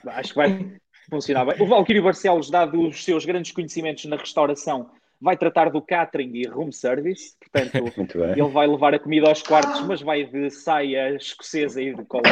Acho 0.08 0.30
que 0.30 0.36
vai 0.36 0.72
funcionar 1.10 1.46
bem. 1.46 1.56
O 1.60 1.68
Valquírio 1.68 2.04
Barcelos, 2.04 2.50
dado 2.50 2.88
os 2.88 3.04
seus 3.04 3.26
grandes 3.26 3.52
conhecimentos 3.52 4.06
na 4.06 4.16
restauração, 4.16 4.90
vai 5.20 5.38
tratar 5.38 5.70
do 5.70 5.82
catering 5.82 6.32
e 6.36 6.48
room 6.48 6.72
service, 6.72 7.36
portanto, 7.40 7.76
ele 8.38 8.50
vai 8.50 8.68
levar 8.68 8.94
a 8.94 9.00
comida 9.00 9.28
aos 9.28 9.42
quartos, 9.42 9.82
mas 9.82 10.02
vai 10.02 10.26
de 10.26 10.50
saia 10.50 11.16
escocesa 11.16 11.82
e 11.82 11.94
de 11.94 12.04
colar. 12.06 12.32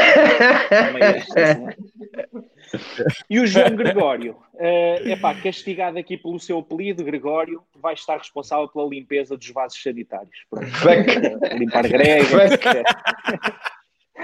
e 3.29 3.39
o 3.39 3.47
João 3.47 3.75
Gregório, 3.75 4.37
uh, 4.53 5.07
epá, 5.07 5.33
castigado 5.35 5.97
aqui 5.97 6.17
pelo 6.17 6.39
seu 6.39 6.59
apelido, 6.59 7.03
Gregório, 7.03 7.63
vai 7.75 7.93
estar 7.93 8.17
responsável 8.17 8.67
pela 8.67 8.87
limpeza 8.87 9.37
dos 9.37 9.49
vasos 9.49 9.81
sanitários. 9.81 10.45
Pronto. 10.49 10.67
Uh, 10.67 11.57
limpar 11.57 11.87
gregas. 11.87 12.59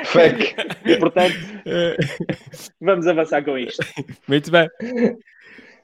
Fake. 0.06 0.56
E 0.86 0.98
portanto, 0.98 1.36
vamos 2.80 3.08
avançar 3.08 3.44
com 3.44 3.58
isto. 3.58 3.84
Muito 4.28 4.52
bem. 4.52 4.70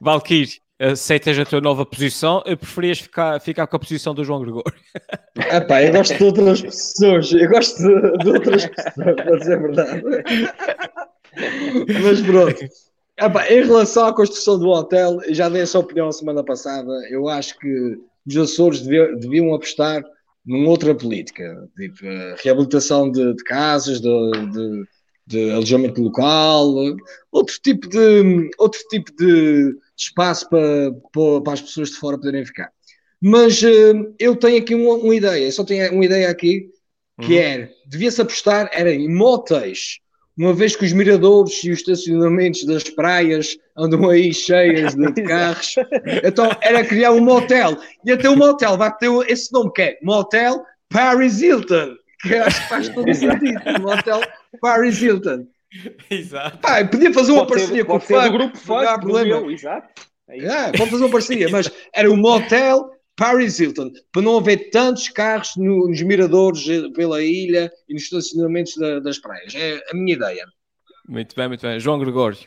Valkyrie, 0.00 0.60
aceitas 0.78 1.38
a 1.38 1.44
tua 1.44 1.60
nova 1.60 1.84
posição? 1.86 2.42
Eu 2.46 2.56
preferias 2.56 3.00
ficar, 3.00 3.40
ficar 3.40 3.66
com 3.66 3.76
a 3.76 3.78
posição 3.78 4.14
do 4.14 4.24
João 4.24 4.40
Gregório? 4.40 4.72
Epá, 5.36 5.82
eu 5.82 5.92
gosto 5.92 6.16
de 6.16 6.24
outras 6.24 6.62
pessoas. 6.62 7.32
Eu 7.32 7.48
gosto 7.48 7.76
de, 7.78 8.18
de 8.18 8.28
outras 8.30 8.66
pessoas, 8.66 9.16
para 9.16 9.36
dizer 9.38 9.54
a 9.54 9.60
verdade. 9.60 10.02
Mas 12.02 12.20
pronto. 12.22 12.64
Epá, 13.18 13.50
em 13.50 13.64
relação 13.64 14.06
à 14.06 14.14
construção 14.14 14.58
do 14.58 14.68
hotel, 14.68 15.18
já 15.30 15.48
dei 15.48 15.62
essa 15.62 15.78
opinião 15.78 16.12
semana 16.12 16.44
passada. 16.44 16.92
Eu 17.10 17.28
acho 17.28 17.58
que 17.58 17.98
os 18.26 18.36
Açores 18.36 18.80
deviam, 18.80 19.18
deviam 19.18 19.54
apostar 19.54 20.02
numa 20.44 20.68
outra 20.68 20.94
política, 20.94 21.68
tipo 21.76 22.04
reabilitação 22.42 23.10
de, 23.10 23.34
de 23.34 23.42
casas, 23.42 24.00
de, 24.00 24.30
de, 24.52 24.84
de, 25.26 25.50
alojamento 25.50 26.02
local, 26.02 26.74
outro 27.32 27.54
tipo 27.62 27.88
de, 27.88 28.50
outro 28.58 28.80
tipo 28.88 29.10
de 29.16 29.76
espaço 29.96 30.48
para, 30.48 30.92
para, 31.42 31.52
as 31.52 31.60
pessoas 31.60 31.90
de 31.90 31.96
fora 31.96 32.16
poderem 32.16 32.44
ficar. 32.44 32.70
Mas 33.20 33.62
uh, 33.62 34.14
eu 34.18 34.36
tenho 34.36 34.58
aqui 34.58 34.74
uma, 34.74 34.94
uma, 34.94 35.14
ideia, 35.14 35.50
só 35.50 35.64
tenho 35.64 35.92
uma 35.92 36.04
ideia 36.04 36.28
aqui, 36.28 36.70
que 37.20 37.32
uhum. 37.32 37.38
é, 37.38 37.70
devia-se 37.86 38.20
apostar 38.20 38.68
era 38.72 38.92
em 38.92 39.12
motéis, 39.12 40.00
uma 40.36 40.52
vez 40.52 40.76
que 40.76 40.84
os 40.84 40.92
miradores 40.92 41.64
e 41.64 41.70
os 41.70 41.78
estacionamentos 41.78 42.64
das 42.64 42.84
praias 42.84 43.56
andam 43.74 44.10
aí 44.10 44.34
cheias 44.34 44.94
de, 44.94 45.12
carros, 45.24 45.74
então 46.22 46.50
era 46.60 46.84
criar 46.84 47.12
um 47.12 47.20
motel. 47.20 47.78
E 48.04 48.12
até 48.12 48.28
o 48.28 48.36
motel 48.36 48.76
vai 48.76 48.94
ter 48.96 49.10
esse 49.28 49.50
nome 49.50 49.72
que 49.72 49.82
é 49.82 49.98
Motel 50.02 50.62
Paris 50.90 51.40
Hilton, 51.40 51.96
que 52.22 52.34
acho 52.34 52.62
que 52.62 52.68
faz 52.68 52.88
todo 52.88 53.14
sentido. 53.14 53.60
Motel 53.80 54.20
Paris 54.60 55.00
Hilton. 55.00 55.46
Exato. 56.10 56.58
Pá, 56.58 56.84
podia 56.84 57.12
fazer 57.12 57.32
uma 57.32 57.46
pode 57.46 57.60
parceria 57.60 57.82
ser, 57.82 57.84
com 57.84 57.96
o 57.96 58.00
Funk, 58.00 58.30
grupo 58.30 58.56
Funk, 58.56 58.84
não 58.84 58.88
há 58.90 58.98
problema. 58.98 59.52
exato. 59.52 60.02
É, 60.28 60.38
é, 60.38 60.72
pode 60.72 60.90
fazer 60.90 61.04
uma 61.04 61.10
parceria, 61.10 61.48
mas 61.48 61.70
era 61.94 62.10
o 62.10 62.16
Motel 62.16 62.90
Paris 63.16 63.58
Hilton, 63.58 63.90
para 64.12 64.22
não 64.22 64.36
haver 64.36 64.70
tantos 64.70 65.08
carros 65.08 65.52
nos 65.56 66.02
miradores 66.02 66.68
eh, 66.68 66.90
pela 66.94 67.22
ilha 67.22 67.72
e 67.88 67.94
nos 67.94 68.02
estacionamentos 68.02 68.76
da, 68.76 69.00
das 69.00 69.18
praias. 69.18 69.54
É 69.54 69.80
a 69.90 69.94
minha 69.94 70.14
ideia. 70.14 70.44
Muito 71.08 71.34
bem, 71.34 71.48
muito 71.48 71.62
bem. 71.62 71.80
João 71.80 71.98
Gregório. 71.98 72.38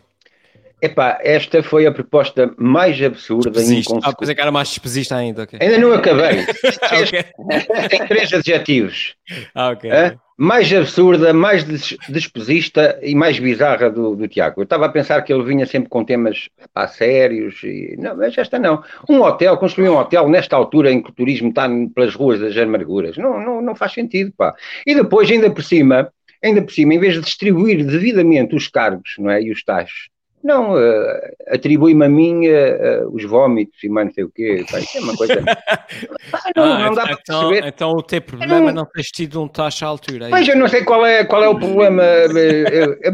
Epá, 0.82 1.20
esta 1.22 1.62
foi 1.62 1.86
a 1.86 1.92
proposta 1.92 2.54
mais 2.58 3.02
absurda 3.02 3.62
e 3.62 3.84
Ah, 4.02 4.14
coisa 4.14 4.34
que 4.34 4.40
era 4.40 4.52
mais 4.52 4.70
despesista 4.70 5.16
ainda. 5.16 5.44
Okay. 5.44 5.60
Ainda 5.62 5.78
não 5.78 5.94
acabei. 5.94 6.46
Tem 7.90 8.08
três 8.08 8.34
adjetivos. 8.34 9.16
Ah, 9.54 9.72
ok. 9.72 9.92
Mais 10.38 10.72
absurda, 10.72 11.34
mais 11.34 11.66
despesista 12.08 12.98
e 13.02 13.14
mais 13.14 13.38
bizarra 13.38 13.90
do, 13.90 14.16
do 14.16 14.26
Tiago. 14.26 14.62
Eu 14.62 14.64
estava 14.64 14.86
a 14.86 14.90
pensar 14.90 15.22
que 15.22 15.34
ele 15.34 15.44
vinha 15.44 15.66
sempre 15.66 15.90
com 15.90 16.06
temas 16.06 16.48
pá, 16.74 16.88
sérios. 16.88 17.62
E... 17.62 17.98
Não, 18.00 18.16
mas 18.16 18.38
esta 18.38 18.58
não. 18.58 18.82
Um 19.10 19.22
hotel, 19.22 19.58
construir 19.58 19.90
um 19.90 19.98
hotel 19.98 20.30
nesta 20.30 20.56
altura 20.56 20.92
em 20.92 21.02
que 21.02 21.10
o 21.10 21.14
turismo 21.14 21.50
está 21.50 21.68
pelas 21.94 22.16
ruas 22.16 22.40
das 22.40 22.56
amarguras. 22.56 23.18
Não, 23.18 23.38
não, 23.38 23.62
não 23.62 23.76
faz 23.76 23.92
sentido, 23.92 24.32
pá. 24.38 24.56
E 24.88 24.96
depois, 24.96 25.30
ainda 25.30 25.52
por 25.52 25.62
cima, 25.62 26.10
ainda 26.42 26.62
por 26.62 26.72
cima, 26.72 26.94
em 26.94 27.00
vez 27.00 27.16
de 27.16 27.22
distribuir 27.22 27.86
devidamente 27.86 28.56
os 28.56 28.70
cargos 28.70 29.16
não 29.20 29.30
é, 29.30 29.42
e 29.42 29.52
os 29.52 29.62
taxos 29.62 30.10
não, 30.44 30.74
uh, 30.74 31.20
atribui-me 31.48 32.06
a 32.06 32.10
mim 32.10 32.48
uh, 32.48 33.10
os 33.12 33.24
vómitos 33.26 33.84
e 33.84 33.90
mais 33.90 34.08
não 34.08 34.14
sei 34.14 34.24
o 34.24 34.30
quê. 34.30 34.66
Pá, 34.72 34.80
isso 34.80 34.98
é 34.98 35.02
uma 35.02 35.16
coisa. 35.16 35.36
não, 36.56 36.64
ah, 36.64 36.80
não 36.80 36.94
dá 36.94 37.04
então, 37.04 37.04
para 37.04 37.18
perceber. 37.18 37.68
Então 37.68 37.92
o 37.92 38.02
teu 38.04 38.22
problema 38.22 38.68
não... 38.68 38.74
não 38.74 38.86
teres 38.86 39.08
tido 39.12 39.42
um 39.42 39.48
taxa 39.48 39.86
à 39.86 39.90
altura. 39.90 40.28
É 40.28 40.30
pois 40.30 40.48
eu 40.48 40.56
não 40.56 40.68
sei 40.68 40.84
qual 40.84 41.06
é, 41.06 41.26
qual 41.26 41.44
é 41.44 41.50
o 41.50 41.60
problema. 41.60 42.04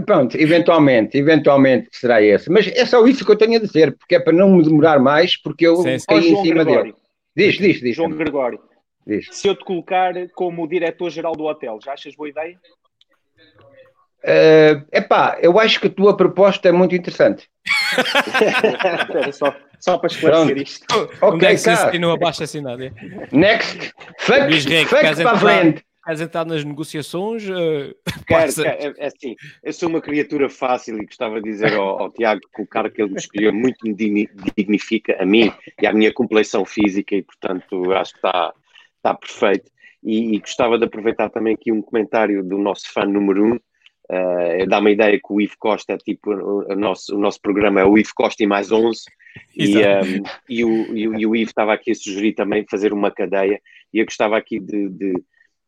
pronto, 0.06 0.38
eventualmente, 0.38 1.18
eventualmente 1.18 1.90
será 1.92 2.22
esse. 2.22 2.50
Mas 2.52 2.68
é 2.68 2.86
só 2.86 3.06
isso 3.08 3.26
que 3.26 3.32
eu 3.32 3.38
tenho 3.38 3.58
a 3.58 3.62
dizer, 3.62 3.96
porque 3.98 4.16
é 4.16 4.20
para 4.20 4.34
não 4.34 4.50
me 4.58 4.64
demorar 4.64 5.00
mais, 5.00 5.36
porque 5.36 5.66
eu 5.66 5.84
caí 6.08 6.32
em 6.32 6.44
cima 6.44 6.64
Gregório. 6.64 6.94
dele. 6.94 6.96
Diz, 7.36 7.58
diz, 7.58 7.82
diz. 7.82 7.96
João 7.96 8.12
Gregório. 8.12 8.60
Diz. 9.06 9.28
Se 9.32 9.48
eu 9.48 9.56
te 9.56 9.66
colocar 9.66 10.14
como 10.34 10.68
diretor-geral 10.68 11.34
do 11.34 11.46
hotel, 11.46 11.80
já 11.84 11.94
achas 11.94 12.16
boa 12.16 12.30
ideia? 12.30 12.58
Uh, 14.26 14.84
epá, 14.92 15.38
eu 15.40 15.60
acho 15.60 15.80
que 15.80 15.86
a 15.86 15.90
tua 15.90 16.18
proposta 16.18 16.68
é 16.68 16.72
muito 16.72 16.96
interessante. 16.96 17.48
só, 19.32 19.56
só 19.80 19.98
para 20.00 20.08
esclarecer 20.08 20.58
isto. 20.58 20.86
Ok, 21.22 21.48
é 21.48 21.92
que 21.92 22.00
no 22.00 22.12
abaixo 22.12 22.44
assinado. 22.44 22.84
É? 22.84 22.92
Next. 23.32 23.94
Fuck, 24.18 24.88
fuck 24.88 25.22
para 25.22 25.38
frente. 25.38 25.86
Queres 26.04 26.22
entrar 26.22 26.46
nas 26.46 26.64
negociações? 26.64 27.48
Uh, 27.48 27.96
quero, 28.28 28.54
quero, 28.54 28.68
é, 28.68 28.94
é 28.98 29.08
assim, 29.08 29.36
eu 29.64 29.74
sou 29.74 29.90
uma 29.90 30.02
criatura 30.02 30.50
fácil 30.50 31.02
e 31.02 31.06
gostava 31.06 31.42
de 31.42 31.50
dizer 31.50 31.74
ao, 31.74 32.00
ao 32.00 32.12
Tiago 32.12 32.42
que 32.56 32.62
o 32.62 32.68
cara 32.68 32.92
que 32.92 33.02
ele 33.02 33.16
escolheu 33.16 33.52
muito 33.52 33.78
me 33.84 34.28
dignifica 34.56 35.18
a 35.20 35.26
mim 35.26 35.52
e 35.82 35.88
à 35.88 35.92
minha 35.92 36.14
compleição 36.14 36.64
física 36.64 37.16
e, 37.16 37.24
portanto, 37.24 37.92
acho 37.94 38.12
que 38.12 38.20
está, 38.20 38.54
está 38.98 39.14
perfeito. 39.16 39.72
E, 40.04 40.36
e 40.36 40.40
gostava 40.40 40.78
de 40.78 40.86
aproveitar 40.86 41.30
também 41.30 41.56
aqui 41.56 41.72
um 41.72 41.82
comentário 41.82 42.44
do 42.44 42.60
nosso 42.60 42.92
fã 42.94 43.04
número 43.04 43.54
um, 43.54 43.60
Uh, 44.12 44.68
dá 44.68 44.80
uma 44.80 44.92
ideia 44.92 45.18
que 45.18 45.34
o 45.34 45.42
Ivo 45.42 45.56
Costa 45.58 45.94
é 45.94 45.98
tipo 45.98 46.32
o 46.32 46.76
nosso, 46.76 47.16
o 47.16 47.20
nosso 47.20 47.42
programa 47.42 47.82
é 47.82 47.86
o 47.86 47.98
Ivo 47.98 48.12
Costa 48.14 48.44
e 48.44 48.48
mais 48.48 48.72
11 48.72 49.02
e, 49.58 49.78
um, 49.78 49.80
ehm, 49.80 50.24
e, 50.48 50.64
o, 50.64 50.96
e, 50.96 51.08
o, 51.08 51.20
e, 51.20 51.26
o, 51.26 51.36
Ivo 51.36 51.50
estava 51.50 51.74
aqui 51.74 51.92
a 51.92 51.96
sugerir 51.96 52.34
também 52.34 52.66
fazer 52.70 52.94
uma 52.94 53.10
cadeia. 53.10 53.60
E 53.94 54.00
eu 54.00 54.06
gostava 54.06 54.38
aqui 54.38 54.60
de, 54.60 54.90
de, 54.90 55.14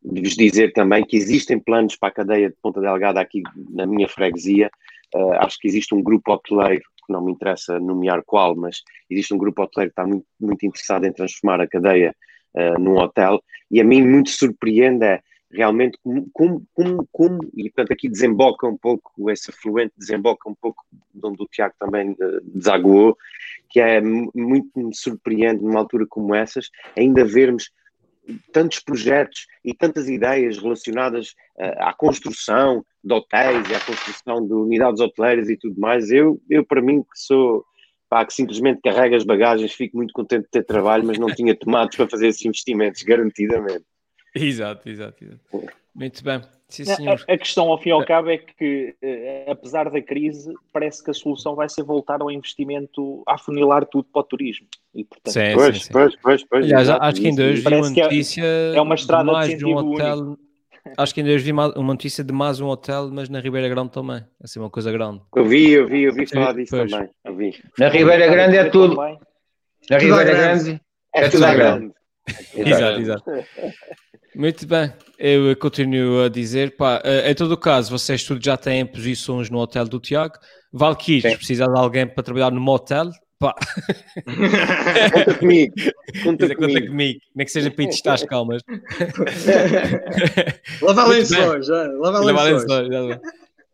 de, 0.02 0.20
vos 0.22 0.36
dizer 0.36 0.72
também 0.72 1.04
que 1.04 1.16
existem 1.16 1.58
planos 1.58 1.96
para 1.96 2.10
a 2.10 2.12
cadeia 2.12 2.48
de 2.48 2.56
Ponta 2.62 2.80
Delgada 2.80 3.20
aqui 3.20 3.42
na 3.70 3.86
minha 3.86 4.08
freguesia. 4.08 4.70
Uh, 5.14 5.32
acho 5.40 5.58
que 5.58 5.66
existe 5.66 5.94
um 5.94 6.02
grupo 6.02 6.32
hoteleiro 6.32 6.82
que 7.06 7.12
não 7.12 7.24
me 7.24 7.32
interessa 7.32 7.80
nomear 7.80 8.22
qual, 8.24 8.54
mas 8.54 8.82
existe 9.10 9.34
um 9.34 9.38
grupo 9.38 9.62
hoteleiro 9.62 9.92
que 9.92 10.00
está 10.00 10.06
muito, 10.06 10.26
muito 10.38 10.64
interessado 10.64 11.04
em 11.06 11.12
transformar 11.12 11.60
a 11.60 11.66
cadeia 11.66 12.14
uh, 12.54 12.78
num 12.78 12.98
hotel. 12.98 13.42
E 13.70 13.80
a 13.80 13.84
mim 13.84 14.02
muito 14.02 14.30
surpreende 14.30 15.04
é 15.04 15.22
realmente 15.50 15.98
como, 16.32 16.66
como, 16.74 17.08
como, 17.10 17.38
e 17.56 17.64
portanto 17.64 17.92
aqui 17.92 18.08
desemboca 18.08 18.66
um 18.66 18.76
pouco, 18.76 19.30
esse 19.30 19.50
afluente 19.50 19.94
desemboca 19.96 20.48
um 20.48 20.54
pouco 20.54 20.84
de 20.92 21.26
onde 21.26 21.42
o 21.42 21.46
Tiago 21.46 21.74
também 21.78 22.16
desaguou, 22.42 23.16
que 23.70 23.80
é 23.80 24.00
muito 24.00 24.70
me 24.76 24.94
surpreende 24.94 25.62
numa 25.62 25.80
altura 25.80 26.06
como 26.08 26.34
essas, 26.34 26.68
ainda 26.96 27.24
vermos 27.24 27.70
tantos 28.52 28.78
projetos 28.80 29.46
e 29.64 29.72
tantas 29.72 30.08
ideias 30.08 30.58
relacionadas 30.58 31.30
uh, 31.58 31.78
à 31.78 31.94
construção 31.94 32.84
de 33.02 33.14
hotéis 33.14 33.68
e 33.70 33.74
à 33.74 33.80
construção 33.80 34.46
de 34.46 34.52
unidades 34.52 35.00
hoteleiras 35.00 35.48
e 35.48 35.56
tudo 35.56 35.80
mais, 35.80 36.10
eu, 36.10 36.40
eu 36.50 36.64
para 36.64 36.82
mim 36.82 37.02
que 37.02 37.18
sou 37.18 37.64
pá, 38.08 38.24
que 38.24 38.34
simplesmente 38.34 38.80
carrega 38.82 39.16
as 39.16 39.24
bagagens, 39.24 39.72
fico 39.72 39.96
muito 39.96 40.12
contente 40.12 40.44
de 40.44 40.50
ter 40.50 40.64
trabalho, 40.64 41.06
mas 41.06 41.18
não 41.18 41.28
tinha 41.28 41.54
tomados 41.56 41.96
para 41.96 42.08
fazer 42.08 42.28
esses 42.28 42.44
investimentos, 42.44 43.02
garantidamente. 43.02 43.84
Exato, 44.44 44.88
exato, 44.88 45.24
exato. 45.24 45.40
Muito 45.94 46.22
bem. 46.22 46.40
Sim, 46.68 46.84
senhor. 46.84 47.24
A, 47.26 47.32
a, 47.32 47.38
questão, 47.38 47.70
ao 47.70 47.78
fim 47.78 47.88
e 47.88 47.92
ao 47.92 48.04
cabo, 48.04 48.28
é 48.28 48.36
que, 48.36 48.94
eh, 49.00 49.46
apesar 49.50 49.90
da 49.90 50.02
crise, 50.02 50.52
parece 50.70 51.02
que 51.02 51.10
a 51.10 51.14
solução 51.14 51.54
vai 51.54 51.66
ser 51.68 51.82
voltar 51.82 52.20
ao 52.20 52.30
investimento, 52.30 53.22
a 53.26 53.34
afunilar 53.34 53.86
tudo 53.86 54.06
para 54.12 54.20
o 54.20 54.24
turismo. 54.24 54.66
E, 54.94 55.02
portanto, 55.02 55.32
sim, 55.32 55.54
pois, 55.54 55.78
sim, 55.78 55.84
sim. 55.84 55.92
pois, 55.92 56.16
pois, 56.16 56.44
pois. 56.44 56.64
Aliás, 56.66 56.90
acho 56.90 57.20
que 57.20 57.28
ainda 57.28 57.42
hoje 57.42 57.62
vi 57.62 57.74
uma 57.74 57.90
notícia 57.90 58.44
é, 58.44 58.80
uma 58.80 58.94
estrada 58.94 59.24
de 59.24 59.32
mais 59.32 59.58
de, 59.58 59.64
um 59.64 59.76
hotel. 59.76 60.18
Único. 60.18 60.48
Acho 60.96 61.12
que 61.12 61.20
ainda 61.20 61.32
hoje 61.32 61.44
vi 61.44 61.52
uma 61.52 61.68
notícia 61.68 62.24
de 62.24 62.32
mais 62.32 62.60
um 62.60 62.66
hotel, 62.66 63.10
mas 63.12 63.28
na 63.28 63.40
Ribeira 63.40 63.68
Grande 63.68 63.90
também. 63.90 64.24
Assim, 64.42 64.58
uma 64.58 64.70
coisa 64.70 64.90
grande. 64.90 65.20
Eu 65.36 65.44
vi, 65.44 65.72
eu 65.72 65.86
vi, 65.86 66.04
eu 66.04 66.14
vi 66.14 66.26
falar 66.26 66.52
disso 66.52 66.74
pois. 66.74 66.90
também. 66.90 67.10
Eu 67.24 67.36
vi. 67.36 67.54
Na 67.78 67.88
Ribeira 67.90 68.26
Grande 68.26 68.56
é 68.56 68.64
tudo. 68.70 68.96
Na 68.96 69.98
Ribeira 69.98 70.24
Grande 70.24 70.80
é, 71.14 71.24
é 71.24 71.28
tudo 71.28 71.44
grande. 71.44 71.92
Exato, 72.54 73.00
exato. 73.00 73.24
Muito 74.34 74.66
bem, 74.66 74.92
eu 75.18 75.56
continuo 75.56 76.22
a 76.24 76.28
dizer, 76.28 76.76
pá, 76.76 77.00
eh, 77.04 77.30
em 77.30 77.34
todo 77.34 77.52
o 77.52 77.56
caso, 77.56 77.90
vocês 77.90 78.22
tudo 78.22 78.44
já 78.44 78.56
têm 78.56 78.86
posições 78.86 79.50
no 79.50 79.58
hotel 79.58 79.86
do 79.86 79.98
Tiago. 79.98 80.34
Valkyries, 80.72 81.36
precisa 81.36 81.66
de 81.66 81.76
alguém 81.78 82.06
para 82.06 82.22
trabalhar 82.22 82.52
no 82.52 82.60
motel, 82.60 83.10
pá, 83.38 83.54
Conta 85.12 85.34
comigo. 85.34 85.74
Conta 86.22 86.44
Dizer, 86.44 86.54
conta 86.56 86.68
comigo. 86.68 86.86
comigo, 86.88 87.20
nem 87.34 87.46
que 87.46 87.52
seja 87.52 87.70
para 87.70 87.84
ir 87.84 87.88
testar 87.88 88.14
as 88.14 88.22
calmas. 88.22 88.62
Bem. 88.68 88.80
lençóis, 91.08 91.66
já. 91.66 91.82
Levar 91.84 92.44
lençóis. 92.44 92.88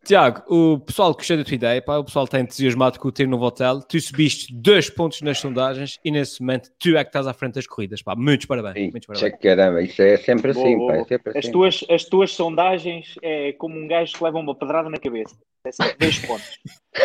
Tiago, 0.04 0.42
o 0.48 0.78
pessoal 0.80 1.12
gostou 1.14 1.36
da 1.36 1.44
tua 1.44 1.54
ideia, 1.54 1.82
pá, 1.82 1.96
o 1.98 2.04
pessoal 2.04 2.26
está 2.26 2.38
entusiasmado 2.38 2.98
com 3.00 3.08
o 3.08 3.12
tiro 3.12 3.30
no 3.30 3.40
hotel. 3.42 3.80
Tu 3.80 4.00
subiste 4.00 4.52
dois 4.54 4.90
pontos 4.90 5.22
nas 5.22 5.38
sondagens 5.38 5.98
e 6.04 6.10
nesse 6.10 6.40
momento 6.40 6.70
tu 6.78 6.96
é 6.96 7.02
que 7.02 7.08
estás 7.08 7.26
à 7.26 7.32
frente 7.32 7.54
das 7.54 7.66
corridas, 7.66 8.02
pá. 8.02 8.14
Muitos 8.14 8.46
parabéns. 8.46 8.74
Sim, 8.74 8.90
Muitos 8.90 9.06
parabéns. 9.06 9.40
caramba, 9.40 9.82
isso 9.82 10.02
é 10.02 10.16
sempre 10.18 10.52
Boa, 10.52 10.66
assim, 10.66 10.76
boa, 10.76 10.92
pá, 10.92 10.98
é 10.98 11.04
sempre 11.04 11.30
As 11.30 11.36
assim. 11.36 11.52
tuas, 11.52 11.84
as 11.90 12.04
tuas 12.04 12.30
sondagens 12.32 13.14
é 13.22 13.52
como 13.54 13.76
um 13.78 13.88
gajo 13.88 14.12
que 14.14 14.22
leva 14.24 14.38
uma 14.38 14.54
pedrada 14.54 14.90
na 14.90 14.98
cabeça. 14.98 15.34
É 15.66 15.72
sempre 15.72 15.96
dois 15.98 16.18
pontos. 16.18 16.58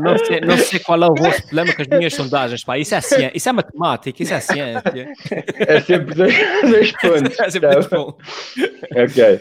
Não 0.00 0.18
sei, 0.18 0.40
não 0.40 0.56
sei 0.56 0.78
qual 0.80 1.02
é 1.02 1.06
o 1.06 1.14
vosso 1.14 1.42
problema 1.42 1.74
com 1.74 1.82
as 1.82 1.88
minhas 1.88 2.14
sondagens, 2.14 2.64
pá. 2.64 2.78
Isso 2.78 2.94
é, 2.94 3.00
ciência, 3.00 3.32
isso 3.34 3.48
é 3.48 3.52
matemática, 3.52 4.22
isso 4.22 4.34
é 4.34 4.40
ciência. 4.40 5.12
É 5.58 5.80
sempre 5.80 6.14
dois, 6.14 6.34
dois 6.62 6.92
pontos. 7.00 7.38
É 7.40 7.50
sempre 7.50 7.68
tá? 7.68 7.74
muito 7.76 7.90
bom. 7.90 8.16
Ok. 8.96 9.40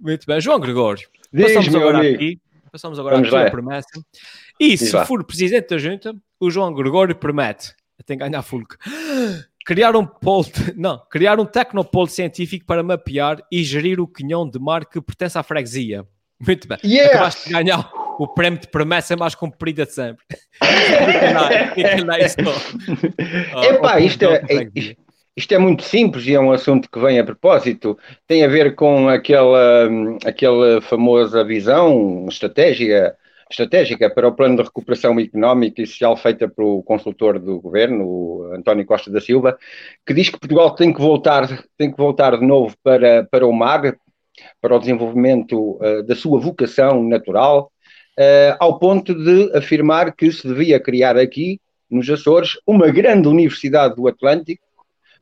Muito 0.00 0.26
bem. 0.26 0.40
João 0.40 0.58
Gregório, 0.60 1.06
passamos 1.32 1.64
Diz, 1.66 1.74
agora 1.74 1.98
amigo. 1.98 2.14
aqui. 2.16 2.40
Passamos 2.70 2.98
agora 2.98 3.16
Vamos 3.16 3.28
aqui 3.28 3.36
lá. 3.36 3.46
a 3.46 3.50
promessa. 3.50 3.88
E 4.58 4.70
Diz 4.70 4.80
se 4.80 4.96
lá. 4.96 5.04
for 5.04 5.22
presidente 5.24 5.68
da 5.68 5.78
junta, 5.78 6.14
o 6.40 6.50
João 6.50 6.72
Gregório 6.72 7.14
promete, 7.14 7.74
tem 8.06 8.16
que 8.18 8.24
ganhar 8.24 8.42
fulco, 8.42 8.76
criar 9.64 9.94
um 9.94 10.06
polo, 10.06 10.46
não, 10.76 10.98
criar 11.10 11.38
um 11.38 11.44
tecnopolo 11.44 12.08
científico 12.08 12.64
para 12.66 12.82
mapear 12.82 13.38
e 13.50 13.62
gerir 13.62 14.00
o 14.00 14.08
quinhão 14.08 14.48
de 14.48 14.58
mar 14.58 14.84
que 14.86 15.00
pertence 15.00 15.38
à 15.38 15.42
freguesia. 15.42 16.04
Muito 16.40 16.66
bem. 16.66 16.78
Yes! 16.84 17.06
Acabaste 17.10 17.48
de 17.48 17.52
ganhar 17.54 17.90
o 18.18 18.26
prémio 18.26 18.58
de 18.58 18.66
promessa 18.68 19.16
mais 19.16 19.34
comprida 19.34 19.86
de 19.86 19.92
sempre. 19.92 20.24
Epá, 23.62 24.00
isto 24.00 24.24
é, 24.24 24.42
isto 25.36 25.52
é 25.52 25.58
muito 25.58 25.82
simples 25.82 26.26
e 26.26 26.34
é 26.34 26.40
um 26.40 26.52
assunto 26.52 26.90
que 26.90 26.98
vem 27.00 27.18
a 27.18 27.24
propósito. 27.24 27.98
Tem 28.26 28.44
a 28.44 28.48
ver 28.48 28.74
com 28.74 29.08
aquela, 29.08 29.88
hum, 29.88 30.18
aquela 30.24 30.80
famosa 30.82 31.42
visão 31.42 32.26
estratégia, 32.28 33.16
estratégica 33.50 34.10
para 34.10 34.28
o 34.28 34.32
plano 34.32 34.56
de 34.56 34.62
recuperação 34.62 35.18
económica 35.18 35.80
e 35.80 35.86
social 35.86 36.16
feita 36.16 36.48
pelo 36.48 36.82
consultor 36.82 37.38
do 37.38 37.60
governo, 37.60 38.52
António 38.54 38.84
Costa 38.84 39.10
da 39.10 39.20
Silva, 39.20 39.58
que 40.06 40.12
diz 40.12 40.28
que 40.28 40.38
Portugal 40.38 40.74
tem 40.74 40.92
que 40.92 41.00
voltar, 41.00 41.48
tem 41.78 41.90
que 41.90 41.96
voltar 41.96 42.38
de 42.38 42.46
novo 42.46 42.74
para, 42.82 43.24
para 43.30 43.46
o 43.46 43.52
mar, 43.52 43.96
para 44.60 44.76
o 44.76 44.78
desenvolvimento 44.78 45.78
eh, 45.82 46.02
da 46.02 46.16
sua 46.16 46.40
vocação 46.40 47.02
natural, 47.04 47.70
eh, 48.18 48.56
ao 48.58 48.78
ponto 48.78 49.14
de 49.14 49.56
afirmar 49.56 50.14
que 50.14 50.30
se 50.30 50.46
devia 50.46 50.80
criar 50.80 51.16
aqui, 51.16 51.60
nos 51.90 52.08
Açores, 52.08 52.58
uma 52.66 52.88
grande 52.88 53.28
universidade 53.28 53.96
do 53.96 54.08
Atlântico 54.08 54.64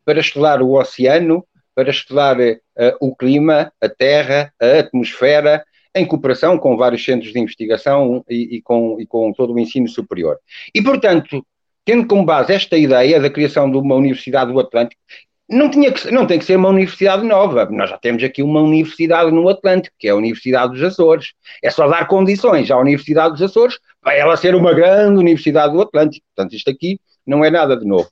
para 0.04 0.20
estudar 0.20 0.62
o 0.62 0.72
oceano, 0.72 1.44
para 1.74 1.90
estudar 1.90 2.40
eh, 2.40 2.60
o 3.00 3.14
clima, 3.14 3.72
a 3.80 3.88
terra, 3.88 4.52
a 4.60 4.80
atmosfera, 4.80 5.64
em 5.94 6.06
cooperação 6.06 6.58
com 6.58 6.76
vários 6.76 7.04
centros 7.04 7.32
de 7.32 7.38
investigação 7.38 8.24
e, 8.28 8.56
e 8.56 8.62
com, 8.62 9.00
e 9.00 9.06
com 9.06 9.32
todo 9.32 9.52
o 9.52 9.58
ensino 9.58 9.88
superior. 9.88 10.38
E, 10.74 10.82
portanto, 10.82 11.44
tendo 11.84 12.06
como 12.06 12.24
base 12.24 12.52
esta 12.52 12.76
ideia 12.76 13.20
da 13.20 13.30
criação 13.30 13.70
de 13.70 13.76
uma 13.76 13.94
universidade 13.94 14.52
do 14.52 14.60
Atlântico, 14.60 15.00
não, 15.48 15.68
tinha 15.68 15.90
que, 15.90 16.08
não 16.12 16.26
tem 16.26 16.38
que 16.38 16.44
ser 16.44 16.56
uma 16.56 16.68
universidade 16.68 17.26
nova. 17.26 17.66
Nós 17.70 17.90
já 17.90 17.98
temos 17.98 18.22
aqui 18.22 18.42
uma 18.42 18.60
universidade 18.60 19.32
no 19.32 19.48
Atlântico, 19.48 19.96
que 19.98 20.06
é 20.06 20.12
a 20.12 20.16
Universidade 20.16 20.74
dos 20.74 20.82
Açores. 20.82 21.32
É 21.62 21.70
só 21.70 21.88
dar 21.88 22.06
condições 22.06 22.70
à 22.70 22.78
Universidade 22.78 23.32
dos 23.32 23.42
Açores 23.42 23.78
para 24.00 24.14
ela 24.14 24.36
ser 24.36 24.54
uma 24.54 24.72
grande 24.72 25.18
Universidade 25.18 25.72
do 25.72 25.82
Atlântico. 25.82 26.24
Portanto, 26.34 26.54
isto 26.54 26.70
aqui 26.70 27.00
não 27.26 27.44
é 27.44 27.50
nada 27.50 27.76
de 27.76 27.84
novo. 27.84 28.08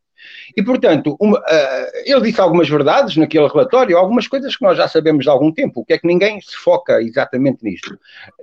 E, 0.56 0.62
portanto, 0.62 1.16
uma, 1.20 1.38
uh, 1.38 1.90
ele 2.04 2.22
disse 2.22 2.40
algumas 2.40 2.68
verdades 2.68 3.16
naquele 3.16 3.46
relatório, 3.46 3.96
algumas 3.96 4.26
coisas 4.26 4.56
que 4.56 4.64
nós 4.64 4.76
já 4.76 4.88
sabemos 4.88 5.26
há 5.26 5.32
algum 5.32 5.52
tempo, 5.52 5.80
o 5.80 5.84
que 5.84 5.92
é 5.92 5.98
que 5.98 6.06
ninguém 6.06 6.40
se 6.40 6.56
foca 6.56 7.02
exatamente 7.02 7.62
nisto. 7.62 7.98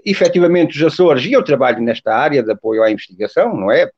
Efetivamente, 0.05 0.77
os 0.77 0.83
Açores, 0.83 1.25
e 1.25 1.33
eu 1.33 1.43
trabalho 1.43 1.81
nesta 1.81 2.13
área 2.13 2.43
de 2.43 2.51
apoio 2.51 2.83
à 2.83 2.91
investigação, 2.91 3.55
não 3.55 3.71
é? 3.71 3.89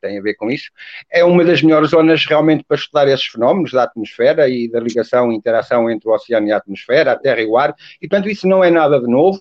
Tem 0.00 0.16
a 0.16 0.22
ver 0.22 0.34
com 0.34 0.48
isso, 0.48 0.70
é 1.10 1.24
uma 1.24 1.44
das 1.44 1.60
melhores 1.60 1.90
zonas 1.90 2.24
realmente 2.24 2.64
para 2.66 2.76
estudar 2.76 3.08
esses 3.08 3.26
fenómenos 3.26 3.72
da 3.72 3.82
atmosfera 3.82 4.48
e 4.48 4.70
da 4.70 4.78
ligação 4.78 5.32
e 5.32 5.34
interação 5.34 5.90
entre 5.90 6.08
o 6.08 6.12
oceano 6.12 6.46
e 6.46 6.52
a 6.52 6.56
atmosfera, 6.56 7.12
a 7.12 7.16
terra 7.16 7.40
e 7.40 7.46
o 7.46 7.58
ar, 7.58 7.74
e, 8.00 8.06
portanto, 8.06 8.28
isso 8.30 8.46
não 8.46 8.62
é 8.62 8.70
nada 8.70 9.00
de 9.00 9.08
novo. 9.08 9.40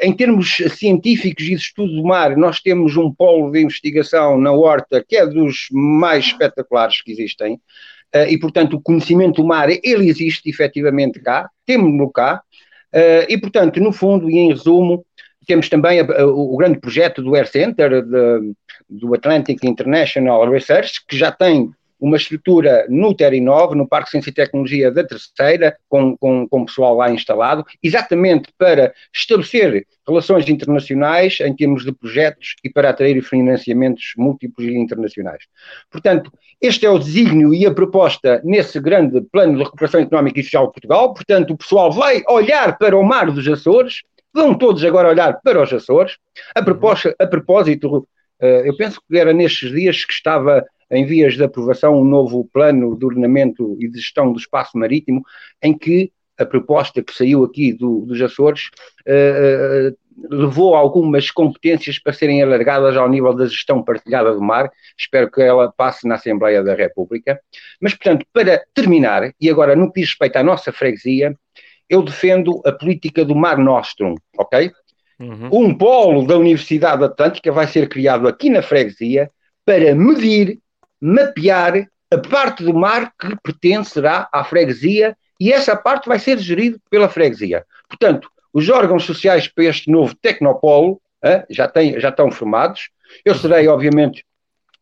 Em 0.00 0.12
termos 0.14 0.56
científicos 0.70 1.44
e 1.44 1.50
de 1.50 1.54
estudo 1.56 1.92
do 1.92 2.02
mar, 2.02 2.34
nós 2.34 2.60
temos 2.60 2.96
um 2.96 3.12
polo 3.12 3.50
de 3.50 3.60
investigação 3.60 4.38
na 4.38 4.52
Horta 4.52 5.04
que 5.06 5.16
é 5.16 5.26
dos 5.26 5.66
mais 5.70 6.26
espetaculares 6.26 7.02
que 7.02 7.12
existem, 7.12 7.60
uh, 8.14 8.26
e 8.26 8.38
portanto 8.38 8.74
o 8.74 8.80
conhecimento 8.80 9.42
do 9.42 9.46
mar, 9.46 9.68
ele 9.68 10.08
existe 10.08 10.48
efetivamente 10.48 11.20
cá, 11.20 11.50
temos-no 11.66 12.10
cá, 12.10 12.40
uh, 12.94 13.26
e 13.28 13.36
portanto, 13.36 13.80
no 13.80 13.92
fundo 13.92 14.30
e 14.30 14.38
em 14.38 14.48
resumo, 14.48 15.04
temos 15.46 15.68
também 15.68 16.00
o 16.00 16.56
grande 16.56 16.78
projeto 16.78 17.20
do 17.20 17.34
Air 17.34 17.46
Center, 17.46 18.02
de, 18.02 18.52
do 18.88 19.14
Atlantic 19.14 19.62
International 19.64 20.48
Research, 20.48 21.04
que 21.06 21.16
já 21.16 21.32
tem 21.32 21.70
uma 22.00 22.16
estrutura 22.16 22.86
no 22.88 23.14
TER9, 23.14 23.74
no 23.74 23.86
Parque 23.86 24.10
Ciência 24.10 24.30
e 24.30 24.34
Tecnologia 24.34 24.90
da 24.90 25.04
Terceira, 25.04 25.76
com, 25.88 26.16
com, 26.16 26.48
com 26.48 26.64
pessoal 26.64 26.96
lá 26.96 27.10
instalado, 27.10 27.64
exatamente 27.82 28.48
para 28.56 28.92
estabelecer 29.14 29.86
relações 30.06 30.48
internacionais 30.48 31.38
em 31.40 31.54
termos 31.54 31.84
de 31.84 31.92
projetos 31.92 32.56
e 32.64 32.70
para 32.70 32.90
atrair 32.90 33.20
financiamentos 33.22 34.12
múltiplos 34.16 34.66
e 34.66 34.74
internacionais. 34.74 35.44
Portanto, 35.90 36.32
este 36.60 36.86
é 36.86 36.90
o 36.90 36.98
desígnio 36.98 37.54
e 37.54 37.66
a 37.66 37.72
proposta 37.72 38.40
nesse 38.44 38.80
grande 38.80 39.20
plano 39.20 39.56
de 39.56 39.62
recuperação 39.62 40.00
económica 40.00 40.40
e 40.40 40.42
social 40.42 40.66
de 40.66 40.72
Portugal. 40.72 41.14
Portanto, 41.14 41.52
o 41.52 41.56
pessoal 41.56 41.92
vai 41.92 42.22
olhar 42.28 42.76
para 42.78 42.96
o 42.96 43.02
mar 43.02 43.30
dos 43.30 43.46
Açores, 43.46 44.02
vão 44.32 44.54
todos 44.54 44.84
agora 44.84 45.08
olhar 45.08 45.40
para 45.42 45.62
os 45.62 45.72
Açores. 45.72 46.16
A, 46.54 46.62
proposta, 46.62 47.14
a 47.18 47.26
propósito, 47.26 48.06
eu 48.40 48.76
penso 48.76 49.00
que 49.06 49.18
era 49.18 49.32
nestes 49.32 49.70
dias 49.70 50.04
que 50.04 50.12
estava 50.12 50.64
em 50.90 51.04
vias 51.04 51.34
de 51.34 51.44
aprovação 51.44 52.00
um 52.00 52.04
novo 52.04 52.48
plano 52.52 52.96
de 52.98 53.04
ordenamento 53.04 53.76
e 53.80 53.88
de 53.88 53.98
gestão 53.98 54.32
do 54.32 54.38
espaço 54.38 54.76
marítimo, 54.76 55.22
em 55.62 55.76
que 55.76 56.12
a 56.38 56.44
proposta 56.44 57.02
que 57.02 57.14
saiu 57.14 57.44
aqui 57.44 57.72
do, 57.72 58.00
dos 58.06 58.20
Açores 58.20 58.70
uh, 59.06 59.90
uh, 59.90 59.96
levou 60.30 60.74
algumas 60.74 61.30
competências 61.30 61.98
para 61.98 62.12
serem 62.12 62.42
alargadas 62.42 62.96
ao 62.96 63.08
nível 63.08 63.34
da 63.34 63.46
gestão 63.46 63.82
partilhada 63.82 64.32
do 64.32 64.40
mar. 64.40 64.70
Espero 64.98 65.30
que 65.30 65.42
ela 65.42 65.70
passe 65.70 66.08
na 66.08 66.14
Assembleia 66.14 66.62
da 66.62 66.74
República. 66.74 67.40
Mas, 67.80 67.94
portanto, 67.94 68.26
para 68.32 68.62
terminar, 68.74 69.32
e 69.40 69.50
agora 69.50 69.76
no 69.76 69.92
que 69.92 70.00
diz 70.00 70.10
respeito 70.10 70.36
à 70.36 70.42
nossa 70.42 70.72
freguesia, 70.72 71.36
eu 71.88 72.02
defendo 72.02 72.62
a 72.64 72.72
política 72.72 73.24
do 73.24 73.34
Mar 73.34 73.58
Nostrum, 73.58 74.14
ok? 74.38 74.70
Uhum. 75.18 75.48
Um 75.52 75.74
polo 75.76 76.26
da 76.26 76.38
Universidade 76.38 77.04
Atlântica 77.04 77.52
vai 77.52 77.66
ser 77.66 77.88
criado 77.88 78.26
aqui 78.26 78.48
na 78.48 78.62
freguesia 78.62 79.30
para 79.66 79.94
medir 79.94 80.58
mapear 81.00 81.88
a 82.10 82.18
parte 82.18 82.64
do 82.64 82.74
mar 82.74 83.12
que 83.18 83.36
pertencerá 83.42 84.28
à 84.32 84.44
freguesia 84.44 85.16
e 85.38 85.52
essa 85.52 85.76
parte 85.76 86.08
vai 86.08 86.18
ser 86.18 86.38
gerida 86.38 86.78
pela 86.90 87.08
freguesia. 87.08 87.64
Portanto, 87.88 88.28
os 88.52 88.68
órgãos 88.68 89.04
sociais 89.04 89.48
para 89.48 89.64
este 89.64 89.90
novo 89.90 90.14
tecnopolo 90.14 91.00
hein, 91.24 91.44
já, 91.48 91.68
têm, 91.68 91.98
já 92.00 92.08
estão 92.08 92.30
formados. 92.30 92.90
Eu 93.24 93.34
serei, 93.34 93.68
obviamente, 93.68 94.24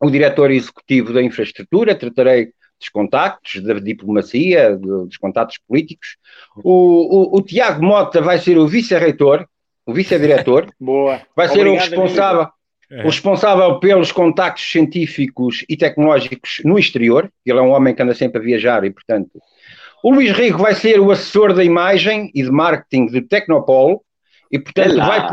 o 0.00 0.10
diretor 0.10 0.50
executivo 0.50 1.12
da 1.12 1.22
infraestrutura, 1.22 1.94
tratarei 1.94 2.52
dos 2.78 2.88
contactos, 2.88 3.62
da 3.62 3.74
diplomacia, 3.74 4.76
dos 4.76 5.16
contactos 5.16 5.58
políticos. 5.66 6.16
O, 6.56 7.36
o, 7.36 7.38
o 7.38 7.42
Tiago 7.42 7.82
Mota 7.82 8.20
vai 8.20 8.38
ser 8.38 8.56
o 8.56 8.66
vice-reitor, 8.66 9.46
o 9.84 9.92
vice-diretor. 9.92 10.68
Boa. 10.78 11.20
Vai 11.36 11.48
ser 11.48 11.60
Obrigado, 11.60 11.76
o 11.76 11.90
responsável. 11.90 12.40
Amigo. 12.42 12.57
É. 12.90 13.02
O 13.02 13.06
responsável 13.06 13.78
pelos 13.78 14.10
contactos 14.10 14.70
científicos 14.70 15.64
e 15.68 15.76
tecnológicos 15.76 16.62
no 16.64 16.78
exterior, 16.78 17.30
ele 17.44 17.58
é 17.58 17.62
um 17.62 17.70
homem 17.70 17.94
que 17.94 18.02
anda 18.02 18.14
sempre 18.14 18.40
a 18.40 18.44
viajar 18.44 18.82
e, 18.84 18.90
portanto. 18.90 19.30
O 20.02 20.12
Luís 20.12 20.30
Rico 20.32 20.58
vai 20.58 20.74
ser 20.74 20.98
o 21.00 21.10
assessor 21.10 21.52
da 21.52 21.64
imagem 21.64 22.30
e 22.34 22.42
de 22.42 22.50
marketing 22.50 23.06
do 23.06 23.20
Tecnopolo 23.22 24.00
e, 24.50 24.58
portanto, 24.58 24.96
vai, 24.96 25.26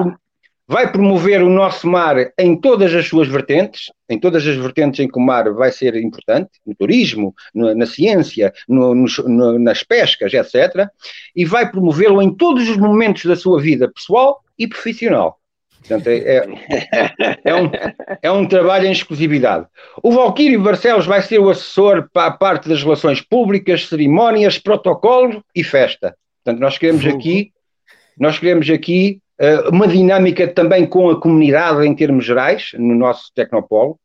vai, 0.68 0.92
promover 0.92 1.42
o 1.44 1.50
nosso 1.50 1.88
mar 1.88 2.18
em 2.38 2.60
todas 2.60 2.94
as 2.94 3.08
suas 3.08 3.28
vertentes, 3.28 3.92
em 4.10 4.20
todas 4.20 4.46
as 4.46 4.56
vertentes 4.58 5.00
em 5.00 5.08
que 5.08 5.18
o 5.18 5.22
mar 5.22 5.54
vai 5.54 5.72
ser 5.72 5.96
importante, 5.96 6.50
no 6.66 6.76
turismo, 6.76 7.34
no, 7.54 7.74
na 7.74 7.86
ciência, 7.86 8.52
no, 8.68 8.94
no, 8.94 9.60
nas 9.60 9.82
pescas, 9.82 10.34
etc. 10.34 10.90
E 11.34 11.46
vai 11.46 11.70
promovê-lo 11.70 12.22
em 12.22 12.34
todos 12.34 12.68
os 12.68 12.76
momentos 12.76 13.24
da 13.24 13.36
sua 13.36 13.62
vida 13.62 13.90
pessoal 13.90 14.42
e 14.58 14.68
profissional. 14.68 15.40
Portanto, 15.88 16.08
é, 16.08 16.18
é, 16.18 16.46
é 17.44 17.56
um, 17.56 17.72
é 18.24 18.32
um 18.32 18.48
trabalho 18.48 18.88
em 18.88 18.92
exclusividade. 18.92 19.68
O 20.02 20.12
Valquírio 20.12 20.62
Barcelos 20.62 21.06
vai 21.06 21.22
ser 21.22 21.40
o 21.40 21.50
assessor 21.50 22.10
para 22.12 22.28
a 22.28 22.32
parte 22.32 22.68
das 22.68 22.82
relações 22.82 23.22
públicas, 23.22 23.88
cerimónias, 23.88 24.58
protocolo 24.58 25.44
e 25.56 25.64
festa. 25.64 26.16
Portanto, 26.44 26.62
nós 26.62 26.78
queremos 26.78 27.06
aqui, 27.06 27.52
nós 28.20 28.40
queremos 28.40 28.70
aqui 28.70 29.20
uh, 29.40 29.70
uma 29.70 29.88
dinâmica 29.88 30.48
também 30.48 30.88
com 30.88 31.10
a 31.10 31.22
comunidade 31.22 31.86
em 31.86 31.96
termos 31.96 32.26
gerais, 32.26 32.72
no 32.74 32.96
nosso 32.96 33.32
Tecnopolo. 33.36 34.00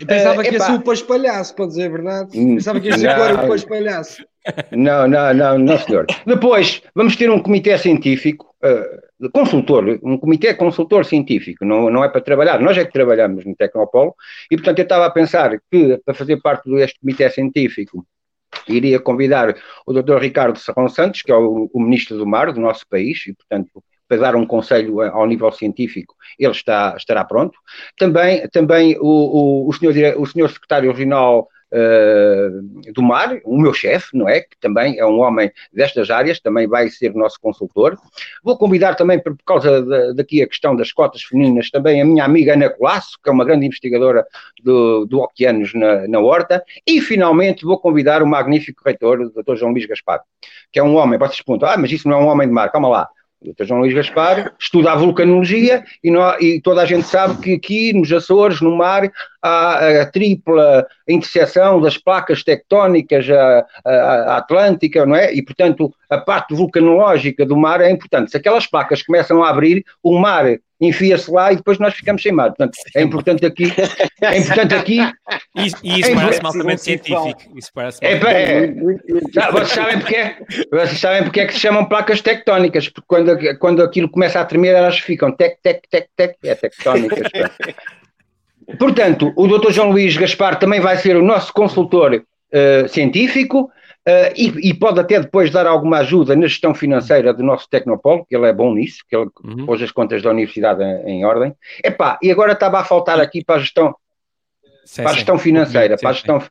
Eu 0.00 0.06
pensava 0.06 0.40
Uh, 0.40 0.44
que 0.44 0.52
ia 0.52 0.60
ser 0.60 0.72
o 0.72 0.80
Pôs 0.80 1.02
Palhaço, 1.02 1.54
para 1.54 1.66
dizer 1.66 1.86
a 1.86 1.90
verdade. 1.90 2.38
Hum, 2.38 2.54
Pensava 2.54 2.80
que 2.80 2.88
ia 2.88 2.98
ser 2.98 3.08
agora 3.08 3.44
o 3.44 3.46
Pôs 3.46 3.64
Palhaço. 3.64 4.24
Não, 4.70 5.08
não, 5.08 5.34
não, 5.34 5.58
não, 5.58 5.78
senhor. 5.78 6.06
Depois, 6.24 6.80
vamos 6.94 7.16
ter 7.16 7.30
um 7.30 7.40
comitê 7.40 7.76
científico, 7.78 8.54
de 8.62 9.05
consultor, 9.32 9.98
um 10.02 10.18
comitê 10.18 10.54
consultor 10.54 11.04
científico, 11.04 11.64
não, 11.64 11.90
não 11.90 12.04
é 12.04 12.08
para 12.08 12.20
trabalhar, 12.20 12.60
nós 12.60 12.76
é 12.76 12.84
que 12.84 12.92
trabalhamos 12.92 13.44
no 13.44 13.56
Tecnopolo, 13.56 14.14
e 14.50 14.56
portanto 14.56 14.78
eu 14.78 14.82
estava 14.82 15.06
a 15.06 15.10
pensar 15.10 15.58
que 15.70 15.98
para 16.04 16.14
fazer 16.14 16.40
parte 16.40 16.70
deste 16.70 17.00
comitê 17.00 17.28
científico 17.30 18.06
iria 18.68 19.00
convidar 19.00 19.54
o 19.86 19.92
Dr. 19.92 20.18
Ricardo 20.18 20.58
Serrão 20.58 20.88
Santos, 20.88 21.22
que 21.22 21.32
é 21.32 21.36
o, 21.36 21.70
o 21.72 21.80
Ministro 21.80 22.18
do 22.18 22.26
Mar 22.26 22.52
do 22.52 22.60
nosso 22.60 22.86
país, 22.88 23.26
e 23.26 23.34
portanto 23.34 23.82
para 24.08 24.18
dar 24.18 24.36
um 24.36 24.46
conselho 24.46 25.00
ao 25.00 25.26
nível 25.26 25.50
científico, 25.50 26.14
ele 26.38 26.52
está, 26.52 26.94
estará 26.96 27.24
pronto. 27.24 27.58
Também, 27.98 28.48
também 28.50 28.96
o, 29.00 29.64
o, 29.64 29.68
o, 29.68 29.72
senhor, 29.72 29.94
o 30.16 30.26
senhor 30.26 30.48
Secretário 30.48 30.92
Regional 30.92 31.48
eh, 31.78 32.48
do 32.94 33.02
Mar, 33.02 33.38
o 33.44 33.60
meu 33.60 33.74
chefe, 33.74 34.16
não 34.16 34.26
é? 34.26 34.40
Que 34.40 34.56
também 34.58 34.98
é 34.98 35.04
um 35.04 35.20
homem 35.20 35.50
destas 35.72 36.10
áreas, 36.10 36.40
também 36.40 36.66
vai 36.66 36.88
ser 36.88 37.14
nosso 37.14 37.38
consultor. 37.38 37.98
Vou 38.42 38.56
convidar 38.56 38.94
também, 38.94 39.18
por 39.18 39.36
causa 39.44 39.82
da- 39.84 40.12
daqui 40.14 40.42
a 40.42 40.46
questão 40.48 40.74
das 40.74 40.90
cotas 40.90 41.22
femininas, 41.22 41.68
também 41.70 42.00
a 42.00 42.04
minha 42.04 42.24
amiga 42.24 42.54
Ana 42.54 42.70
Colasso, 42.70 43.18
que 43.22 43.28
é 43.28 43.32
uma 43.32 43.44
grande 43.44 43.66
investigadora 43.66 44.24
do, 44.62 45.04
do 45.04 45.20
Oceanos 45.20 45.74
na, 45.74 46.08
na 46.08 46.18
Horta. 46.18 46.64
E, 46.86 47.00
finalmente, 47.00 47.64
vou 47.66 47.78
convidar 47.78 48.22
o 48.22 48.26
magnífico 48.26 48.82
reitor, 48.84 49.20
o 49.20 49.30
Dr. 49.42 49.56
João 49.56 49.72
Luís 49.72 49.84
Gaspar, 49.86 50.20
que 50.72 50.78
é 50.78 50.82
um 50.82 50.96
homem, 50.96 51.18
vocês 51.18 51.42
perguntam, 51.42 51.68
ah, 51.68 51.76
mas 51.76 51.92
isso 51.92 52.08
não 52.08 52.16
é 52.18 52.20
um 52.22 52.28
homem 52.28 52.48
de 52.48 52.54
mar, 52.54 52.72
calma 52.72 52.88
lá. 52.88 53.08
O 53.38 53.52
Dr. 53.52 53.64
João 53.66 53.80
Luís 53.80 53.92
Gaspar 53.92 54.54
estuda 54.58 54.92
a 54.92 54.96
vulcanologia 54.96 55.84
e, 56.02 56.10
nó- 56.10 56.36
e 56.40 56.58
toda 56.60 56.80
a 56.80 56.86
gente 56.86 57.06
sabe 57.06 57.36
que 57.40 57.52
aqui 57.54 57.92
nos 57.92 58.10
Açores, 58.10 58.62
no 58.62 58.74
mar, 58.74 59.10
a 59.46 60.06
tripla 60.06 60.86
interseção 61.08 61.80
das 61.80 61.96
placas 61.96 62.42
tectónicas, 62.42 63.26
a 63.84 64.36
Atlântica, 64.36 65.06
não 65.06 65.16
é? 65.16 65.32
E, 65.32 65.42
portanto, 65.42 65.92
a 66.10 66.18
parte 66.18 66.54
vulcanológica 66.54 67.44
do 67.44 67.56
mar 67.56 67.80
é 67.80 67.90
importante. 67.90 68.30
Se 68.30 68.36
aquelas 68.36 68.66
placas 68.66 69.02
começam 69.02 69.42
a 69.42 69.50
abrir, 69.50 69.84
o 70.02 70.18
mar 70.18 70.46
enfia-se 70.80 71.30
lá 71.30 71.52
e 71.52 71.56
depois 71.56 71.78
nós 71.78 71.94
ficamos 71.94 72.22
sem 72.22 72.32
mar. 72.32 72.48
Portanto, 72.48 72.76
é 72.94 73.02
importante 73.02 73.46
aqui, 73.46 73.72
é 74.20 74.38
importante 74.38 74.74
aqui 74.74 74.98
E, 75.56 75.62
e 75.82 76.00
isso 76.00 76.10
É 76.10 76.14
parece 76.14 76.40
altamente 76.44 76.82
científico. 76.82 77.58
Isso 77.58 77.70
parece 77.74 78.04
É, 78.04 78.12
é, 78.12 78.66
não, 78.66 79.52
vocês 79.52 79.70
sabem 79.70 79.98
porque 79.98 80.16
é, 80.16 80.36
vocês 80.70 81.00
sabem 81.00 81.22
porque 81.24 81.40
é 81.40 81.46
que 81.46 81.54
se 81.54 81.60
chamam 81.60 81.86
placas 81.86 82.20
tectónicas, 82.20 82.88
porque 82.88 83.06
quando, 83.06 83.58
quando 83.58 83.82
aquilo 83.82 84.10
começa 84.10 84.38
a 84.38 84.44
tremer, 84.44 84.74
elas 84.74 84.98
ficam 84.98 85.32
tec, 85.32 85.58
tec, 85.62 85.80
tec, 85.90 86.08
tec, 86.14 86.36
é 86.44 86.54
tectónicas. 86.54 87.30
Portanto, 88.78 89.32
o 89.36 89.46
Dr. 89.46 89.70
João 89.72 89.90
Luís 89.90 90.16
Gaspar 90.16 90.58
também 90.58 90.80
vai 90.80 90.96
ser 90.96 91.16
o 91.16 91.22
nosso 91.22 91.52
consultor 91.52 92.24
eh, 92.52 92.88
científico 92.88 93.70
eh, 94.04 94.32
e, 94.36 94.70
e 94.70 94.74
pode 94.74 94.98
até 95.00 95.20
depois 95.20 95.50
dar 95.50 95.66
alguma 95.66 95.98
ajuda 95.98 96.34
na 96.34 96.46
gestão 96.46 96.74
financeira 96.74 97.32
do 97.32 97.42
nosso 97.42 97.68
Tecnopolo, 97.68 98.24
que 98.26 98.36
ele 98.36 98.46
é 98.48 98.52
bom 98.52 98.74
nisso, 98.74 98.98
que 99.08 99.16
ele 99.16 99.28
Uhum. 99.44 99.66
pôs 99.66 99.80
as 99.82 99.90
contas 99.92 100.22
da 100.22 100.30
universidade 100.30 100.82
em, 100.82 101.20
em 101.20 101.24
ordem. 101.24 101.54
Epá, 101.84 102.18
e 102.22 102.30
agora 102.30 102.52
estava 102.52 102.80
a 102.80 102.84
faltar 102.84 103.20
aqui 103.20 103.44
para 103.44 103.56
a 103.56 103.58
gestão, 103.60 103.94
Sim, 104.84 105.02
para 105.02 105.10
a 105.10 105.14
sim. 105.14 105.16
gestão 105.18 105.38
financeira, 105.38 105.96
Sim, 105.96 106.02
para 106.02 106.10
a 106.10 106.14
sim. 106.14 106.18
gestão, 106.18 106.42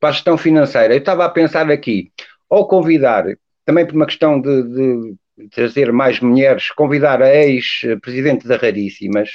para 0.00 0.08
a 0.08 0.12
gestão 0.12 0.38
financeira. 0.38 0.94
Eu 0.94 0.98
estava 0.98 1.24
a 1.24 1.28
pensar 1.28 1.70
aqui, 1.70 2.10
ou 2.48 2.66
convidar, 2.66 3.24
também 3.64 3.86
por 3.86 3.94
uma 3.94 4.06
questão 4.06 4.40
de, 4.40 4.62
de 4.62 5.48
trazer 5.50 5.92
mais 5.92 6.18
mulheres, 6.20 6.70
convidar 6.70 7.22
a 7.22 7.34
ex-presidente 7.34 8.46
da 8.46 8.56
Raríssimas, 8.56 9.30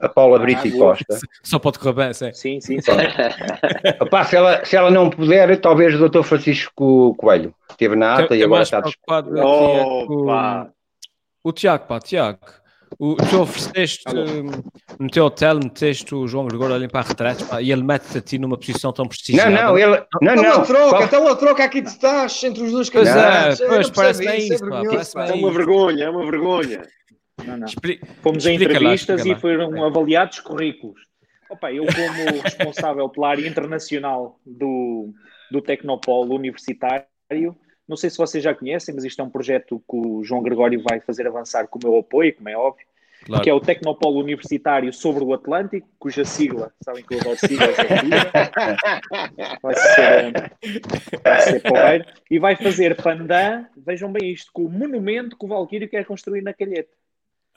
a 0.00 0.08
Paula 0.08 0.38
Brito 0.38 0.66
e. 0.66 0.72
Costa. 0.72 1.18
Só 1.44 1.58
pode 1.58 1.78
correr 1.78 1.92
bem, 1.92 2.12
sim. 2.12 2.32
Sim, 2.32 2.60
sim, 2.60 2.80
sim. 2.80 2.90
Opá, 4.00 4.24
se, 4.24 4.36
ela, 4.36 4.64
se 4.64 4.76
ela 4.76 4.90
não 4.90 5.10
puder, 5.10 5.60
talvez 5.60 5.94
o 6.00 6.08
Dr. 6.08 6.22
Francisco 6.22 7.14
Coelho, 7.16 7.54
que 7.68 7.74
esteve 7.74 7.96
na 7.96 8.14
ata 8.14 8.34
e 8.34 8.42
agora 8.42 8.62
está... 8.62 8.80
preocupado 8.80 9.30
aqui 9.30 9.40
é 9.40 9.82
Opa! 9.82 10.70
o, 11.44 11.52
Tiago, 11.52 11.86
pá, 11.86 12.00
Tiago. 12.00 12.38
O, 12.98 13.14
tu 13.14 13.42
ofereceste 13.42 14.02
hum, 14.08 14.50
no 14.98 15.08
teu 15.08 15.26
hotel, 15.26 15.60
meteste 15.62 16.12
o 16.12 16.26
João 16.26 16.46
Gregório 16.46 16.74
a 16.74 16.78
limpar 16.78 17.04
retratos 17.04 17.44
pá, 17.44 17.62
e 17.62 17.70
ele 17.70 17.84
mete-te 17.84 18.18
a 18.18 18.20
ti 18.20 18.36
numa 18.38 18.58
posição 18.58 18.92
tão 18.92 19.04
Não, 19.04 19.08
prestigiada. 19.08 19.48
não, 19.50 19.78
ele... 19.78 20.02
Não, 20.20 20.32
Então 20.32 20.42
não. 20.42 20.56
uma 20.56 20.66
troca, 20.66 20.90
Qual- 20.90 21.02
então 21.04 21.22
uma 21.22 21.36
troca 21.36 21.64
aqui 21.64 21.80
de 21.80 21.88
estás 21.88 22.42
entre 22.42 22.64
os 22.64 22.72
dois 22.72 22.90
Pois 22.90 23.06
é, 23.06 23.12
candidatos. 23.12 23.58
Pois, 23.60 23.86
não 23.86 23.94
parece 23.94 24.24
percebo 24.24 24.30
bem 24.30 24.38
isso, 24.38 24.52
é 24.52 24.56
isso, 24.56 24.68
pá, 24.68 24.82
parece 24.90 25.12
pá. 25.14 25.26
É 25.28 25.32
uma 25.32 25.52
vergonha, 25.52 26.04
é 26.04 26.10
uma 26.10 26.24
vergonha. 26.30 26.82
Não, 27.46 27.56
não. 27.56 27.66
Expli- 27.66 28.00
Fomos 28.22 28.46
a 28.46 28.48
lá, 28.50 28.54
entrevistas 28.54 29.20
explica 29.20 29.28
e 29.28 29.32
lá. 29.34 29.38
foram 29.40 29.84
avaliados 29.84 30.40
currículos. 30.40 31.00
Opa, 31.48 31.72
eu, 31.72 31.84
como 31.86 32.40
responsável 32.42 33.08
pela 33.08 33.28
área 33.30 33.46
internacional 33.48 34.38
do, 34.46 35.12
do 35.50 35.60
Tecnopolo 35.60 36.34
Universitário, 36.36 37.56
não 37.88 37.96
sei 37.96 38.08
se 38.08 38.18
vocês 38.18 38.42
já 38.44 38.54
conhecem, 38.54 38.94
mas 38.94 39.04
isto 39.04 39.20
é 39.20 39.24
um 39.24 39.30
projeto 39.30 39.82
que 39.90 39.96
o 39.96 40.22
João 40.22 40.42
Gregório 40.42 40.80
vai 40.82 41.00
fazer 41.00 41.26
avançar 41.26 41.66
com 41.66 41.78
o 41.78 41.82
meu 41.82 41.98
apoio, 41.98 42.34
como 42.36 42.48
é 42.48 42.56
óbvio, 42.56 42.86
Claro. 43.26 43.44
que 43.44 43.50
é 43.50 43.52
o 43.52 43.60
Tecnopolo 43.60 44.18
Universitário 44.20 44.90
sobre 44.94 45.22
o 45.22 45.34
Atlântico, 45.34 45.86
cuja 45.98 46.24
sigla, 46.24 46.72
sabem 46.82 47.04
que 47.04 47.14
eu 47.14 47.20
adoro 47.20 47.36
siglas, 47.36 47.78
é 47.78 47.98
sigla. 47.98 48.16
vai 49.62 49.74
ser, 49.74 50.52
eh, 50.62 51.20
vai 51.22 51.40
ser 51.42 51.60
porreiro, 51.60 52.04
e 52.30 52.38
vai 52.38 52.56
fazer 52.56 52.96
pandan, 52.96 53.66
vejam 53.76 54.10
bem 54.10 54.32
isto, 54.32 54.50
com 54.54 54.62
o 54.64 54.70
monumento 54.70 55.36
que 55.36 55.44
o 55.44 55.48
Valquírio 55.48 55.86
quer 55.86 56.06
construir 56.06 56.40
na 56.42 56.54
Calheta 56.54 56.88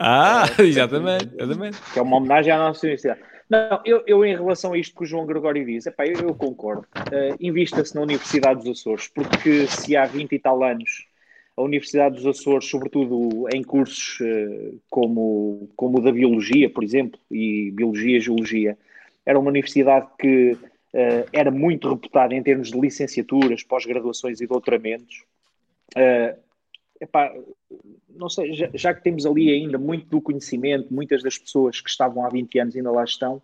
Ah, 0.05 0.43
exatamente, 0.59 1.29
exatamente. 1.33 1.77
que 1.93 1.97
é 1.97 2.01
uma 2.01 2.17
homenagem 2.17 2.51
à 2.51 2.57
nossa 2.57 2.85
universidade. 2.85 3.21
Não, 3.49 3.81
eu, 3.85 4.03
eu 4.05 4.25
em 4.25 4.35
relação 4.35 4.73
a 4.73 4.77
isto 4.77 4.95
que 4.95 5.03
o 5.03 5.05
João 5.05 5.25
Gregório 5.25 5.65
diz, 5.65 5.85
epá, 5.85 6.05
eu, 6.05 6.19
eu 6.19 6.35
concordo. 6.35 6.85
Uh, 6.97 7.37
Invista-se 7.39 7.95
na 7.95 8.01
Universidade 8.01 8.63
dos 8.63 8.79
Açores, 8.79 9.07
porque 9.07 9.65
se 9.67 9.95
há 9.95 10.05
20 10.05 10.33
e 10.33 10.39
tal 10.39 10.61
anos 10.61 11.07
a 11.55 11.61
Universidade 11.61 12.15
dos 12.15 12.25
Açores, 12.25 12.67
sobretudo 12.67 13.47
em 13.53 13.63
cursos 13.63 14.19
uh, 14.19 14.81
como, 14.89 15.69
como 15.75 15.99
o 15.99 16.01
da 16.01 16.11
Biologia, 16.11 16.69
por 16.69 16.83
exemplo, 16.83 17.17
e 17.31 17.71
Biologia 17.71 18.17
e 18.17 18.21
Geologia, 18.21 18.77
era 19.25 19.39
uma 19.39 19.49
universidade 19.49 20.07
que 20.19 20.51
uh, 20.51 21.29
era 21.31 21.49
muito 21.49 21.89
reputada 21.89 22.33
em 22.33 22.43
termos 22.43 22.71
de 22.71 22.79
licenciaturas, 22.79 23.63
pós-graduações 23.63 24.41
e 24.41 24.47
doutoramentos. 24.47 25.23
Uh, 25.95 26.42
epá, 27.03 27.33
não 28.09 28.29
sei, 28.29 28.53
já, 28.53 28.69
já, 28.73 28.93
que 28.93 29.03
temos 29.03 29.25
ali 29.25 29.51
ainda 29.51 29.77
muito 29.77 30.07
do 30.07 30.21
conhecimento, 30.21 30.93
muitas 30.93 31.21
das 31.21 31.37
pessoas 31.37 31.81
que 31.81 31.89
estavam 31.89 32.25
há 32.25 32.29
20 32.29 32.59
anos 32.59 32.75
ainda 32.75 32.91
lá 32.91 33.03
estão, 33.03 33.41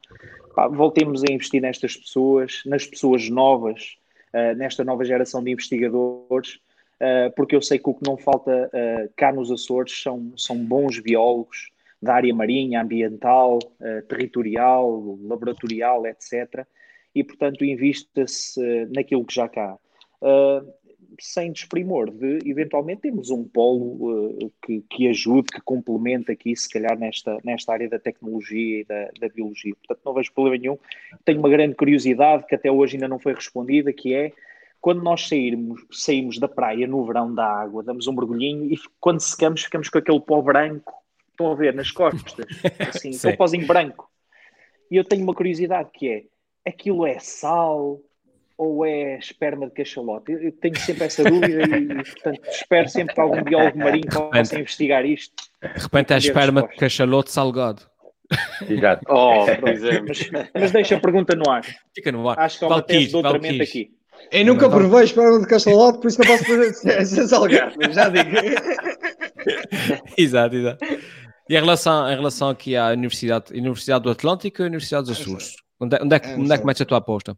pá, 0.55 0.67
voltemos 0.67 1.23
a 1.23 1.31
investir 1.31 1.61
nestas 1.61 1.95
pessoas, 1.95 2.61
nas 2.65 2.85
pessoas 2.85 3.29
novas, 3.29 3.97
uh, 4.33 4.55
nesta 4.57 4.83
nova 4.83 5.03
geração 5.03 5.43
de 5.43 5.51
investigadores, 5.51 6.55
uh, 6.55 7.31
porque 7.35 7.55
eu 7.55 7.61
sei 7.61 7.79
que 7.79 7.89
o 7.89 7.93
que 7.93 8.07
não 8.07 8.17
falta 8.17 8.69
uh, 8.73 9.11
cá 9.15 9.31
nos 9.31 9.51
Açores 9.51 10.01
são, 10.01 10.33
são 10.37 10.57
bons 10.57 10.99
biólogos 10.99 11.71
da 12.01 12.13
área 12.13 12.33
marinha, 12.33 12.81
ambiental, 12.81 13.59
territorial, 14.07 15.19
laboratorial, 15.21 16.05
etc. 16.07 16.65
E, 17.13 17.25
portanto, 17.25 17.65
invista-se 17.65 18.85
naquilo 18.85 19.25
que 19.25 19.35
já 19.35 19.49
cá. 19.49 19.77
Uh, 20.21 20.67
sem 21.19 21.51
desprimor 21.51 22.09
de 22.11 22.39
eventualmente 22.45 23.01
termos 23.01 23.29
um 23.29 23.43
polo 23.43 24.37
uh, 24.37 24.51
que, 24.65 24.81
que 24.89 25.07
ajude, 25.07 25.49
que 25.51 25.61
complemente 25.61 26.31
aqui, 26.31 26.55
se 26.55 26.69
calhar, 26.69 26.97
nesta, 26.97 27.37
nesta 27.43 27.73
área 27.73 27.89
da 27.89 27.99
tecnologia 27.99 28.81
e 28.81 28.83
da, 28.83 29.09
da 29.19 29.29
biologia. 29.29 29.75
Portanto, 29.75 30.01
não 30.05 30.13
vejo 30.13 30.33
problema 30.33 30.57
nenhum. 30.57 30.77
Tenho 31.25 31.39
uma 31.39 31.49
grande 31.49 31.75
curiosidade 31.75 32.45
que 32.45 32.55
até 32.55 32.71
hoje 32.71 32.95
ainda 32.95 33.07
não 33.07 33.19
foi 33.19 33.33
respondida, 33.33 33.91
que 33.93 34.13
é 34.13 34.31
quando 34.81 35.03
nós 35.03 35.27
sairmos, 35.27 35.85
saímos 35.91 36.39
da 36.39 36.47
praia 36.47 36.87
no 36.87 37.05
verão 37.05 37.33
da 37.33 37.45
água, 37.45 37.83
damos 37.83 38.07
um 38.07 38.13
mergulhinho 38.13 38.71
e 38.71 38.79
quando 38.99 39.19
secamos, 39.19 39.63
ficamos 39.63 39.89
com 39.89 39.97
aquele 39.97 40.21
pó 40.21 40.41
branco, 40.41 40.93
estão 41.29 41.51
a 41.51 41.55
ver, 41.55 41.73
nas 41.73 41.91
costas, 41.91 42.45
assim, 42.87 43.15
aquele 43.15 43.37
pozinho 43.37 43.67
branco. 43.67 44.09
E 44.89 44.95
eu 44.95 45.03
tenho 45.03 45.23
uma 45.23 45.33
curiosidade 45.33 45.89
que 45.93 46.07
é, 46.07 46.23
aquilo 46.69 47.05
é 47.05 47.19
sal, 47.19 48.01
ou 48.59 48.85
é 48.85 49.17
esperma 49.17 49.67
de 49.67 49.73
cachalote? 49.73 50.33
Eu 50.33 50.51
tenho 50.51 50.77
sempre 50.77 51.05
essa 51.05 51.23
dúvida 51.23 51.63
e, 51.77 51.95
portanto, 51.95 52.41
espero 52.49 52.89
sempre 52.89 53.15
que 53.15 53.21
algum 53.21 53.41
biólogo 53.41 53.77
marinho 53.79 54.09
possa 54.09 54.59
investigar 54.59 55.05
isto. 55.05 55.33
De 55.63 55.81
repente 55.81 56.13
é 56.13 56.17
esperma 56.17 56.63
de 56.67 56.75
cachalote 56.75 57.31
salgado. 57.31 57.81
Exato. 58.69 59.01
Oh. 59.09 59.45
Mas, 59.63 60.29
mas 60.53 60.71
deixa 60.71 60.97
a 60.97 60.99
pergunta 60.99 61.35
no 61.35 61.49
ar. 61.49 61.63
Fica 61.95 62.11
no 62.11 62.29
ar. 62.29 62.37
Acho 62.37 62.59
que 62.59 62.65
há 62.65 62.67
uma 62.67 62.81
tese 62.81 63.05
de 63.07 63.11
doutoramento 63.13 63.63
aqui. 63.63 63.89
Eu 64.31 64.45
nunca 64.45 64.67
não, 64.67 64.77
provei 64.77 65.05
esperma 65.05 65.39
de 65.39 65.47
cachalote, 65.47 65.99
por 65.99 66.07
isso 66.09 66.19
não 66.19 66.27
posso 66.27 66.43
fazer 66.45 67.05
ser 67.05 67.25
salgado, 67.27 67.75
já 67.93 68.09
digo. 68.09 68.29
exato, 70.17 70.55
exato. 70.55 70.85
E 71.49 71.55
em 71.55 71.59
relação, 71.59 72.11
em 72.11 72.15
relação 72.15 72.49
aqui 72.49 72.75
à 72.75 72.89
Universidade, 72.89 73.53
Universidade 73.57 74.03
do 74.03 74.11
Atlântico 74.11 74.61
e 74.61 74.65
Universidade 74.65 75.07
dos 75.07 75.19
Açores, 75.19 75.55
onde, 75.79 75.95
é- 75.95 76.03
onde, 76.03 76.15
é, 76.15 76.19
que, 76.19 76.29
onde 76.29 76.53
é 76.53 76.57
que 76.57 76.65
metes 76.65 76.81
a 76.81 76.85
tua 76.85 76.97
aposta? 76.99 77.35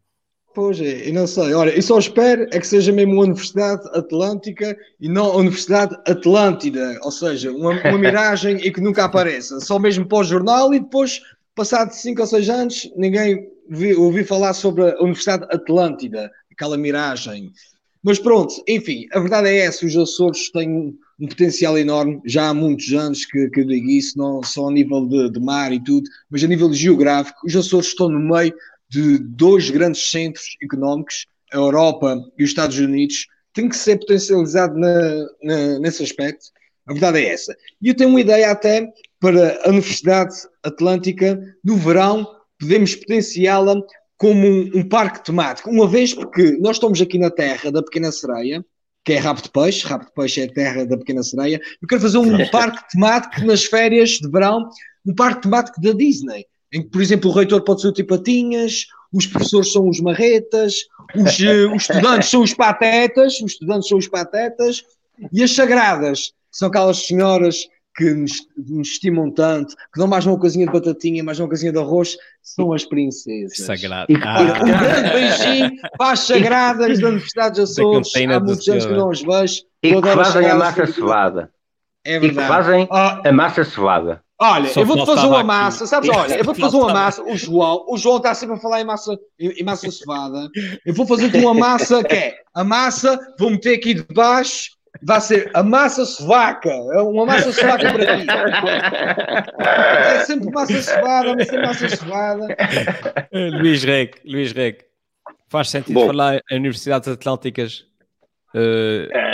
Pois 0.54 0.82
é, 0.82 1.08
eu 1.08 1.14
não 1.14 1.28
sei. 1.28 1.54
Olha, 1.54 1.70
eu 1.70 1.82
só 1.82 1.98
espero 1.98 2.44
é 2.52 2.60
que 2.60 2.68
seja 2.68 2.92
mesmo 2.92 3.14
uma 3.14 3.24
Universidade 3.24 3.88
Atlântica 3.98 4.78
e 5.00 5.08
não 5.08 5.28
a 5.28 5.38
Universidade 5.38 5.96
Atlântida, 6.06 7.00
ou 7.04 7.12
seja, 7.12 7.52
uma, 7.52 7.72
uma 7.72 7.98
miragem 8.00 8.58
e 8.58 8.72
que 8.72 8.82
nunca 8.82 9.06
apareça. 9.06 9.62
Só 9.62 9.80
mesmo 9.80 10.06
para 10.06 10.18
o 10.18 10.24
jornal 10.24 10.74
e 10.74 10.80
depois, 10.80 11.22
passado 11.56 11.92
5 11.94 12.20
ou 12.20 12.28
6 12.28 12.50
anos, 12.50 12.92
ninguém 12.98 13.48
vi, 13.70 13.94
ouviu 13.94 14.26
falar 14.26 14.54
sobre 14.54 14.92
a 14.92 15.00
Universidade 15.00 15.46
Atlântida, 15.56 16.30
aquela 16.52 16.78
miragem. 16.78 17.54
Mas 18.04 18.20
pronto, 18.20 18.54
enfim, 18.68 19.06
a 19.14 19.20
verdade 19.20 19.48
é 19.48 19.58
essa: 19.60 19.86
os 19.86 19.96
Açores 19.96 20.52
têm 20.52 20.98
um 21.20 21.28
potencial 21.28 21.78
enorme, 21.78 22.20
já 22.26 22.50
há 22.50 22.54
muitos 22.54 22.92
anos 22.94 23.26
que, 23.26 23.48
que 23.52 23.60
eu 23.62 23.68
digo 23.68 23.88
isso, 23.90 24.18
não 24.18 24.42
só 24.44 24.68
a 24.68 24.72
nível 24.72 25.06
de, 25.06 25.30
de 25.30 25.40
mar 25.40 25.72
e 25.72 25.80
tudo, 25.82 26.10
mas 26.30 26.44
a 26.44 26.48
nível 26.48 26.74
geográfico. 26.74 27.46
Os 27.46 27.56
Açores 27.56 27.88
estão 27.88 28.10
no 28.10 28.20
meio 28.20 28.54
de 28.92 29.18
dois 29.20 29.70
grandes 29.70 30.12
centros 30.12 30.58
económicos, 30.62 31.26
a 31.54 31.58
Europa 31.58 32.22
e 32.38 32.44
os 32.44 32.50
Estados 32.50 32.78
Unidos, 32.78 33.26
tem 33.54 33.70
que 33.70 33.76
ser 33.76 33.98
potencializado 33.98 34.78
na, 34.78 35.28
na, 35.42 35.80
nesse 35.80 36.04
aspecto. 36.04 36.48
A 36.86 36.92
verdade 36.92 37.20
é 37.20 37.30
essa. 37.30 37.56
E 37.82 37.88
eu 37.88 37.96
tenho 37.96 38.10
uma 38.10 38.20
ideia 38.20 38.52
até 38.52 38.92
para 39.20 39.62
a 39.64 39.70
Universidade 39.70 40.36
Atlântica, 40.62 41.40
no 41.64 41.78
verão, 41.78 42.28
podemos 42.60 42.96
potenciá-la 42.96 43.76
como 44.18 44.46
um, 44.46 44.72
um, 44.76 44.88
parque 44.88 45.24
temático, 45.24 45.70
uma 45.70 45.88
vez 45.88 46.14
porque 46.14 46.58
nós 46.60 46.76
estamos 46.76 47.02
aqui 47.02 47.18
na 47.18 47.32
terra 47.32 47.72
da 47.72 47.82
Pequena 47.82 48.12
Sereia, 48.12 48.64
que 49.04 49.14
é 49.14 49.18
Rabo 49.18 49.42
de 49.42 49.50
Peixe, 49.50 49.88
Rabo 49.88 50.06
de 50.06 50.14
Peixe 50.14 50.42
é 50.42 50.44
a 50.46 50.54
terra 50.54 50.86
da 50.86 50.98
Pequena 50.98 51.24
Sereia, 51.24 51.60
eu 51.82 51.88
quero 51.88 52.02
fazer 52.02 52.20
um 52.20 52.50
parque 52.50 52.88
temático 52.92 53.44
nas 53.46 53.66
férias 53.66 54.12
de 54.12 54.30
verão, 54.30 54.70
um 55.06 55.16
parque 55.16 55.44
temático 55.44 55.82
da 55.82 55.92
Disney 55.92 56.46
em 56.74 56.82
que, 56.82 56.90
por 56.90 57.02
exemplo, 57.02 57.30
o 57.30 57.34
reitor 57.34 57.62
pode 57.62 57.82
ser 57.82 57.88
o 57.90 57.94
tipo 57.94 58.18
Patinhas, 58.18 58.88
os 59.14 59.28
professores 59.28 59.72
são 59.72 59.90
os 59.90 60.00
marretas, 60.00 60.76
os, 61.16 61.40
uh, 61.40 61.76
os, 61.76 61.84
estudantes 61.90 62.30
são 62.30 62.42
os 62.42 62.54
patetas, 62.54 63.34
os 63.42 63.52
estudantes 63.52 63.90
são 63.90 63.98
os 63.98 64.08
patetas, 64.08 64.84
e 65.32 65.44
as 65.44 65.54
sagradas 65.54 66.34
são 66.50 66.70
aquelas 66.70 67.06
senhoras 67.06 67.68
que 67.96 68.14
nos, 68.14 68.48
nos 68.58 68.88
estimam 68.88 69.30
tanto, 69.30 69.76
que 69.76 70.00
dão 70.00 70.08
mais 70.08 70.26
uma 70.26 70.40
coisinha 70.40 70.66
de 70.66 70.72
batatinha, 70.72 71.24
mais 71.24 71.40
uma 71.40 71.48
coisinha 71.48 71.74
de 71.74 71.78
arroz, 71.78 72.18
são 72.42 72.72
as 72.74 72.86
princesas. 72.86 73.58
Sagrado. 73.58 74.14
Ah. 74.24 74.62
Um 74.64 74.80
grande 74.80 75.10
beijinho 75.10 75.72
para 75.98 76.14
as 76.14 76.22
sagradas 76.22 77.00
da 77.00 77.08
Universidade 77.10 77.56
de 77.56 77.62
Açores, 77.62 78.12
há 78.16 78.40
muitos 78.40 78.68
anos 78.70 78.86
que 78.86 78.94
não 78.94 79.12
as 79.12 79.22
vejo. 79.22 79.64
E 79.84 80.02
que 80.02 80.02
fazem 80.02 80.50
a 80.50 80.56
massa 80.56 80.86
cevada. 80.86 81.52
É 82.04 82.20
verdade. 82.20 82.34
E 82.34 82.42
que 82.42 82.48
fazem 82.48 82.88
ah. 82.90 83.22
a 83.28 83.32
massa 83.32 83.64
cevada. 83.66 84.24
Olha, 84.44 84.70
Só 84.70 84.80
eu 84.82 84.88
vou-te 84.88 85.06
fazer 85.06 85.28
uma 85.28 85.44
massa, 85.44 85.86
sabes? 85.86 86.10
Olha, 86.18 86.36
eu 86.36 86.44
vou-te 86.44 86.60
fazer 86.60 86.76
uma 86.76 86.92
massa. 86.92 87.22
O 87.22 87.38
João, 87.38 87.86
o 87.88 87.96
João 87.96 88.18
está 88.18 88.34
sempre 88.34 88.56
a 88.56 88.58
falar 88.58 88.82
em 88.82 88.84
massa, 88.84 89.16
em, 89.40 89.64
massa 89.64 89.92
cevada. 89.92 90.50
Eu 90.84 90.96
vou 90.96 91.06
fazer-te 91.06 91.38
uma 91.38 91.54
massa 91.54 92.04
que 92.04 92.16
é 92.16 92.36
a 92.56 92.64
massa, 92.64 93.20
vou 93.38 93.52
meter 93.52 93.76
aqui 93.76 93.94
de 93.94 94.04
baixo, 94.12 94.72
vai 95.04 95.22
ser 95.22 95.52
a 95.54 95.62
massa 95.62 96.06
sovaca. 96.06 96.70
É 96.70 97.02
uma 97.02 97.24
massa 97.24 97.54
sovaca 97.54 97.94
para 97.94 98.18
ti. 98.18 98.26
É 99.60 100.26
sempre 100.26 100.52
massa 100.52 100.82
cevada, 100.82 101.40
é 101.40 101.46
sempre 101.46 101.68
massa 101.68 101.90
cevada. 101.90 102.48
Luís 103.32 103.84
Reg, 103.84 104.16
Luís 104.26 104.52
Reg, 104.54 104.80
faz 105.50 105.70
sentido 105.70 105.94
Bom, 105.94 106.08
falar 106.08 106.42
em 106.50 106.58
universidades 106.58 107.08
atlânticas? 107.08 107.86
Uh... 108.56 109.31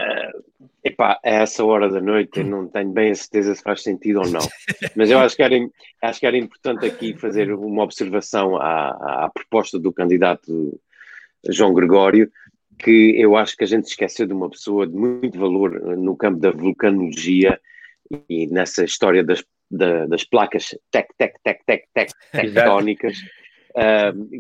Epá, 0.97 1.19
a 1.23 1.29
essa 1.29 1.63
hora 1.63 1.87
da 1.87 2.01
noite 2.01 2.39
eu 2.39 2.43
não 2.43 2.67
tenho 2.67 2.89
bem 2.89 3.11
a 3.11 3.15
certeza 3.15 3.53
se 3.53 3.61
faz 3.61 3.83
sentido 3.83 4.19
ou 4.19 4.27
não. 4.27 4.41
Mas 4.95 5.11
eu 5.11 5.19
acho 5.19 5.35
que 5.35 5.43
era, 5.43 5.55
acho 6.01 6.19
que 6.19 6.25
era 6.25 6.35
importante 6.35 6.87
aqui 6.87 7.13
fazer 7.15 7.53
uma 7.53 7.83
observação 7.83 8.57
à, 8.57 9.25
à 9.25 9.29
proposta 9.31 9.77
do 9.77 9.93
candidato 9.93 10.81
João 11.47 11.71
Gregório, 11.75 12.31
que 12.79 13.13
eu 13.15 13.37
acho 13.37 13.55
que 13.55 13.63
a 13.63 13.67
gente 13.67 13.85
esqueceu 13.85 14.25
de 14.25 14.33
uma 14.33 14.49
pessoa 14.49 14.87
de 14.87 14.95
muito 14.95 15.37
valor 15.37 15.79
no 15.95 16.17
campo 16.17 16.39
da 16.39 16.49
vulcanologia 16.49 17.61
e 18.27 18.47
nessa 18.47 18.83
história 18.83 19.23
das, 19.23 19.43
das 19.69 20.23
placas 20.23 20.75
tec, 20.89 21.09
tec, 21.15 21.35
tec, 21.43 21.63
tec, 21.63 21.83
tec, 21.93 22.11
tectónicas 22.31 23.17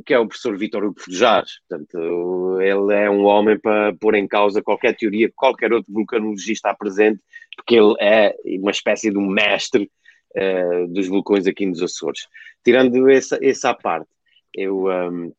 que 0.05 0.13
é 0.13 0.19
o 0.19 0.27
professor 0.27 0.57
Vítor 0.57 0.83
Hugo 0.83 0.99
Forjares. 0.99 1.59
Portanto, 1.67 2.59
ele 2.59 2.93
é 2.93 3.09
um 3.09 3.23
homem 3.25 3.57
para 3.59 3.93
pôr 3.95 4.15
em 4.15 4.27
causa 4.27 4.61
qualquer 4.61 4.95
teoria 4.95 5.27
que 5.27 5.35
qualquer 5.35 5.71
outro 5.71 5.93
vulcanologista 5.93 6.73
presente, 6.73 7.21
porque 7.55 7.75
ele 7.75 7.93
é 7.99 8.35
uma 8.59 8.71
espécie 8.71 9.11
de 9.11 9.17
um 9.17 9.27
mestre 9.27 9.91
uh, 10.35 10.87
dos 10.87 11.07
vulcões 11.07 11.45
aqui 11.45 11.65
nos 11.65 11.81
Açores. 11.81 12.27
Tirando 12.63 13.09
essa, 13.09 13.37
essa 13.41 13.73
parte, 13.73 14.09
eu. 14.53 14.85
Um, 14.85 15.31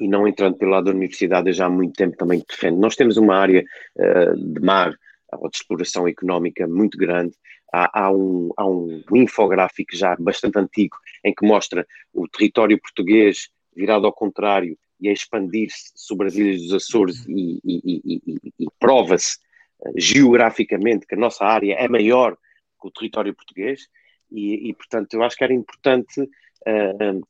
e 0.00 0.08
não 0.08 0.26
entrando 0.26 0.56
pelo 0.56 0.72
lado 0.72 0.86
da 0.86 0.90
universidade, 0.92 1.50
eu 1.50 1.52
já 1.52 1.66
há 1.66 1.70
muito 1.70 1.92
tempo 1.94 2.16
também 2.16 2.42
defendo. 2.48 2.78
Nós 2.78 2.96
temos 2.96 3.16
uma 3.16 3.36
área 3.36 3.62
uh, 3.96 4.34
de 4.34 4.60
mar 4.60 4.94
ou 5.30 5.48
de 5.50 5.56
exploração 5.56 6.08
económica 6.08 6.66
muito 6.66 6.96
grande, 6.96 7.34
há, 7.74 7.90
há, 7.92 8.12
um, 8.12 8.50
há 8.56 8.64
um 8.64 9.02
infográfico 9.14 9.96
já 9.96 10.14
bastante 10.16 10.58
antigo 10.58 10.96
em 11.24 11.34
que 11.34 11.46
mostra 11.46 11.86
o 12.12 12.28
território 12.28 12.80
português 12.80 13.48
virado 13.74 14.06
ao 14.06 14.12
contrário 14.12 14.78
e 15.00 15.08
a 15.08 15.12
expandir-se 15.12 15.90
sobre 15.96 16.28
as 16.28 16.36
ilhas 16.36 16.62
dos 16.62 16.72
Açores 16.72 17.26
e, 17.26 17.60
e, 17.64 18.00
e, 18.04 18.52
e 18.60 18.66
prova-se 18.78 19.38
uh, 19.80 19.92
geograficamente 19.96 21.06
que 21.06 21.14
a 21.16 21.18
nossa 21.18 21.44
área 21.44 21.74
é 21.74 21.88
maior 21.88 22.36
que 22.80 22.88
o 22.88 22.90
território 22.90 23.34
português 23.34 23.88
e, 24.36 24.74
portanto, 24.74 25.14
eu 25.14 25.22
acho 25.22 25.36
que 25.36 25.44
era 25.44 25.52
importante 25.52 26.20
uh, 26.20 27.28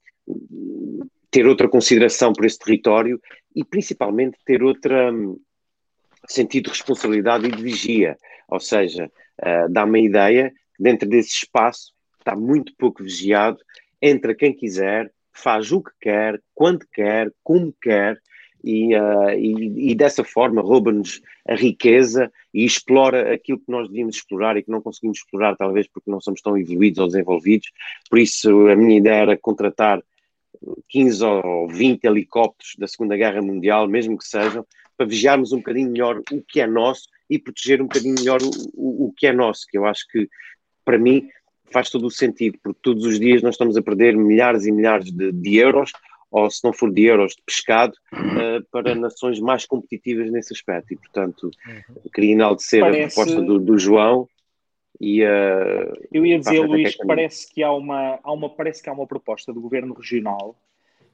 ter 1.31 1.47
outra 1.47 1.69
consideração 1.69 2.33
por 2.33 2.47
esse 2.47 2.59
território 2.59 3.21
e 3.55 3.63
principalmente 3.63 4.39
ter 4.45 4.63
outra 4.63 5.13
um, 5.13 5.39
sentido 6.27 6.65
de 6.65 6.71
responsabilidade 6.71 7.47
e 7.47 7.51
de 7.51 7.63
vigia, 7.63 8.17
ou 8.49 8.59
seja, 8.59 9.11
uh, 9.43 9.71
dá-me 9.71 10.01
a 10.01 10.03
ideia 10.03 10.51
que 10.77 10.83
dentro 10.83 11.09
desse 11.09 11.31
espaço 11.31 11.93
está 12.19 12.35
muito 12.35 12.75
pouco 12.77 13.03
vigiado, 13.03 13.59
entra 14.01 14.35
quem 14.35 14.53
quiser, 14.53 15.11
faz 15.33 15.73
o 15.73 15.83
que 15.83 15.91
quer, 16.01 16.41
quando 16.55 16.87
quer, 16.93 17.31
como 17.43 17.75
quer, 17.81 18.21
e, 18.63 18.97
uh, 18.97 19.31
e, 19.31 19.91
e, 19.91 19.95
dessa 19.95 20.25
forma 20.25 20.63
rouba-nos 20.63 21.21
a 21.47 21.55
riqueza 21.55 22.33
e 22.53 22.65
explora 22.65 23.35
aquilo 23.35 23.59
que 23.59 23.71
nós 23.71 23.89
devíamos 23.89 24.17
explorar 24.17 24.57
e 24.57 24.63
que 24.63 24.71
não 24.71 24.81
conseguimos 24.81 25.19
explorar, 25.19 25.55
talvez 25.55 25.87
porque 25.87 26.11
não 26.11 26.19
somos 26.19 26.41
tão 26.41 26.57
evoluídos 26.57 26.99
ou 26.99 27.07
desenvolvidos. 27.07 27.71
Por 28.09 28.19
isso, 28.19 28.69
a 28.69 28.75
minha 28.75 28.97
ideia 28.97 29.23
era 29.23 29.37
contratar 29.37 30.03
15 30.89 31.25
ou 31.25 31.69
20 31.69 32.05
helicópteros 32.05 32.75
da 32.79 32.87
Segunda 32.87 33.17
Guerra 33.17 33.43
Mundial, 33.43 33.87
mesmo 33.87 34.17
que 34.17 34.27
sejam, 34.27 34.67
para 34.97 35.07
vigiarmos 35.07 35.53
um 35.53 35.59
bocadinho 35.59 35.91
melhor 35.91 36.23
o 36.33 36.43
que 36.43 36.61
é 36.61 36.67
nosso 36.67 37.09
e 37.29 37.39
proteger 37.39 37.81
um 37.81 37.87
bocadinho 37.87 38.15
melhor 38.15 38.41
o, 38.43 38.51
o, 38.75 39.07
o 39.07 39.13
que 39.13 39.27
é 39.27 39.33
nosso, 39.33 39.67
que 39.69 39.79
eu 39.79 39.87
acho 39.87 40.07
que, 40.11 40.29
para 40.85 40.99
mim, 40.99 41.29
faz 41.73 41.91
todo 41.91 42.07
o 42.07 42.11
sentido, 42.11 42.59
porque 42.63 42.79
todos 42.83 43.05
os 43.05 43.19
dias 43.19 43.43
nós 43.43 43.55
estamos 43.55 43.77
a 43.77 43.83
perder 43.83 44.17
milhares 44.17 44.67
e 44.67 44.73
milhares 44.73 45.11
de, 45.11 45.33
de 45.33 45.57
euros, 45.57 45.91
ou 46.31 46.51
se 46.51 46.65
não 46.65 46.73
for 46.73 46.93
de 46.93 47.05
euros, 47.05 47.35
de 47.35 47.43
pescado, 47.45 47.95
uh, 48.13 48.65
para 48.71 48.95
nações 48.95 49.39
mais 49.41 49.67
competitivas 49.67 50.31
nesse 50.31 50.53
aspecto. 50.53 50.93
E, 50.93 50.97
portanto, 50.97 51.51
queria 52.13 52.33
enaltecer 52.33 52.81
parece... 52.81 53.03
a 53.03 53.25
proposta 53.25 53.43
do, 53.43 53.59
do 53.59 53.79
João. 53.79 54.29
E, 55.01 55.23
uh, 55.23 55.93
eu 56.13 56.27
ia 56.27 56.39
dizer, 56.39 56.61
Luís, 56.61 56.97
que 56.97 57.07
parece 57.07 57.53
que 57.53 57.63
há 57.63 57.73
uma, 57.73 58.19
há 58.23 58.33
uma, 58.33 58.51
parece 58.51 58.83
que 58.83 58.89
há 58.89 58.93
uma 58.93 59.07
proposta 59.07 59.53
do 59.53 59.61
governo 59.61 59.95
regional 59.95 60.57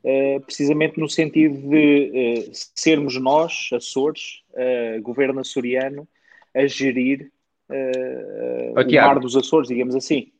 Uh, 0.02 0.40
precisamente 0.40 0.98
no 0.98 1.08
sentido 1.08 1.68
de 1.68 2.46
uh, 2.48 2.50
sermos 2.74 3.20
nós, 3.20 3.68
Açores, 3.70 4.42
uh, 4.54 5.02
governo 5.02 5.40
açoriano, 5.40 6.08
a 6.54 6.66
gerir 6.66 7.30
oh, 7.68 8.80
o 8.80 8.94
mar 8.94 9.18
dos 9.18 9.36
Açores, 9.36 9.68
digamos 9.68 9.94
assim. 9.94 10.32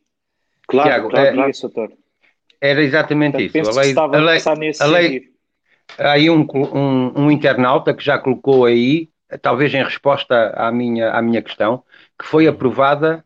Claro, 0.67 0.89
Tiago, 0.89 1.09
claro, 1.09 1.51
é. 1.51 1.89
Era 2.59 2.81
exatamente 2.81 3.33
Portanto, 3.33 3.69
isso. 3.69 3.79
A 3.79 3.81
lei, 3.83 3.95
a 3.95 4.19
lei, 4.19 4.41
a 4.43 4.55
nesse 4.55 4.83
a 4.83 4.85
lei, 4.87 5.23
há 5.97 6.11
aí 6.13 6.29
um, 6.29 6.45
um, 6.53 7.23
um, 7.23 7.31
internauta 7.31 7.93
que 7.93 8.03
já 8.03 8.17
colocou 8.17 8.65
aí, 8.65 9.09
talvez 9.41 9.73
em 9.73 9.83
resposta 9.83 10.53
à 10.55 10.71
minha, 10.71 11.11
à 11.11 11.21
minha 11.21 11.41
questão, 11.41 11.83
que 12.17 12.25
foi 12.25 12.47
aprovada 12.47 13.23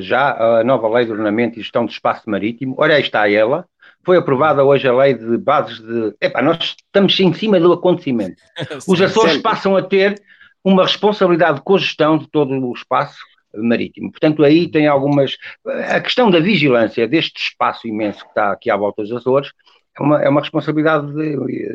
já 0.00 0.60
a 0.60 0.64
nova 0.64 0.88
lei 0.88 1.04
de 1.04 1.10
ordenamento 1.10 1.58
e 1.58 1.62
gestão 1.62 1.84
do 1.84 1.90
espaço 1.90 2.28
marítimo. 2.28 2.74
Ora, 2.78 2.94
aí 2.94 3.02
está 3.02 3.30
ela, 3.30 3.66
foi 4.06 4.16
aprovada 4.16 4.64
hoje 4.64 4.86
a 4.86 4.94
lei 4.94 5.14
de 5.14 5.36
bases 5.36 5.80
de. 5.80 6.14
Epá, 6.20 6.40
nós 6.40 6.76
estamos 6.76 7.18
em 7.18 7.32
cima 7.34 7.58
do 7.58 7.72
acontecimento. 7.72 8.40
Os 8.86 9.02
Açores 9.02 9.38
passam 9.38 9.76
a 9.76 9.82
ter 9.82 10.22
uma 10.62 10.84
responsabilidade 10.84 11.58
de 11.58 11.64
cogestão 11.64 12.16
de 12.16 12.30
todo 12.30 12.52
o 12.52 12.72
espaço 12.72 13.18
marítimo. 13.52 14.12
Portanto, 14.12 14.44
aí 14.44 14.70
tem 14.70 14.86
algumas. 14.86 15.36
A 15.90 16.00
questão 16.00 16.30
da 16.30 16.38
vigilância 16.38 17.08
deste 17.08 17.40
espaço 17.40 17.88
imenso 17.88 18.20
que 18.20 18.28
está 18.28 18.52
aqui 18.52 18.70
à 18.70 18.76
volta 18.76 19.02
dos 19.02 19.10
Açores 19.10 19.50
é 19.98 20.02
uma, 20.02 20.22
é 20.22 20.28
uma 20.28 20.40
responsabilidade 20.40 21.08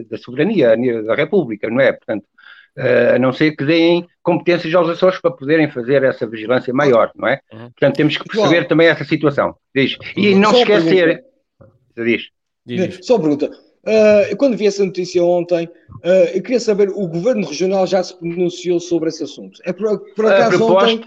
da 0.10 0.18
soberania 0.18 0.78
da 1.04 1.14
República, 1.14 1.70
não 1.70 1.82
é? 1.82 1.92
Portanto, 1.92 2.26
Uh, 2.74 3.16
a 3.16 3.20
não 3.20 3.34
ser 3.34 3.52
que 3.52 3.66
deem 3.66 4.08
competências 4.24 4.74
aos 4.74 4.88
Açores 4.88 5.20
para 5.20 5.32
poderem 5.32 5.70
fazer 5.70 6.04
essa 6.04 6.26
vigilância 6.26 6.74
maior, 6.74 7.12
não 7.14 7.28
é? 7.28 7.42
Uhum. 7.52 7.70
Portanto, 7.72 7.96
temos 7.98 8.16
que 8.16 8.24
perceber 8.24 8.64
também 8.64 8.88
essa 8.88 9.04
situação. 9.04 9.58
Diz. 9.76 9.98
E 10.16 10.34
não 10.34 10.52
Só 10.52 10.56
uma 10.56 10.62
esquecer. 10.62 11.22
Diz. 11.96 12.24
Diz. 12.66 13.00
Só 13.06 13.16
uma 13.16 13.22
pergunta. 13.22 13.52
Uh, 13.84 14.36
quando 14.38 14.56
vi 14.56 14.68
essa 14.68 14.86
notícia 14.86 15.24
ontem, 15.24 15.66
uh, 15.66 16.08
eu 16.36 16.42
queria 16.44 16.60
saber, 16.60 16.89
o 16.89 17.08
Governo 17.08 17.48
Regional 17.48 17.88
já 17.88 18.04
se 18.04 18.16
pronunciou 18.18 18.80
sobre 18.80 19.10
esse 19.10 19.24
assunto. 19.24 19.60
É 19.66 19.74
por, 19.74 20.00
por 20.14 20.26
A 20.28 20.36
acaso 20.36 20.58
proposta- 20.58 20.89
ontem, 20.94 21.06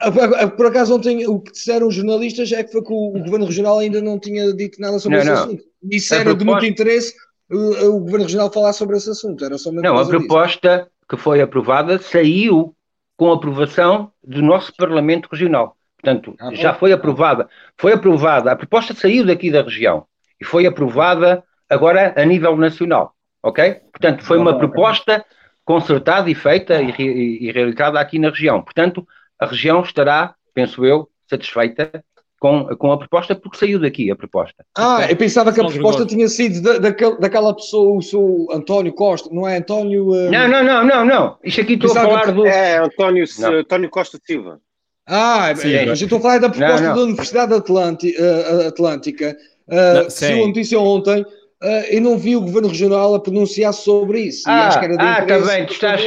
a- 0.00 0.08
a- 0.08 0.42
a- 0.44 0.48
por 0.48 0.66
acaso 0.66 0.94
ontem 0.94 1.26
o 1.26 1.40
que 1.40 1.50
disseram 1.50 1.88
os 1.88 1.94
jornalistas 1.96 2.52
é 2.52 2.62
que 2.62 2.70
foi 2.70 2.82
que 2.82 2.92
o, 2.92 3.16
o 3.16 3.24
Governo 3.24 3.46
Regional 3.46 3.78
ainda 3.80 4.00
não 4.00 4.20
tinha 4.20 4.52
dito 4.52 4.80
nada 4.80 4.98
sobre 5.00 5.16
Não, 5.18 5.24
esse 5.24 5.32
não. 5.34 5.42
assunto. 5.42 5.64
Isso 5.90 6.14
A 6.14 6.18
era 6.18 6.24
de 6.34 6.44
muito 6.44 6.60
proposta- 6.60 6.66
interesse 6.68 7.14
o 7.50 7.98
Governo 8.00 8.24
Regional 8.26 8.52
falar 8.52 8.72
sobre 8.72 8.96
esse 8.96 9.10
assunto. 9.10 9.44
Era 9.44 9.58
somente 9.58 9.82
Não, 9.82 9.92
a 9.94 9.96
causa 9.96 10.10
disso. 10.12 10.26
proposta 10.28 10.88
que 11.08 11.16
foi 11.16 11.40
aprovada 11.42 11.98
saiu 11.98 12.72
com 13.16 13.32
aprovação 13.32 14.12
do 14.22 14.40
nosso 14.40 14.72
Parlamento 14.76 15.28
Regional. 15.30 15.76
Portanto, 16.00 16.34
Ah, 16.40 16.54
já 16.54 16.72
foi 16.72 16.92
aprovada. 16.92 17.48
Foi 17.76 17.92
aprovada, 17.92 18.50
a 18.52 18.56
proposta 18.56 18.94
saiu 18.94 19.26
daqui 19.26 19.50
da 19.50 19.62
região 19.62 20.06
e 20.42 20.44
foi 20.44 20.66
aprovada 20.66 21.42
agora 21.70 22.12
a 22.16 22.24
nível 22.24 22.56
nacional. 22.56 23.14
Ok? 23.42 23.76
Portanto, 23.92 24.24
foi 24.24 24.38
uma 24.38 24.58
proposta 24.58 25.24
concertada 25.64 26.28
e 26.28 26.34
feita 26.34 26.82
e, 26.82 26.90
e- 26.98 27.48
e 27.48 27.52
realizada 27.52 28.00
aqui 28.00 28.18
na 28.18 28.28
região. 28.30 28.60
Portanto, 28.60 29.06
a 29.38 29.46
região 29.46 29.80
estará, 29.82 30.34
penso 30.52 30.84
eu, 30.84 31.08
satisfeita 31.30 32.04
com, 32.40 32.64
com 32.76 32.90
a 32.92 32.98
proposta 32.98 33.36
porque 33.36 33.56
saiu 33.56 33.78
daqui 33.80 34.10
a 34.10 34.16
proposta. 34.16 34.64
Ah, 34.76 35.06
eu 35.08 35.16
pensava 35.16 35.52
que 35.52 35.60
a 35.60 35.64
proposta 35.64 36.04
tinha 36.04 36.26
sido 36.28 36.60
da, 36.60 36.78
daquele- 36.78 37.18
daquela 37.18 37.54
pessoa, 37.54 37.96
o 37.96 38.02
seu 38.02 38.48
António 38.52 38.92
Costa, 38.92 39.28
não 39.32 39.46
é 39.48 39.58
António? 39.58 40.08
uh, 40.10 40.30
Não, 40.30 40.48
não, 40.48 40.64
não, 40.64 40.84
não, 40.84 41.04
não. 41.04 41.36
Isto 41.44 41.60
aqui 41.60 41.74
estou 41.74 41.90
a 41.90 41.94
Pensava 41.94 42.08
falar 42.10 42.24
que- 42.26 42.32
do. 42.32 42.46
É, 42.46 42.76
António, 42.78 43.24
Não. 43.38 43.52
António 43.60 43.90
Costa 43.90 44.18
Silva. 44.24 44.60
Ah, 45.06 45.52
Sim, 45.56 45.72
é, 45.72 45.86
mas 45.86 46.00
eu 46.00 46.06
estou 46.06 46.18
a 46.18 46.22
falar 46.22 46.38
da 46.38 46.48
proposta 46.48 46.80
Não, 46.80 46.88
não. 46.90 46.96
da 46.96 47.02
Universidade 47.02 47.52
eh, 47.54 48.66
Atlântica. 48.68 49.36
Uh, 49.68 50.02
Não, 50.04 50.10
saiu 50.10 50.44
a 50.44 50.46
notícia 50.48 50.78
ontem. 50.78 51.24
eh, 51.62 51.96
eu 51.96 52.00
não 52.00 52.18
vi 52.18 52.34
o 52.36 52.40
Governo 52.40 52.68
Regional 52.68 53.14
a 53.14 53.20
pronunciar 53.20 53.72
sobre 53.72 54.20
isso. 54.22 54.48
e 54.48 54.50
Ah, 54.50 54.66
acho 54.68 54.78
que 54.80 54.84
era 54.86 54.96
de 54.96 55.02
ah, 55.04 55.14
tá 55.16 55.22
interesse 55.22 55.46
bem, 55.46 55.66
tu 55.66 55.72
estás-. 55.72 56.02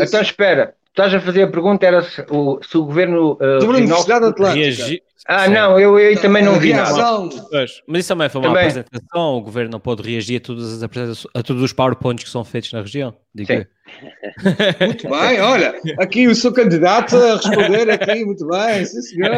Então 0.00 0.22
espera, 0.22 0.74
estás 0.96 1.12
a 1.14 1.20
fazer 1.20 1.42
a 1.42 1.48
pergunta, 1.48 1.84
era 1.86 2.02
se 2.02 2.24
o, 2.30 2.58
se 2.62 2.76
o 2.78 2.84
governo 2.84 3.32
uh, 3.34 3.60
Sobre 3.60 4.12
a 4.12 4.16
Atlântica. 4.16 4.52
Reagi- 4.52 5.02
Ah, 5.28 5.46
Sim. 5.46 5.54
não, 5.54 5.78
eu, 5.78 5.98
eu 5.98 6.20
também 6.20 6.42
não 6.44 6.54
vi 6.58 6.72
nada. 6.72 6.94
Pois, 7.50 7.82
mas 7.88 7.98
isso 8.00 8.08
também 8.08 8.28
foi 8.28 8.40
uma 8.40 8.48
Também. 8.48 8.62
apresentação. 8.62 9.36
O 9.36 9.40
governo 9.40 9.72
não 9.72 9.80
pode 9.80 10.08
reagir 10.08 10.36
a 10.36 10.40
todas 10.40 10.72
as 10.72 10.82
apresentações, 10.84 11.26
a 11.34 11.42
todos 11.42 11.62
os 11.64 11.72
PowerPoints 11.72 12.22
que 12.24 12.30
são 12.30 12.44
feitos 12.44 12.72
na 12.72 12.80
região. 12.80 13.12
Digo. 13.34 13.66
Muito 14.80 15.08
bem, 15.08 15.40
olha, 15.40 15.74
aqui 15.98 16.26
o 16.28 16.34
seu 16.34 16.52
candidato 16.52 17.16
a 17.16 17.36
responder 17.36 17.90
aqui, 17.90 18.24
muito 18.24 18.46
bem, 18.48 18.84
sim 18.84 19.00
senhor. 19.02 19.30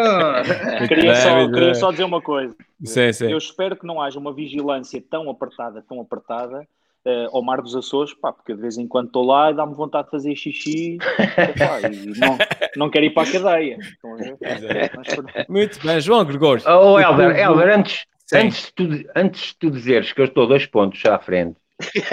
Queria, 0.89 1.13
bem, 1.13 1.23
só, 1.23 1.51
queria 1.53 1.75
só 1.75 1.91
dizer 1.91 2.05
uma 2.05 2.21
coisa. 2.23 2.55
Sim, 2.85 3.13
sim. 3.13 3.31
Eu 3.31 3.39
espero 3.39 3.77
que 3.77 3.87
não 3.87 4.01
haja 4.01 4.19
uma 4.19 4.33
vigilância 4.33 5.03
tão 5.11 5.29
apertada, 5.31 5.85
tão 5.89 6.01
apertada 6.01 6.67
eh, 7.05 7.29
ao 7.33 7.43
Mar 7.43 7.63
dos 7.63 7.75
Açores, 7.75 8.15
pá, 8.15 8.33
porque 8.33 8.55
de 8.55 8.61
vez 8.61 8.77
em 8.79 8.87
quando 8.87 9.07
estou 9.07 9.25
lá 9.25 9.51
e 9.51 9.55
dá-me 9.55 9.75
vontade 9.75 10.07
de 10.07 10.11
fazer 10.11 10.35
xixi 10.35 10.99
epá, 10.99 11.81
e 11.83 12.13
não, 12.19 12.39
não 12.77 12.91
quero 12.91 13.07
ir 13.07 13.11
para 13.11 13.29
a 13.29 13.33
cadeia. 13.33 13.79
A 14.05 14.55
ver? 14.55 14.91
Mas. 14.95 15.49
Muito 15.49 15.87
bem, 15.87 16.01
João 16.01 16.25
Gregório. 16.25 16.63
Oh, 16.67 16.95
O 16.95 17.01
Helder, 17.01 17.79
antes, 17.79 18.05
Sim. 18.27 18.37
antes, 18.39 18.67
de 18.67 18.73
tu, 18.73 19.11
antes 19.15 19.49
de 19.49 19.59
tu 19.59 19.71
dizeres 19.71 20.13
que 20.13 20.21
eu 20.21 20.27
estou 20.27 20.47
dois 20.47 20.67
pontos 20.67 21.05
à 21.07 21.19
frente, 21.19 21.57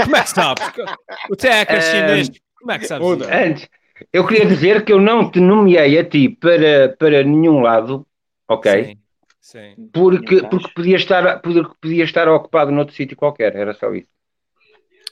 Como 0.03 0.15
é 0.15 0.21
que 0.21 0.29
sabes? 0.29 0.71
O 1.29 1.35
Teca 1.35 1.75
Eh, 1.75 1.81
chinês. 1.81 2.31
Como 2.59 2.71
é 2.71 2.79
que 2.79 2.85
sabes? 2.85 3.07
Antes, 3.31 3.69
eu 4.13 4.25
queria 4.25 4.45
dizer 4.45 4.83
que 4.85 4.93
eu 4.93 4.99
não 5.01 5.29
te 5.29 5.39
nomeei 5.39 5.97
a 5.97 6.03
ti 6.07 6.29
para, 6.29 6.95
para 6.97 7.23
nenhum 7.23 7.61
lado, 7.61 8.05
ok? 8.47 8.85
Sim. 8.85 8.97
Sim. 9.45 9.75
Porque, 9.93 10.41
porque 10.47 10.69
podia, 10.75 10.95
estar, 10.95 11.39
porque 11.39 11.61
podia 11.79 12.03
estar 12.03 12.27
ocupado 12.27 12.71
noutro 12.71 12.95
sítio 12.95 13.15
qualquer, 13.15 13.55
era 13.55 13.75
só 13.75 13.93
isso. 13.93 14.09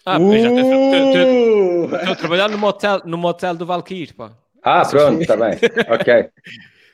Ah, 0.05 0.19
pois 0.19 0.41
já 0.41 0.49
Uh! 0.49 1.85
estou 1.95 2.11
a 2.11 2.15
trabalhar 2.15 2.49
no 2.49 2.57
motel, 2.57 3.01
no 3.05 3.17
motel 3.17 3.55
do 3.55 3.65
Valkyrie, 3.65 4.13
pá. 4.13 4.31
Ah, 4.63 4.85
pronto, 4.85 5.21
está 5.21 5.35
bem, 5.35 5.57
ok. 5.89 6.29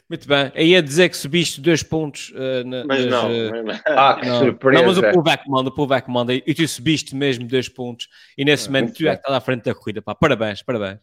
Muito 0.09 0.27
bem. 0.27 0.51
Aí 0.55 0.69
ia 0.69 0.81
dizer 0.81 1.07
que 1.09 1.15
subiste 1.17 1.61
dois 1.61 1.83
pontos 1.83 2.33
eh, 2.35 2.63
na, 2.63 2.83
Mas 2.83 3.05
nas, 3.05 3.11
não, 3.11 3.29
não. 3.63 3.79
Ah, 3.85 4.17
que 4.19 4.25
Não, 4.25 4.39
surpresa. 4.39 4.81
não, 4.81 4.87
mas 4.89 4.97
o 4.97 5.11
povo 5.11 5.29
é 5.29 5.37
que 5.37 5.47
manda, 5.49 5.69
o 5.69 5.71
povo 5.71 5.93
é 5.93 6.01
que 6.01 6.09
manda. 6.09 6.33
E 6.33 6.41
tu 6.55 6.67
subiste 6.67 7.15
mesmo 7.15 7.45
dois 7.47 7.69
pontos. 7.69 8.07
E 8.35 8.43
nesse 8.43 8.67
Ah, 8.67 8.71
momento 8.71 8.93
tu 8.95 9.07
é 9.07 9.11
que 9.15 9.21
estás 9.21 9.35
à 9.37 9.39
frente 9.39 9.65
da 9.65 9.75
corrida. 9.75 10.01
Pá. 10.01 10.15
Parabéns, 10.15 10.63
parabéns. 10.63 10.97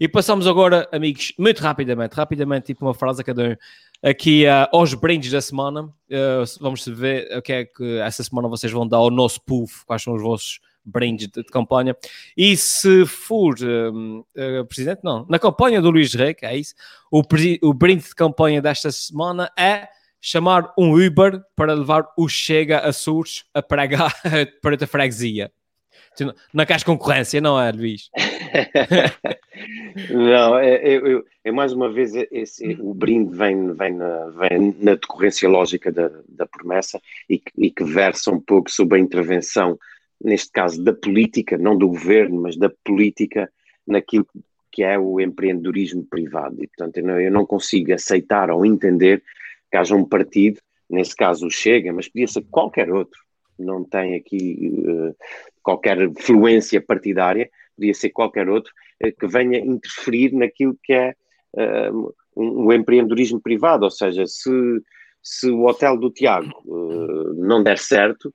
E 0.00 0.08
passamos 0.08 0.46
agora, 0.46 0.88
amigos, 0.92 1.34
muito 1.38 1.60
rapidamente, 1.60 2.14
rapidamente, 2.14 2.66
tipo 2.66 2.86
uma 2.86 2.94
frase 2.94 3.20
a 3.20 3.24
cada 3.24 3.42
um, 3.50 3.56
aqui 4.08 4.46
ah, 4.46 4.66
aos 4.72 4.94
brindes 4.94 5.30
da 5.30 5.42
semana. 5.42 5.86
Ah, 6.10 6.42
vamos 6.58 6.86
ver 6.88 7.36
o 7.36 7.42
que 7.42 7.52
é 7.52 7.64
que 7.66 7.98
essa 7.98 8.24
semana 8.24 8.48
vocês 8.48 8.72
vão 8.72 8.88
dar 8.88 8.96
ao 8.96 9.10
nosso 9.10 9.42
povo, 9.42 9.70
quais 9.86 10.02
são 10.02 10.14
os 10.14 10.22
vossos 10.22 10.58
brindes 10.86 11.28
de, 11.28 11.42
campanha. 11.44 11.96
E 12.36 12.56
se 12.56 13.04
for 13.04 13.54
ah, 14.36 14.64
presidente, 14.64 15.00
não, 15.02 15.26
na 15.28 15.38
campanha 15.38 15.82
do 15.82 15.90
Luís 15.90 16.14
Rei, 16.14 16.34
é 16.42 16.56
isso, 16.56 16.74
o, 17.10 17.22
o 17.62 17.74
brinde 17.74 18.04
de 18.04 18.14
campanha 18.14 18.62
desta 18.62 18.90
semana 18.90 19.50
é 19.58 19.88
chamar 20.20 20.72
um 20.78 20.92
Uber 20.94 21.40
para 21.54 21.74
levar 21.74 22.06
o 22.16 22.28
Chega 22.28 22.78
a 22.78 22.88
Açores 22.88 23.44
a 23.52 23.62
pregar 23.62 24.12
para 24.62 24.76
a 24.82 24.86
freguesia. 24.86 25.50
Tu 26.16 26.34
não- 26.54 26.64
queres 26.64 26.82
concorrência, 26.82 27.40
não 27.42 27.60
é, 27.60 27.70
Luís? 27.70 28.10
Não, 30.10 30.58
é, 30.58 30.76
eu, 30.82 31.06
eu- 31.06 31.24
é 31.44 31.50
mais 31.52 31.72
uma 31.72 31.90
vez 31.90 32.12
esse, 32.30 32.76
o 32.80 32.92
brinde 32.92 33.34
vem, 33.36 33.72
vem, 33.72 33.94
na, 33.94 34.26
vem 34.30 34.74
na 34.78 34.94
decorrência 34.94 35.48
lógica 35.48 35.90
da, 35.92 36.10
da 36.28 36.46
promessa 36.46 37.00
e 37.28 37.38
que, 37.38 37.50
e 37.56 37.70
que 37.70 37.84
versa 37.84 38.30
um 38.30 38.40
pouco 38.40 38.70
sobre 38.70 38.98
a 38.98 39.00
intervenção, 39.00 39.78
neste 40.22 40.50
caso 40.50 40.82
da 40.82 40.92
política, 40.92 41.58
não 41.58 41.76
do 41.76 41.88
governo, 41.88 42.42
mas 42.42 42.56
da 42.56 42.70
política 42.84 43.50
naquilo 43.86 44.26
que 44.72 44.82
é 44.82 44.98
o 44.98 45.20
empreendedorismo 45.20 46.04
privado. 46.04 46.62
E, 46.62 46.66
portanto, 46.66 46.98
eu 46.98 47.30
não, 47.30 47.46
consigo 47.46 47.92
aceitar 47.92 48.50
ou 48.50 48.66
entender 48.66 49.22
que 49.70 49.76
haja 49.76 49.94
um 49.94 50.04
partido, 50.04 50.60
nesse 50.88 51.16
caso 51.16 51.46
o 51.46 51.50
Chega, 51.50 51.92
mas 51.92 52.08
podia 52.08 52.28
ser 52.28 52.44
qualquer 52.50 52.90
outro, 52.90 53.18
não 53.58 53.82
tem 53.84 54.14
aqui 54.14 54.84
eh, 54.86 55.14
qualquer 55.62 56.10
fluência 56.18 56.80
partidária, 56.80 57.48
podia 57.74 57.94
ser 57.94 58.10
qualquer 58.10 58.48
outro, 58.48 58.72
eh, 59.00 59.10
que 59.10 59.26
venha 59.26 59.58
interferir 59.58 60.32
naquilo 60.32 60.76
que 60.82 60.92
é 60.92 61.14
eh, 61.56 61.90
um, 62.36 62.70
empreendedorismo 62.70 63.40
privado, 63.40 63.84
ou 63.84 63.90
seja, 63.90 64.26
se, 64.26 64.50
se 65.22 65.50
o 65.50 65.64
hotel 65.64 65.96
do 65.96 66.10
Tiago 66.10 66.62
não 67.34 67.62
der 67.62 67.78
certo 67.78 68.32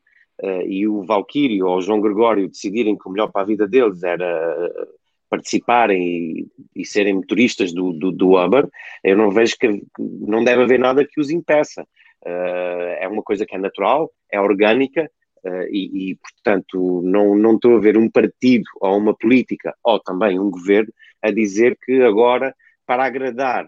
e 0.66 0.88
o 0.88 1.04
Valquírio 1.04 1.68
ou 1.68 1.78
o 1.78 1.82
João 1.82 2.02
Gregório 2.02 2.48
decidirem 2.48 2.98
que 2.98 3.08
o 3.08 3.12
melhor 3.12 3.32
para 3.32 3.42
a 3.42 3.46
vida 3.46 3.68
deles 3.68 4.04
era 4.04 4.26
eh, 4.26 4.88
participarem 5.30 6.02
e, 6.02 6.48
e 6.76 6.86
serem 6.86 7.14
motoristas 7.14 7.74
do, 7.74 7.94
do, 7.94 8.12
do 8.12 8.44
Uber, 8.44 8.68
eu 9.04 9.16
não 9.16 9.32
vejo 9.32 9.56
que 9.58 9.84
não 10.00 10.44
deve 10.44 10.64
haver 10.64 10.80
nada 10.80 11.06
que 11.06 11.22
os 11.22 11.30
impeça. 11.30 11.86
Eh, 12.26 12.98
é 13.02 13.08
uma 13.08 13.24
coisa 13.24 13.46
que 13.46 13.56
é 13.56 13.60
natural, 13.60 14.12
é 14.32 14.40
orgânica, 14.40 15.10
Uh, 15.44 15.66
e, 15.72 16.12
e, 16.12 16.16
portanto, 16.18 17.02
não, 17.04 17.36
não 17.36 17.56
estou 17.56 17.76
a 17.76 17.80
ver 17.80 17.98
um 17.98 18.08
partido 18.08 18.64
ou 18.80 18.96
uma 18.96 19.18
política 19.18 19.76
ou 19.84 20.00
também 20.00 20.40
um 20.40 20.52
governo 20.52 20.94
a 21.20 21.32
dizer 21.32 21.80
que 21.84 22.00
agora, 22.04 22.56
para 22.86 23.06
agradar 23.06 23.68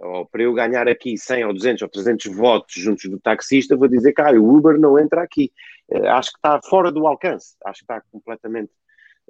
ou 0.00 0.26
para 0.26 0.42
eu 0.42 0.52
ganhar 0.52 0.88
aqui 0.88 1.16
100 1.16 1.44
ou 1.46 1.54
200 1.54 1.82
ou 1.82 1.88
300 1.88 2.34
votos 2.34 2.74
juntos 2.74 3.10
do 3.10 3.18
taxista, 3.18 3.76
vou 3.76 3.88
dizer 3.88 4.12
que 4.12 4.20
ah, 4.20 4.32
o 4.32 4.56
Uber 4.56 4.78
não 4.78 4.98
entra 4.98 5.22
aqui. 5.22 5.52
Uh, 5.90 6.06
acho 6.06 6.30
que 6.30 6.38
está 6.38 6.60
fora 6.62 6.92
do 6.92 7.06
alcance, 7.06 7.56
acho 7.64 7.78
que 7.78 7.84
está 7.84 8.02
completamente 8.12 8.70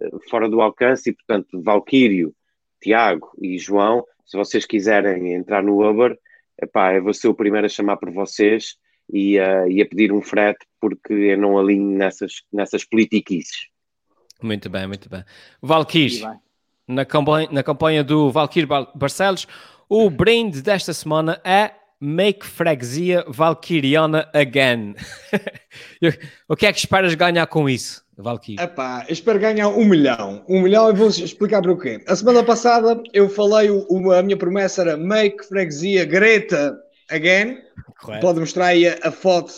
uh, 0.01 0.19
fora 0.29 0.49
do 0.49 0.61
alcance 0.61 1.11
e, 1.11 1.13
portanto, 1.13 1.63
Valquírio, 1.63 2.35
Tiago 2.83 3.31
e 3.41 3.59
João, 3.59 4.05
se 4.27 4.37
vocês 4.37 4.67
quiserem 4.67 5.35
entrar 5.35 5.63
no 5.63 5.83
Uber, 5.89 6.19
epá, 6.61 6.95
eu 6.95 7.03
vou 7.03 7.15
ser 7.15 7.29
o 7.29 7.35
primeiro 7.35 7.67
a 7.67 7.71
chamar 7.71 7.97
por 7.97 8.11
vocês 8.11 8.77
e, 9.13 9.39
uh, 9.39 9.69
e 9.69 9.81
a 9.81 9.87
pedir 9.87 10.13
um 10.13 10.21
frete 10.21 10.67
porque 10.81 11.13
eu 11.13 11.39
não 11.39 11.59
alinho 11.59 11.97
nessas, 11.97 12.43
nessas 12.53 12.85
politiquices. 12.85 13.69
Muito 14.43 14.69
bem, 14.69 14.87
muito 14.87 15.09
bem. 15.09 15.25
Vai. 16.21 16.37
na 16.87 17.05
campanha, 17.05 17.49
na 17.51 17.63
campanha 17.63 18.05
do 18.05 18.31
Bar- 18.33 18.93
Barcelos, 18.95 19.47
o 19.89 20.11
brinde 20.11 20.63
desta 20.63 20.93
semana 20.93 21.41
é 21.45 21.71
Make 22.01 22.47
Freguesia 22.47 23.25
Valkyriana 23.27 24.29
Again. 24.33 24.95
o 26.49 26.55
que 26.55 26.67
é 26.67 26.73
que 26.73 26.79
esperas 26.79 27.15
ganhar 27.15 27.47
com 27.47 27.69
isso, 27.69 28.05
Valkyrie? 28.17 28.63
Epá, 28.63 29.05
eu 29.09 29.13
espero 29.13 29.39
ganhar 29.39 29.69
um 29.69 29.85
milhão. 29.85 30.45
Um 30.49 30.63
milhão 30.63 30.91
e 30.91 30.93
vou 30.93 31.09
explicar 31.09 31.61
para 31.63 31.73
o 31.73 31.79
quê. 31.79 32.03
A 32.07 32.15
semana 32.15 32.45
passada 32.45 33.03
eu 33.13 33.29
falei, 33.29 33.69
a 34.17 34.23
minha 34.23 34.37
promessa 34.37 34.83
era 34.83 34.97
Make 34.97 35.45
Freguesia 35.47 36.05
Greta 36.05 36.79
Again. 37.11 37.59
Correto. 38.01 38.21
Pode 38.21 38.41
mostrar 38.41 38.67
aí 38.67 38.87
a, 38.87 38.99
a 39.03 39.11
foto. 39.11 39.53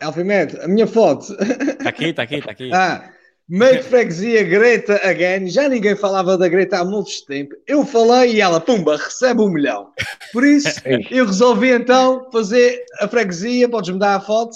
Alfamed, 0.00 0.60
a 0.60 0.68
minha 0.68 0.86
foto. 0.86 1.34
Está 1.34 1.88
aqui, 1.90 2.04
está 2.06 2.22
aqui, 2.22 2.34
está 2.36 2.50
aqui. 2.52 2.70
Ah, 2.72 3.10
Meio 3.48 3.76
de 3.78 3.82
freguesia, 3.84 4.42
Greta 4.44 5.00
again. 5.08 5.48
Já 5.48 5.68
ninguém 5.68 5.96
falava 5.96 6.36
da 6.36 6.48
Greta 6.48 6.78
há 6.80 6.84
muito 6.84 7.10
tempo. 7.26 7.54
Eu 7.66 7.84
falei 7.86 8.34
e 8.34 8.40
ela, 8.42 8.60
pumba, 8.60 8.96
recebe 8.96 9.40
um 9.40 9.48
milhão. 9.48 9.90
Por 10.32 10.44
isso, 10.44 10.68
eu 11.10 11.24
resolvi 11.24 11.70
então 11.70 12.28
fazer 12.30 12.84
a 13.00 13.08
freguesia. 13.08 13.68
Podes-me 13.68 13.98
dar 13.98 14.16
a 14.16 14.20
foto? 14.20 14.54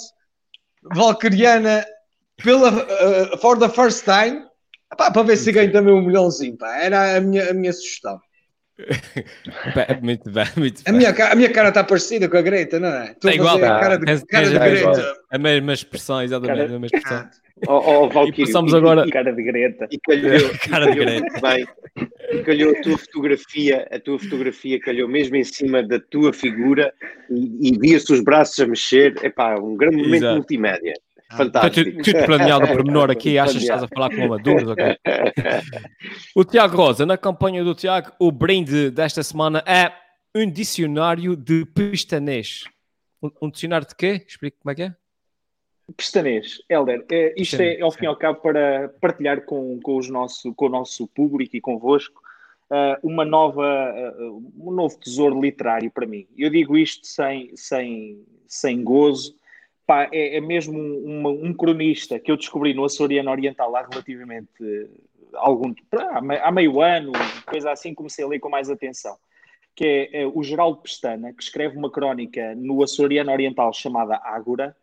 Valkyriana 0.93 1.85
pela, 2.43 2.69
uh, 2.71 3.37
for 3.39 3.57
the 3.57 3.69
first 3.69 4.03
time. 4.05 4.43
Pá, 4.97 5.09
para 5.09 5.23
ver 5.23 5.37
se 5.37 5.51
ganho 5.51 5.71
também 5.71 5.93
um 5.93 6.05
milhãozinho. 6.05 6.55
Pá. 6.57 6.75
Era 6.77 7.17
a 7.17 7.21
minha, 7.21 7.49
a 7.49 7.53
minha 7.53 7.73
sugestão. 7.73 8.19
Bem, 9.75 10.01
muito 10.01 10.31
bem, 10.31 10.45
muito 10.57 10.81
A 10.85 10.89
bem. 10.91 10.97
minha, 10.99 11.13
ca- 11.13 11.31
a 11.31 11.35
minha 11.35 11.51
cara 11.51 11.69
está 11.69 11.83
parecida 11.83 12.27
com 12.27 12.35
a 12.37 12.41
Greta, 12.41 12.79
não 12.79 12.89
é? 12.89 13.11
Estou 13.11 13.29
É 13.29 13.33
a 13.33 13.35
igual, 13.35 13.55
a 13.57 13.59
tá. 13.59 13.79
cara 13.79 13.97
de, 13.97 14.25
cara 14.25 14.49
de 14.49 14.55
a 14.55 14.59
Greta. 14.59 14.87
mesma- 14.89 15.13
A 15.31 15.37
mesma 15.37 15.73
expressão, 15.73 16.21
exatamente, 16.23 16.57
Cara- 16.57 16.69
a 16.69 16.79
mesma 16.79 16.85
expressão. 16.87 17.29
Ah, 17.67 17.71
Ó 17.73 18.03
ó, 18.05 18.07
Valkyrie, 18.09 18.43
E 18.43 18.45
passamos 18.47 18.73
e- 18.73 18.75
agora- 18.75 19.05
e- 19.07 19.11
Cara 19.11 19.31
de 19.33 19.43
Greta. 19.43 19.87
E 19.91 19.97
calhou, 19.99 20.33
e 20.35 20.57
Cara 20.69 20.91
de 20.91 20.95
Greta. 20.99 21.39
bem. 21.41 21.65
E 22.31 22.43
calhou 22.43 22.71
a 22.75 22.81
tua 22.81 22.97
fotografia, 22.97 23.87
a 23.91 23.99
tua 23.99 24.19
fotografia 24.19 24.79
calhou 24.79 25.07
mesmo 25.07 25.35
em 25.35 25.43
cima 25.43 25.81
da 25.83 25.99
tua 25.99 26.33
figura 26.33 26.93
e, 27.29 27.69
e 27.69 27.77
via-se 27.79 28.11
os 28.11 28.21
braços 28.23 28.59
a 28.59 28.67
mexer. 28.67 29.13
Epá, 29.23 29.55
um 29.59 29.75
grande 29.75 29.97
momento 29.97 30.15
Exato. 30.15 30.35
multimédia. 30.35 30.93
Está 31.23 31.37
Fantástico. 31.37 31.91
tudo, 31.91 32.03
tudo 32.03 32.25
planeado 32.25 32.67
por 32.67 32.85
menor 32.85 33.09
aqui, 33.09 33.37
achas 33.39 33.55
que 33.57 33.61
estás 33.63 33.81
a 33.83 33.87
falar 33.87 34.09
com 34.15 34.23
amadores? 34.23 34.67
ok? 34.67 34.85
O 36.35 36.43
Tiago 36.43 36.75
Rosa, 36.77 37.05
na 37.05 37.17
campanha 37.17 37.63
do 37.63 37.73
Tiago, 37.75 38.11
o 38.19 38.31
brinde 38.31 38.89
desta 38.91 39.23
semana 39.23 39.63
é 39.65 39.91
um 40.35 40.49
dicionário 40.49 41.35
de 41.35 41.65
pestanês. 41.65 42.63
Um, 43.21 43.29
um 43.43 43.49
dicionário 43.51 43.87
de 43.87 43.95
quê? 43.95 44.23
Explique 44.27 44.57
como 44.59 44.71
é 44.71 44.75
que 44.75 44.81
é? 44.83 44.93
Pestanês, 45.95 46.61
Helder, 46.69 47.05
eh, 47.11 47.33
isto 47.37 47.61
é, 47.61 47.81
ao 47.81 47.91
fim 47.91 48.05
e 48.05 48.07
ao 48.07 48.15
cabo, 48.15 48.39
para 48.41 48.89
partilhar 48.99 49.45
com, 49.45 49.79
com, 49.81 49.97
os 49.97 50.09
nosso, 50.09 50.53
com 50.53 50.65
o 50.65 50.69
nosso 50.69 51.07
público 51.07 51.55
e 51.55 51.61
convosco 51.61 52.21
eh, 52.71 52.99
uma 53.03 53.25
nova, 53.25 53.65
eh, 53.95 54.13
um 54.59 54.71
novo 54.71 54.97
tesouro 54.99 55.39
literário 55.41 55.91
para 55.91 56.05
mim. 56.07 56.27
Eu 56.37 56.49
digo 56.49 56.77
isto 56.77 57.05
sem, 57.07 57.55
sem, 57.55 58.23
sem 58.47 58.83
gozo. 58.83 59.35
Pá, 59.85 60.09
é, 60.11 60.37
é 60.37 60.41
mesmo 60.41 60.79
um, 60.79 61.27
um 61.27 61.53
cronista 61.53 62.17
que 62.17 62.31
eu 62.31 62.37
descobri 62.37 62.73
no 62.73 62.85
Açoriano 62.85 63.29
Oriental 63.31 63.75
há 63.75 63.81
relativamente 63.81 64.89
algum 65.33 65.73
há 66.11 66.21
me- 66.21 66.37
há 66.37 66.51
meio 66.51 66.81
ano, 66.81 67.11
coisa 67.45 67.71
assim, 67.71 67.93
comecei 67.93 68.23
a 68.23 68.27
ler 68.27 68.39
com 68.39 68.49
mais 68.49 68.69
atenção. 68.69 69.17
Que 69.75 70.09
é, 70.13 70.21
eh, 70.21 70.27
o 70.27 70.43
Geraldo 70.43 70.81
Pestana, 70.81 71.33
que 71.33 71.43
escreve 71.43 71.75
uma 71.77 71.91
crónica 71.91 72.53
no 72.55 72.83
Açoriano 72.83 73.31
Oriental 73.31 73.73
chamada 73.73 74.21
Ágora, 74.23 74.75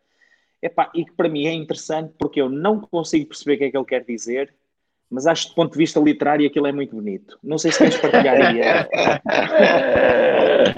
Epá, 0.61 0.91
e 0.93 1.03
que 1.05 1.11
para 1.13 1.27
mim 1.29 1.45
é 1.47 1.53
interessante 1.53 2.13
porque 2.19 2.39
eu 2.41 2.49
não 2.49 2.79
consigo 2.79 3.27
perceber 3.27 3.55
o 3.55 3.57
que 3.57 3.63
é 3.65 3.71
que 3.71 3.77
ele 3.77 3.85
quer 3.85 4.03
dizer, 4.05 4.53
mas 5.09 5.25
acho 5.27 5.45
que 5.45 5.49
do 5.49 5.55
ponto 5.55 5.71
de 5.73 5.77
vista 5.77 5.99
literário 5.99 6.47
aquilo 6.47 6.67
é 6.67 6.71
muito 6.71 6.95
bonito. 6.95 7.37
Não 7.43 7.57
sei 7.57 7.71
se 7.71 7.79
queres 7.79 7.97
partilhar 7.97 8.35
aí. 8.37 8.61
eh. 8.61 8.89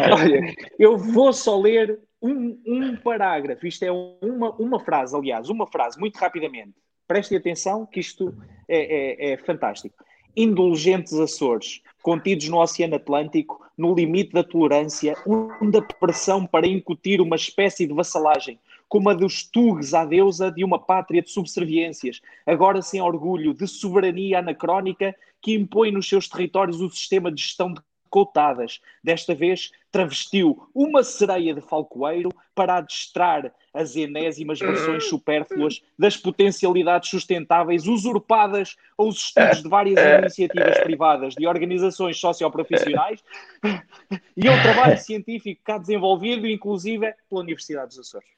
Olha, 0.12 0.54
eu 0.80 0.98
vou 0.98 1.32
só 1.34 1.60
ler 1.60 2.00
um, 2.22 2.60
um 2.66 2.96
parágrafo. 2.96 3.68
Isto 3.68 3.84
é 3.84 3.92
uma, 3.92 4.52
uma 4.54 4.80
frase, 4.80 5.16
aliás, 5.16 5.50
uma 5.50 5.68
frase, 5.68 6.00
muito 6.00 6.16
rapidamente. 6.18 6.74
Prestem 7.08 7.38
atenção 7.38 7.86
que 7.86 8.00
isto 8.00 8.34
é, 8.68 9.30
é- 9.30 9.34
é 9.34 9.38
fantástico. 9.38 10.04
Indulgentes 10.36 11.14
Açores, 11.14 11.82
contidos 12.02 12.48
no 12.50 12.58
Oceano 12.60 12.96
Atlântico, 12.96 13.64
no 13.78 13.94
limite 13.94 14.32
da 14.34 14.44
tolerância, 14.44 15.16
onde 15.28 15.78
a 15.78 15.82
pressão 15.82 16.46
para 16.46 16.66
incutir 16.66 17.22
uma 17.22 17.36
espécie 17.36 17.86
de 17.86 17.94
vassalagem 17.94 18.60
como 18.88 19.10
a 19.10 19.14
dos 19.14 19.44
tugues 19.44 19.94
à 19.94 20.06
deusa 20.06 20.52
de 20.52 20.64
uma 20.64 20.80
pátria 20.80 21.22
de 21.22 21.30
subserviências, 21.30 22.22
agora 22.46 22.82
sem 22.82 23.02
orgulho 23.02 23.54
de 23.54 23.68
soberania 23.68 24.40
anacrónica 24.40 25.16
que 25.42 25.54
impõe 25.54 25.92
nos 25.92 26.08
seus 26.08 26.28
territórios 26.28 26.80
o 26.80 26.90
sistema 26.90 27.32
de 27.32 27.42
gestão 27.42 27.74
de 27.74 27.82
coutadas. 28.14 28.80
Desta 29.04 29.34
vez 29.34 29.72
travestiu 29.92 30.70
uma 30.72 31.04
sereia 31.04 31.52
de 31.52 31.62
falcoeiro 31.62 32.30
para 32.54 32.78
adestrar 32.78 33.52
as 33.74 33.96
enésimas 33.96 34.60
versões 34.60 35.10
supérfluas 35.10 35.82
das 35.98 36.16
potencialidades 36.16 37.10
sustentáveis 37.10 37.88
usurpadas 37.88 38.76
aos 38.96 39.18
estudos 39.18 39.64
de 39.64 39.68
várias 39.68 40.00
iniciativas 40.20 40.80
privadas 40.82 41.34
de 41.34 41.48
organizações 41.48 42.20
socioprofissionais 42.20 43.24
e 44.38 44.48
ao 44.48 44.62
trabalho 44.62 45.00
científico 45.00 45.62
cá 45.64 45.80
desenvolvido, 45.80 46.48
inclusive 46.48 47.16
pela 47.28 47.42
Universidade 47.42 47.88
dos 47.88 48.00
Açores. 48.00 48.33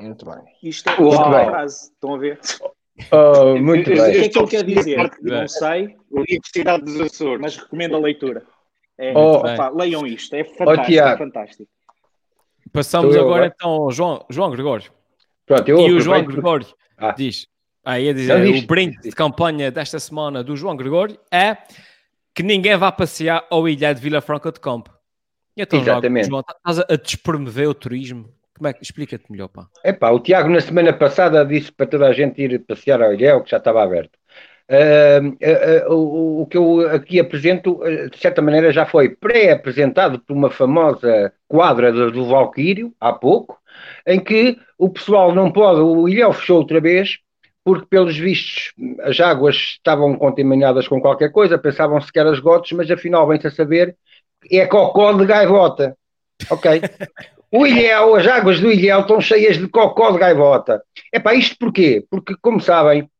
Muito 0.00 0.24
bem. 0.24 0.38
Isto 0.62 0.88
é 0.90 1.00
Muito 1.00 1.16
uma 1.16 1.36
bem. 1.38 1.46
frase. 1.48 1.90
Estão 1.92 2.14
a 2.14 2.18
ver? 2.18 2.40
Oh, 3.10 3.56
muito 3.56 3.90
O 3.90 3.94
que 3.94 3.98
bem. 3.98 4.20
é 4.24 4.28
que 4.28 4.38
ele 4.38 4.46
quer 4.46 4.62
dizer? 4.62 4.96
Bem. 4.98 5.10
Não 5.40 5.48
sei, 5.48 5.96
Universidade 6.10 6.84
dos 6.84 7.00
Açores. 7.00 7.40
mas 7.40 7.56
recomendo 7.56 7.96
a 7.96 7.98
leitura. 7.98 8.42
É, 8.98 9.14
Oh. 9.16 9.40
leiam 9.74 10.06
isto, 10.06 10.34
é 10.34 10.44
fantástico, 10.44 11.00
é 11.00 11.16
fantástico. 11.16 11.70
Passamos 12.70 13.14
Sou 13.14 13.22
eu 13.22 13.26
agora 13.26 13.46
então 13.46 13.70
ao 13.70 13.90
João, 13.90 14.26
João 14.28 14.50
Gregório. 14.50 14.92
Pronto, 15.46 15.66
eu 15.66 15.80
e 15.88 15.92
o 15.94 16.00
João 16.00 16.22
Gregório 16.24 16.66
Ah. 16.98 17.12
diz, 17.12 17.46
aí 17.82 18.10
a 18.10 18.12
dizer, 18.12 18.54
o 18.62 18.66
brinde 18.66 18.98
de 19.00 19.12
campanha 19.12 19.70
desta 19.70 19.98
semana 19.98 20.44
do 20.44 20.54
João 20.54 20.76
Gregório 20.76 21.18
é 21.32 21.56
que 22.34 22.42
ninguém 22.42 22.76
vá 22.76 22.92
passear 22.92 23.46
ao 23.50 23.66
ilha 23.66 23.94
de 23.94 24.00
Vila 24.02 24.20
Franca 24.20 24.52
de 24.52 24.60
Campo. 24.60 24.90
E 25.56 25.62
então, 25.62 25.80
Exatamente. 25.80 26.28
João, 26.28 26.40
estás 26.46 26.78
a, 26.80 26.86
a 26.92 26.96
despromover 26.96 27.66
o 27.66 27.72
turismo? 27.74 28.28
Como 28.60 28.68
é 28.68 28.74
que 28.74 28.84
explica-te 28.84 29.24
melhor, 29.32 29.48
pá? 29.48 29.68
Epá, 29.82 30.10
o 30.10 30.20
Tiago 30.20 30.50
na 30.50 30.60
semana 30.60 30.92
passada 30.92 31.46
disse 31.46 31.72
para 31.72 31.86
toda 31.86 32.06
a 32.06 32.12
gente 32.12 32.42
ir 32.42 32.58
passear 32.58 33.00
ao 33.00 33.14
Ilhéu, 33.14 33.42
que 33.42 33.50
já 33.50 33.56
estava 33.56 33.82
aberto. 33.82 34.18
Ah, 34.68 35.18
ah, 35.42 35.86
ah, 35.86 35.94
o, 35.94 36.42
o 36.42 36.46
que 36.46 36.58
eu 36.58 36.86
aqui 36.90 37.18
apresento, 37.18 37.82
ah, 37.82 38.10
de 38.10 38.18
certa 38.18 38.42
maneira, 38.42 38.70
já 38.70 38.84
foi 38.84 39.16
pré-apresentado 39.16 40.18
por 40.20 40.36
uma 40.36 40.50
famosa 40.50 41.32
quadra 41.48 41.90
do, 41.90 42.10
do 42.10 42.26
Valquírio, 42.26 42.92
há 43.00 43.14
pouco, 43.14 43.58
em 44.06 44.20
que 44.20 44.58
o 44.76 44.90
pessoal 44.90 45.34
não 45.34 45.50
pode, 45.50 45.80
o 45.80 46.06
Ilhéu 46.06 46.30
fechou 46.34 46.58
outra 46.58 46.82
vez, 46.82 47.16
porque 47.64 47.86
pelos 47.86 48.18
vistos 48.18 48.74
as 49.00 49.18
águas 49.20 49.56
estavam 49.56 50.14
contaminadas 50.16 50.86
com 50.86 51.00
qualquer 51.00 51.32
coisa, 51.32 51.56
pensavam-se 51.56 52.12
que 52.12 52.18
eram 52.18 52.34
esgotos, 52.34 52.72
mas 52.72 52.90
afinal 52.90 53.26
vem-se 53.26 53.46
a 53.46 53.50
saber 53.50 53.96
que 54.42 54.60
é 54.60 54.66
cocó 54.66 55.14
de 55.14 55.24
gaivota. 55.24 55.96
Ok? 56.50 56.82
O 57.52 57.66
Ilhéu, 57.66 58.14
as 58.14 58.26
águas 58.28 58.60
do 58.60 58.70
Ilhéu 58.70 59.00
estão 59.00 59.20
cheias 59.20 59.58
de 59.58 59.66
cocó 59.66 60.12
de 60.12 60.18
gaivota. 60.18 60.82
Epá, 61.12 61.34
isto 61.34 61.56
porquê? 61.58 62.04
Porque, 62.08 62.36
como 62.40 62.60
sabem, 62.60 63.10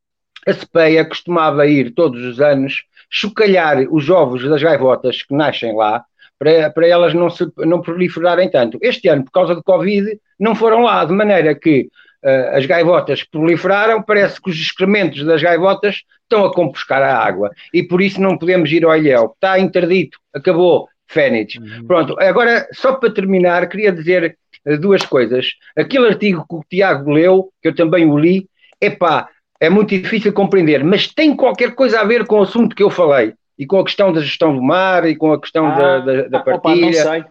a 0.46 0.54
CPEA 0.54 1.04
costumava 1.04 1.66
ir 1.66 1.92
todos 1.92 2.24
os 2.24 2.40
anos 2.40 2.84
chocalhar 3.10 3.78
os 3.90 4.08
ovos 4.08 4.48
das 4.48 4.62
gaivotas 4.62 5.22
que 5.22 5.34
nascem 5.34 5.74
lá 5.74 6.04
para, 6.38 6.70
para 6.70 6.86
elas 6.86 7.12
não, 7.12 7.28
se, 7.28 7.44
não 7.58 7.82
proliferarem 7.82 8.48
tanto. 8.48 8.78
Este 8.80 9.08
ano, 9.08 9.24
por 9.24 9.32
causa 9.32 9.54
do 9.54 9.64
Covid, 9.64 10.16
não 10.38 10.54
foram 10.54 10.82
lá, 10.82 11.04
de 11.04 11.12
maneira 11.12 11.52
que 11.54 11.88
ah, 12.24 12.56
as 12.56 12.64
gaivotas 12.66 13.24
proliferaram, 13.24 14.00
parece 14.00 14.40
que 14.40 14.48
os 14.48 14.56
excrementos 14.56 15.24
das 15.24 15.42
gaivotas 15.42 16.02
estão 16.22 16.44
a 16.44 16.54
compuscar 16.54 17.02
a 17.02 17.18
água 17.18 17.50
e 17.74 17.82
por 17.82 18.00
isso 18.00 18.20
não 18.20 18.38
podemos 18.38 18.70
ir 18.70 18.84
ao 18.84 18.96
Ilhéu. 18.96 19.32
Está 19.34 19.58
interdito, 19.58 20.18
acabou, 20.32 20.88
Fénix. 21.10 21.54
Pronto, 21.86 22.16
agora 22.20 22.66
só 22.72 22.94
para 22.94 23.12
terminar, 23.12 23.68
queria 23.68 23.90
dizer 23.92 24.36
eh, 24.64 24.76
duas 24.76 25.02
coisas. 25.04 25.48
Aquele 25.76 26.08
artigo 26.08 26.46
que 26.48 26.54
o 26.54 26.64
Tiago 26.70 27.10
leu, 27.10 27.50
que 27.60 27.68
eu 27.68 27.74
também 27.74 28.08
o 28.08 28.16
li, 28.16 28.48
epá, 28.80 29.28
é 29.60 29.68
muito 29.68 29.90
difícil 29.90 30.32
compreender, 30.32 30.82
mas 30.84 31.08
tem 31.08 31.34
qualquer 31.36 31.74
coisa 31.74 32.00
a 32.00 32.04
ver 32.04 32.24
com 32.26 32.38
o 32.38 32.42
assunto 32.42 32.74
que 32.74 32.82
eu 32.82 32.90
falei 32.90 33.34
e 33.58 33.66
com 33.66 33.78
a 33.78 33.84
questão 33.84 34.12
da 34.12 34.20
gestão 34.20 34.54
do 34.54 34.62
mar 34.62 35.04
e 35.06 35.14
com 35.16 35.32
a 35.32 35.40
questão 35.40 35.68
da, 35.76 35.98
da, 35.98 36.22
da 36.28 36.38
Ah, 36.38 36.40
opa, 36.40 36.50
não 36.52 36.60
partilha. 36.60 37.02
sei. 37.02 37.24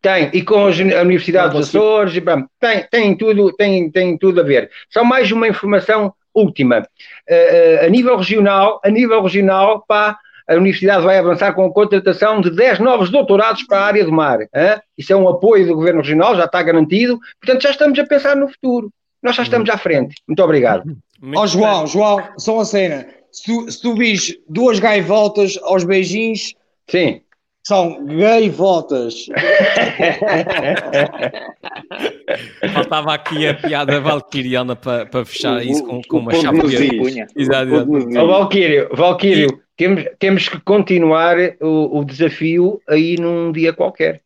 Tem, 0.00 0.30
e 0.32 0.42
com 0.42 0.54
a 0.54 0.66
Universidade 1.02 1.54
dos. 1.54 1.68
Açores, 1.68 2.14
e, 2.16 2.20
pá, 2.20 2.44
tem, 2.60 2.86
tem, 2.90 3.16
tudo, 3.16 3.52
tem, 3.52 3.90
tem 3.90 4.16
tudo 4.16 4.40
a 4.40 4.44
ver. 4.44 4.70
Só 4.88 5.04
mais 5.04 5.30
uma 5.32 5.46
informação 5.48 6.14
última. 6.32 6.86
Eh, 7.28 7.80
eh, 7.82 7.86
a 7.86 7.90
nível 7.90 8.16
regional, 8.16 8.80
a 8.84 8.90
nível 8.90 9.20
regional, 9.22 9.84
pá, 9.86 10.16
a 10.48 10.54
Universidade 10.54 11.04
vai 11.04 11.18
avançar 11.18 11.52
com 11.52 11.66
a 11.66 11.72
contratação 11.72 12.40
de 12.40 12.50
10 12.50 12.78
novos 12.78 13.10
doutorados 13.10 13.64
para 13.64 13.80
a 13.80 13.84
área 13.84 14.02
do 14.04 14.10
mar. 14.10 14.38
hã? 14.54 14.80
Isso 14.96 15.12
é 15.12 15.16
um 15.16 15.28
apoio 15.28 15.66
do 15.66 15.74
Governo 15.74 16.00
Regional, 16.00 16.34
já 16.34 16.46
está 16.46 16.62
garantido. 16.62 17.18
Portanto, 17.38 17.62
já 17.62 17.70
estamos 17.70 17.98
a 17.98 18.06
pensar 18.06 18.34
no 18.34 18.48
futuro. 18.48 18.90
Nós 19.22 19.36
já 19.36 19.42
estamos 19.42 19.68
à 19.68 19.76
frente. 19.76 20.14
Muito 20.26 20.42
obrigado. 20.42 20.96
Ó 21.36 21.42
bem. 21.42 21.46
João, 21.48 21.86
João, 21.86 22.22
só 22.38 22.54
uma 22.54 22.64
cena. 22.64 23.06
Se 23.30 23.42
tu, 23.44 23.70
se 23.70 23.82
tu 23.82 23.94
vis 23.94 24.38
duas 24.48 24.78
gaivotas 24.78 25.58
aos 25.62 25.84
beijinhos, 25.84 26.54
Sim. 26.88 27.20
são 27.62 28.06
gaivotas. 28.06 29.26
Faltava 32.72 33.12
aqui 33.12 33.46
a 33.46 33.52
piada 33.52 34.00
valquiriana 34.00 34.74
para, 34.74 35.04
para 35.04 35.26
fechar 35.26 35.62
isso 35.62 35.84
com, 35.84 36.00
com 36.08 36.18
uma 36.20 36.32
O. 36.32 37.06
Exato, 37.36 37.86
O 37.92 38.26
Valquírio, 38.26 38.88
Valquírio 38.94 39.67
temos, 39.78 40.04
temos 40.18 40.48
que 40.48 40.60
continuar 40.60 41.36
o, 41.60 42.00
o 42.00 42.04
desafio 42.04 42.82
aí 42.86 43.16
num 43.18 43.50
dia 43.52 43.72
qualquer. 43.72 44.20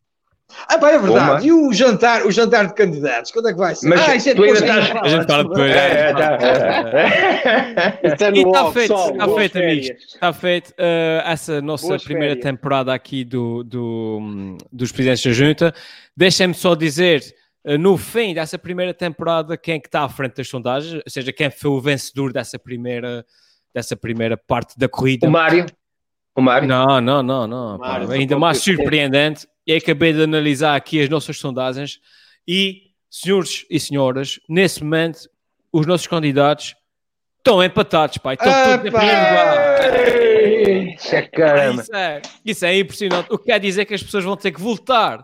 Ah, 0.67 0.77
pá, 0.77 0.91
é 0.91 0.99
verdade. 0.99 1.49
Uma. 1.49 1.63
E 1.63 1.67
o 1.67 1.73
jantar, 1.73 2.25
o 2.27 2.31
jantar 2.31 2.67
de 2.67 2.75
candidatos, 2.75 3.31
quando 3.31 3.49
é 3.49 3.53
que 3.53 3.57
vai 3.57 3.73
ser? 3.73 3.87
Mas 3.87 4.07
ah, 4.07 4.15
isso 4.15 4.29
é 4.29 4.35
tu 4.35 4.43
ainda 4.43 4.61
depois 4.61 4.83
estás- 4.83 5.01
A 5.03 5.07
gente 5.07 5.25
fala 5.27 5.43
depois. 5.43 5.71
É, 5.71 6.09
é, 6.09 6.13
tá, 6.13 6.37
é. 6.43 7.99
É 8.03 8.29
E 8.37 8.43
no 8.43 8.49
está 8.49 8.65
off, 8.65 8.73
feito, 8.73 8.93
está 8.93 9.27
feito, 9.35 9.57
amigos. 9.57 9.87
Está 10.13 10.33
feito 10.33 10.73
eh, 10.77 11.23
essa 11.25 11.61
nossa 11.61 11.87
Boas 11.87 12.03
primeira 12.03 12.35
férias. 12.35 12.43
temporada 12.43 12.93
aqui 12.93 13.23
do, 13.23 13.63
do, 13.63 14.57
dos 14.71 14.91
presidentes 14.91 15.23
da 15.25 15.31
Junta. 15.31 15.73
Deixem-me 16.15 16.53
só 16.53 16.75
dizer, 16.75 17.23
eh, 17.65 17.77
no 17.77 17.97
fim 17.97 18.33
dessa 18.35 18.57
primeira 18.59 18.93
temporada, 18.93 19.57
quem 19.57 19.75
é 19.75 19.79
que 19.79 19.87
está 19.87 20.03
à 20.03 20.09
frente 20.09 20.35
das 20.35 20.47
sondagens, 20.47 20.93
ou 20.95 21.01
seja, 21.09 21.33
quem 21.33 21.49
foi 21.49 21.71
o 21.71 21.81
vencedor 21.81 22.31
dessa 22.31 22.59
primeira, 22.59 23.25
dessa 23.73 23.95
primeira 23.95 24.37
parte 24.37 24.77
da 24.77 24.87
corrida. 24.87 25.27
O 25.27 25.31
Mário. 25.31 25.65
O 26.35 26.41
Mário. 26.41 26.67
Não, 26.67 27.01
não, 27.01 27.23
não, 27.23 27.47
não. 27.47 27.79
pá, 27.79 27.87
Mário, 27.87 28.11
ainda 28.11 28.35
só 28.35 28.39
mais 28.39 28.57
surpreendente. 28.59 29.47
E 29.65 29.73
acabei 29.73 30.11
de 30.11 30.21
analisar 30.21 30.75
aqui 30.75 31.01
as 31.01 31.07
nossas 31.07 31.37
sondagens 31.37 31.99
e, 32.47 32.91
senhores 33.09 33.65
e 33.69 33.79
senhoras, 33.79 34.39
nesse 34.49 34.83
momento, 34.83 35.29
os 35.71 35.85
nossos 35.85 36.05
candidatos 36.05 36.75
estão 37.37 37.63
empatados, 37.63 38.17
pai. 38.17 38.35
Estão 38.35 38.51
todos 38.51 38.85
em 38.85 38.91
primeiro 38.91 39.19
lugar. 39.19 40.95
Isso 40.95 41.15
é 41.15 41.19
Ah, 41.19 41.29
caramba. 41.29 41.81
Isso 41.81 41.95
é, 41.95 42.21
isso 42.45 42.65
é 42.65 42.77
impressionante. 42.77 43.27
O 43.31 43.37
que 43.37 43.45
quer 43.45 43.59
dizer 43.59 43.85
que 43.85 43.93
as 43.93 44.03
pessoas 44.03 44.23
vão 44.23 44.35
ter 44.35 44.51
que 44.51 44.61
voltar 44.61 45.21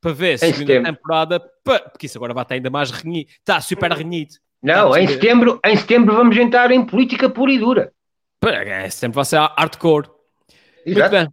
para 0.00 0.12
ver 0.12 0.34
a 0.34 0.38
segunda 0.38 0.82
temporada, 0.82 1.40
porque 1.62 2.06
isso 2.06 2.18
agora 2.18 2.34
vai 2.34 2.42
estar 2.42 2.54
ainda 2.54 2.70
mais 2.70 2.90
renhido. 2.90 3.30
Está 3.38 3.60
super 3.60 3.92
renhido. 3.92 4.34
Não, 4.62 4.96
em 4.96 5.06
setembro, 5.08 5.58
em 5.64 5.76
setembro 5.76 6.14
vamos 6.14 6.36
entrar 6.36 6.70
em 6.70 6.84
política 6.84 7.28
pura 7.28 7.50
e 7.52 7.58
dura. 7.58 7.92
É, 8.44 8.88
Sempre 8.90 9.16
vai 9.16 9.24
ser 9.24 9.36
hardcore. 9.38 10.08
Muito 10.86 10.98
Exato. 10.98 11.10
bem. 11.10 11.28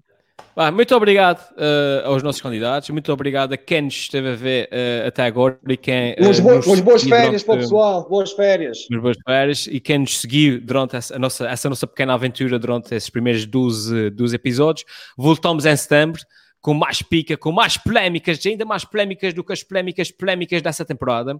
Vá, 0.56 0.72
muito 0.72 0.94
obrigado 0.96 1.42
eh, 1.58 2.02
aos 2.06 2.22
nossos 2.22 2.42
candidatos, 2.42 2.90
muito 2.90 3.12
obrigado 3.14 3.54
a 3.54 3.58
quem 3.58 3.84
nos 3.84 3.94
esteve 3.94 4.30
a 4.30 4.36
ver 4.36 4.68
eh, 4.72 5.06
até 5.08 5.24
agora 5.24 5.58
e 5.70 5.78
quem. 5.78 6.16
eh, 6.18 6.22
Umas, 6.22 6.40
bo- 6.40 6.82
boas 6.82 7.04
férias 7.04 7.44
para 7.44 7.56
o 7.56 7.58
pessoal, 7.60 8.10
boas 8.10 8.32
férias. 8.34 8.80
umas 8.92 9.02
boas 9.02 9.18
férias 9.26 9.68
e 9.68 9.80
quem 9.80 10.00
nos 10.00 10.20
seguiu 10.20 10.60
durante 10.60 10.98
essa 10.98 11.16
a 11.16 11.20
nossa, 11.20 11.48
essa 11.48 11.70
nossa 11.70 11.88
pequena 11.88 12.14
aventura 12.14 12.60
durante 12.60 12.94
esses 12.94 13.10
primeiros 13.10 13.46
12, 13.46 14.10
12 14.10 14.36
episódios. 14.36 14.86
Voltamos 15.18 15.66
em 15.66 15.76
setembro 15.78 16.20
com 16.62 16.74
mais 16.74 17.02
pica, 17.02 17.38
com 17.38 17.52
mais 17.54 17.78
polémicas, 17.78 18.38
ainda 18.46 18.66
mais 18.66 18.84
polémicas 18.84 19.34
do 19.34 19.44
que 19.46 19.54
as 19.54 19.64
polémicas 19.64 20.12
polémicas 20.12 20.62
dessa 20.62 20.84
temporada. 20.84 21.40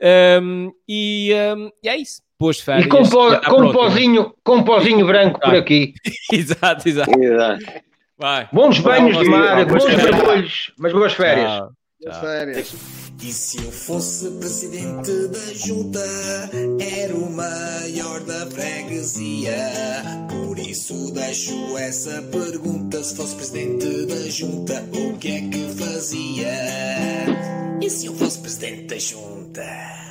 Um, 0.00 0.72
e, 0.88 1.32
um, 1.56 1.70
e 1.82 1.88
é 1.88 1.96
isso. 1.96 2.22
Boas 2.38 2.60
férias. 2.60 2.86
E 2.86 2.88
com, 2.88 2.98
até 2.98 3.36
à 3.36 3.50
com 3.50 3.56
próxima. 3.56 3.72
pozinho, 3.72 4.34
com 4.44 4.62
pozinho 4.64 5.06
branco 5.06 5.40
por 5.40 5.54
Ah. 5.54 5.58
aqui. 5.58 5.94
exato, 6.32 6.88
exato. 6.88 7.18
Exato. 7.22 7.64
Vai. 8.18 8.48
Bons 8.52 8.78
banhos 8.80 9.16
de 9.18 9.24
mar, 9.28 9.64
bons 9.66 9.84
mergulhos, 9.86 10.72
mas 10.78 10.92
boas 10.92 11.12
férias. 11.14 11.48
Tchau. 11.50 11.70
Boas 12.02 12.16
Tchau. 12.16 12.20
férias. 12.24 12.74
E 13.22 13.32
se 13.32 13.56
eu 13.64 13.70
fosse 13.72 14.30
presidente 14.38 15.10
da 15.28 15.54
junta, 15.54 16.00
era 17.00 17.14
o 17.14 17.30
maior 17.32 18.20
da 18.20 18.46
freguesia. 18.50 19.56
Por 20.28 20.58
isso 20.58 21.12
deixo 21.14 21.78
essa 21.78 22.20
pergunta: 22.30 23.02
se 23.02 23.16
fosse 23.16 23.34
presidente 23.36 24.06
da 24.06 24.28
junta, 24.28 24.84
o 24.92 25.16
que 25.16 25.28
é 25.28 25.40
que 25.48 25.68
fazia? 25.82 27.63
E 27.84 27.90
se 27.90 28.06
eu 28.06 28.14
fosse 28.14 28.38
presidente 28.38 28.84
da 28.84 28.98
junta? 28.98 30.04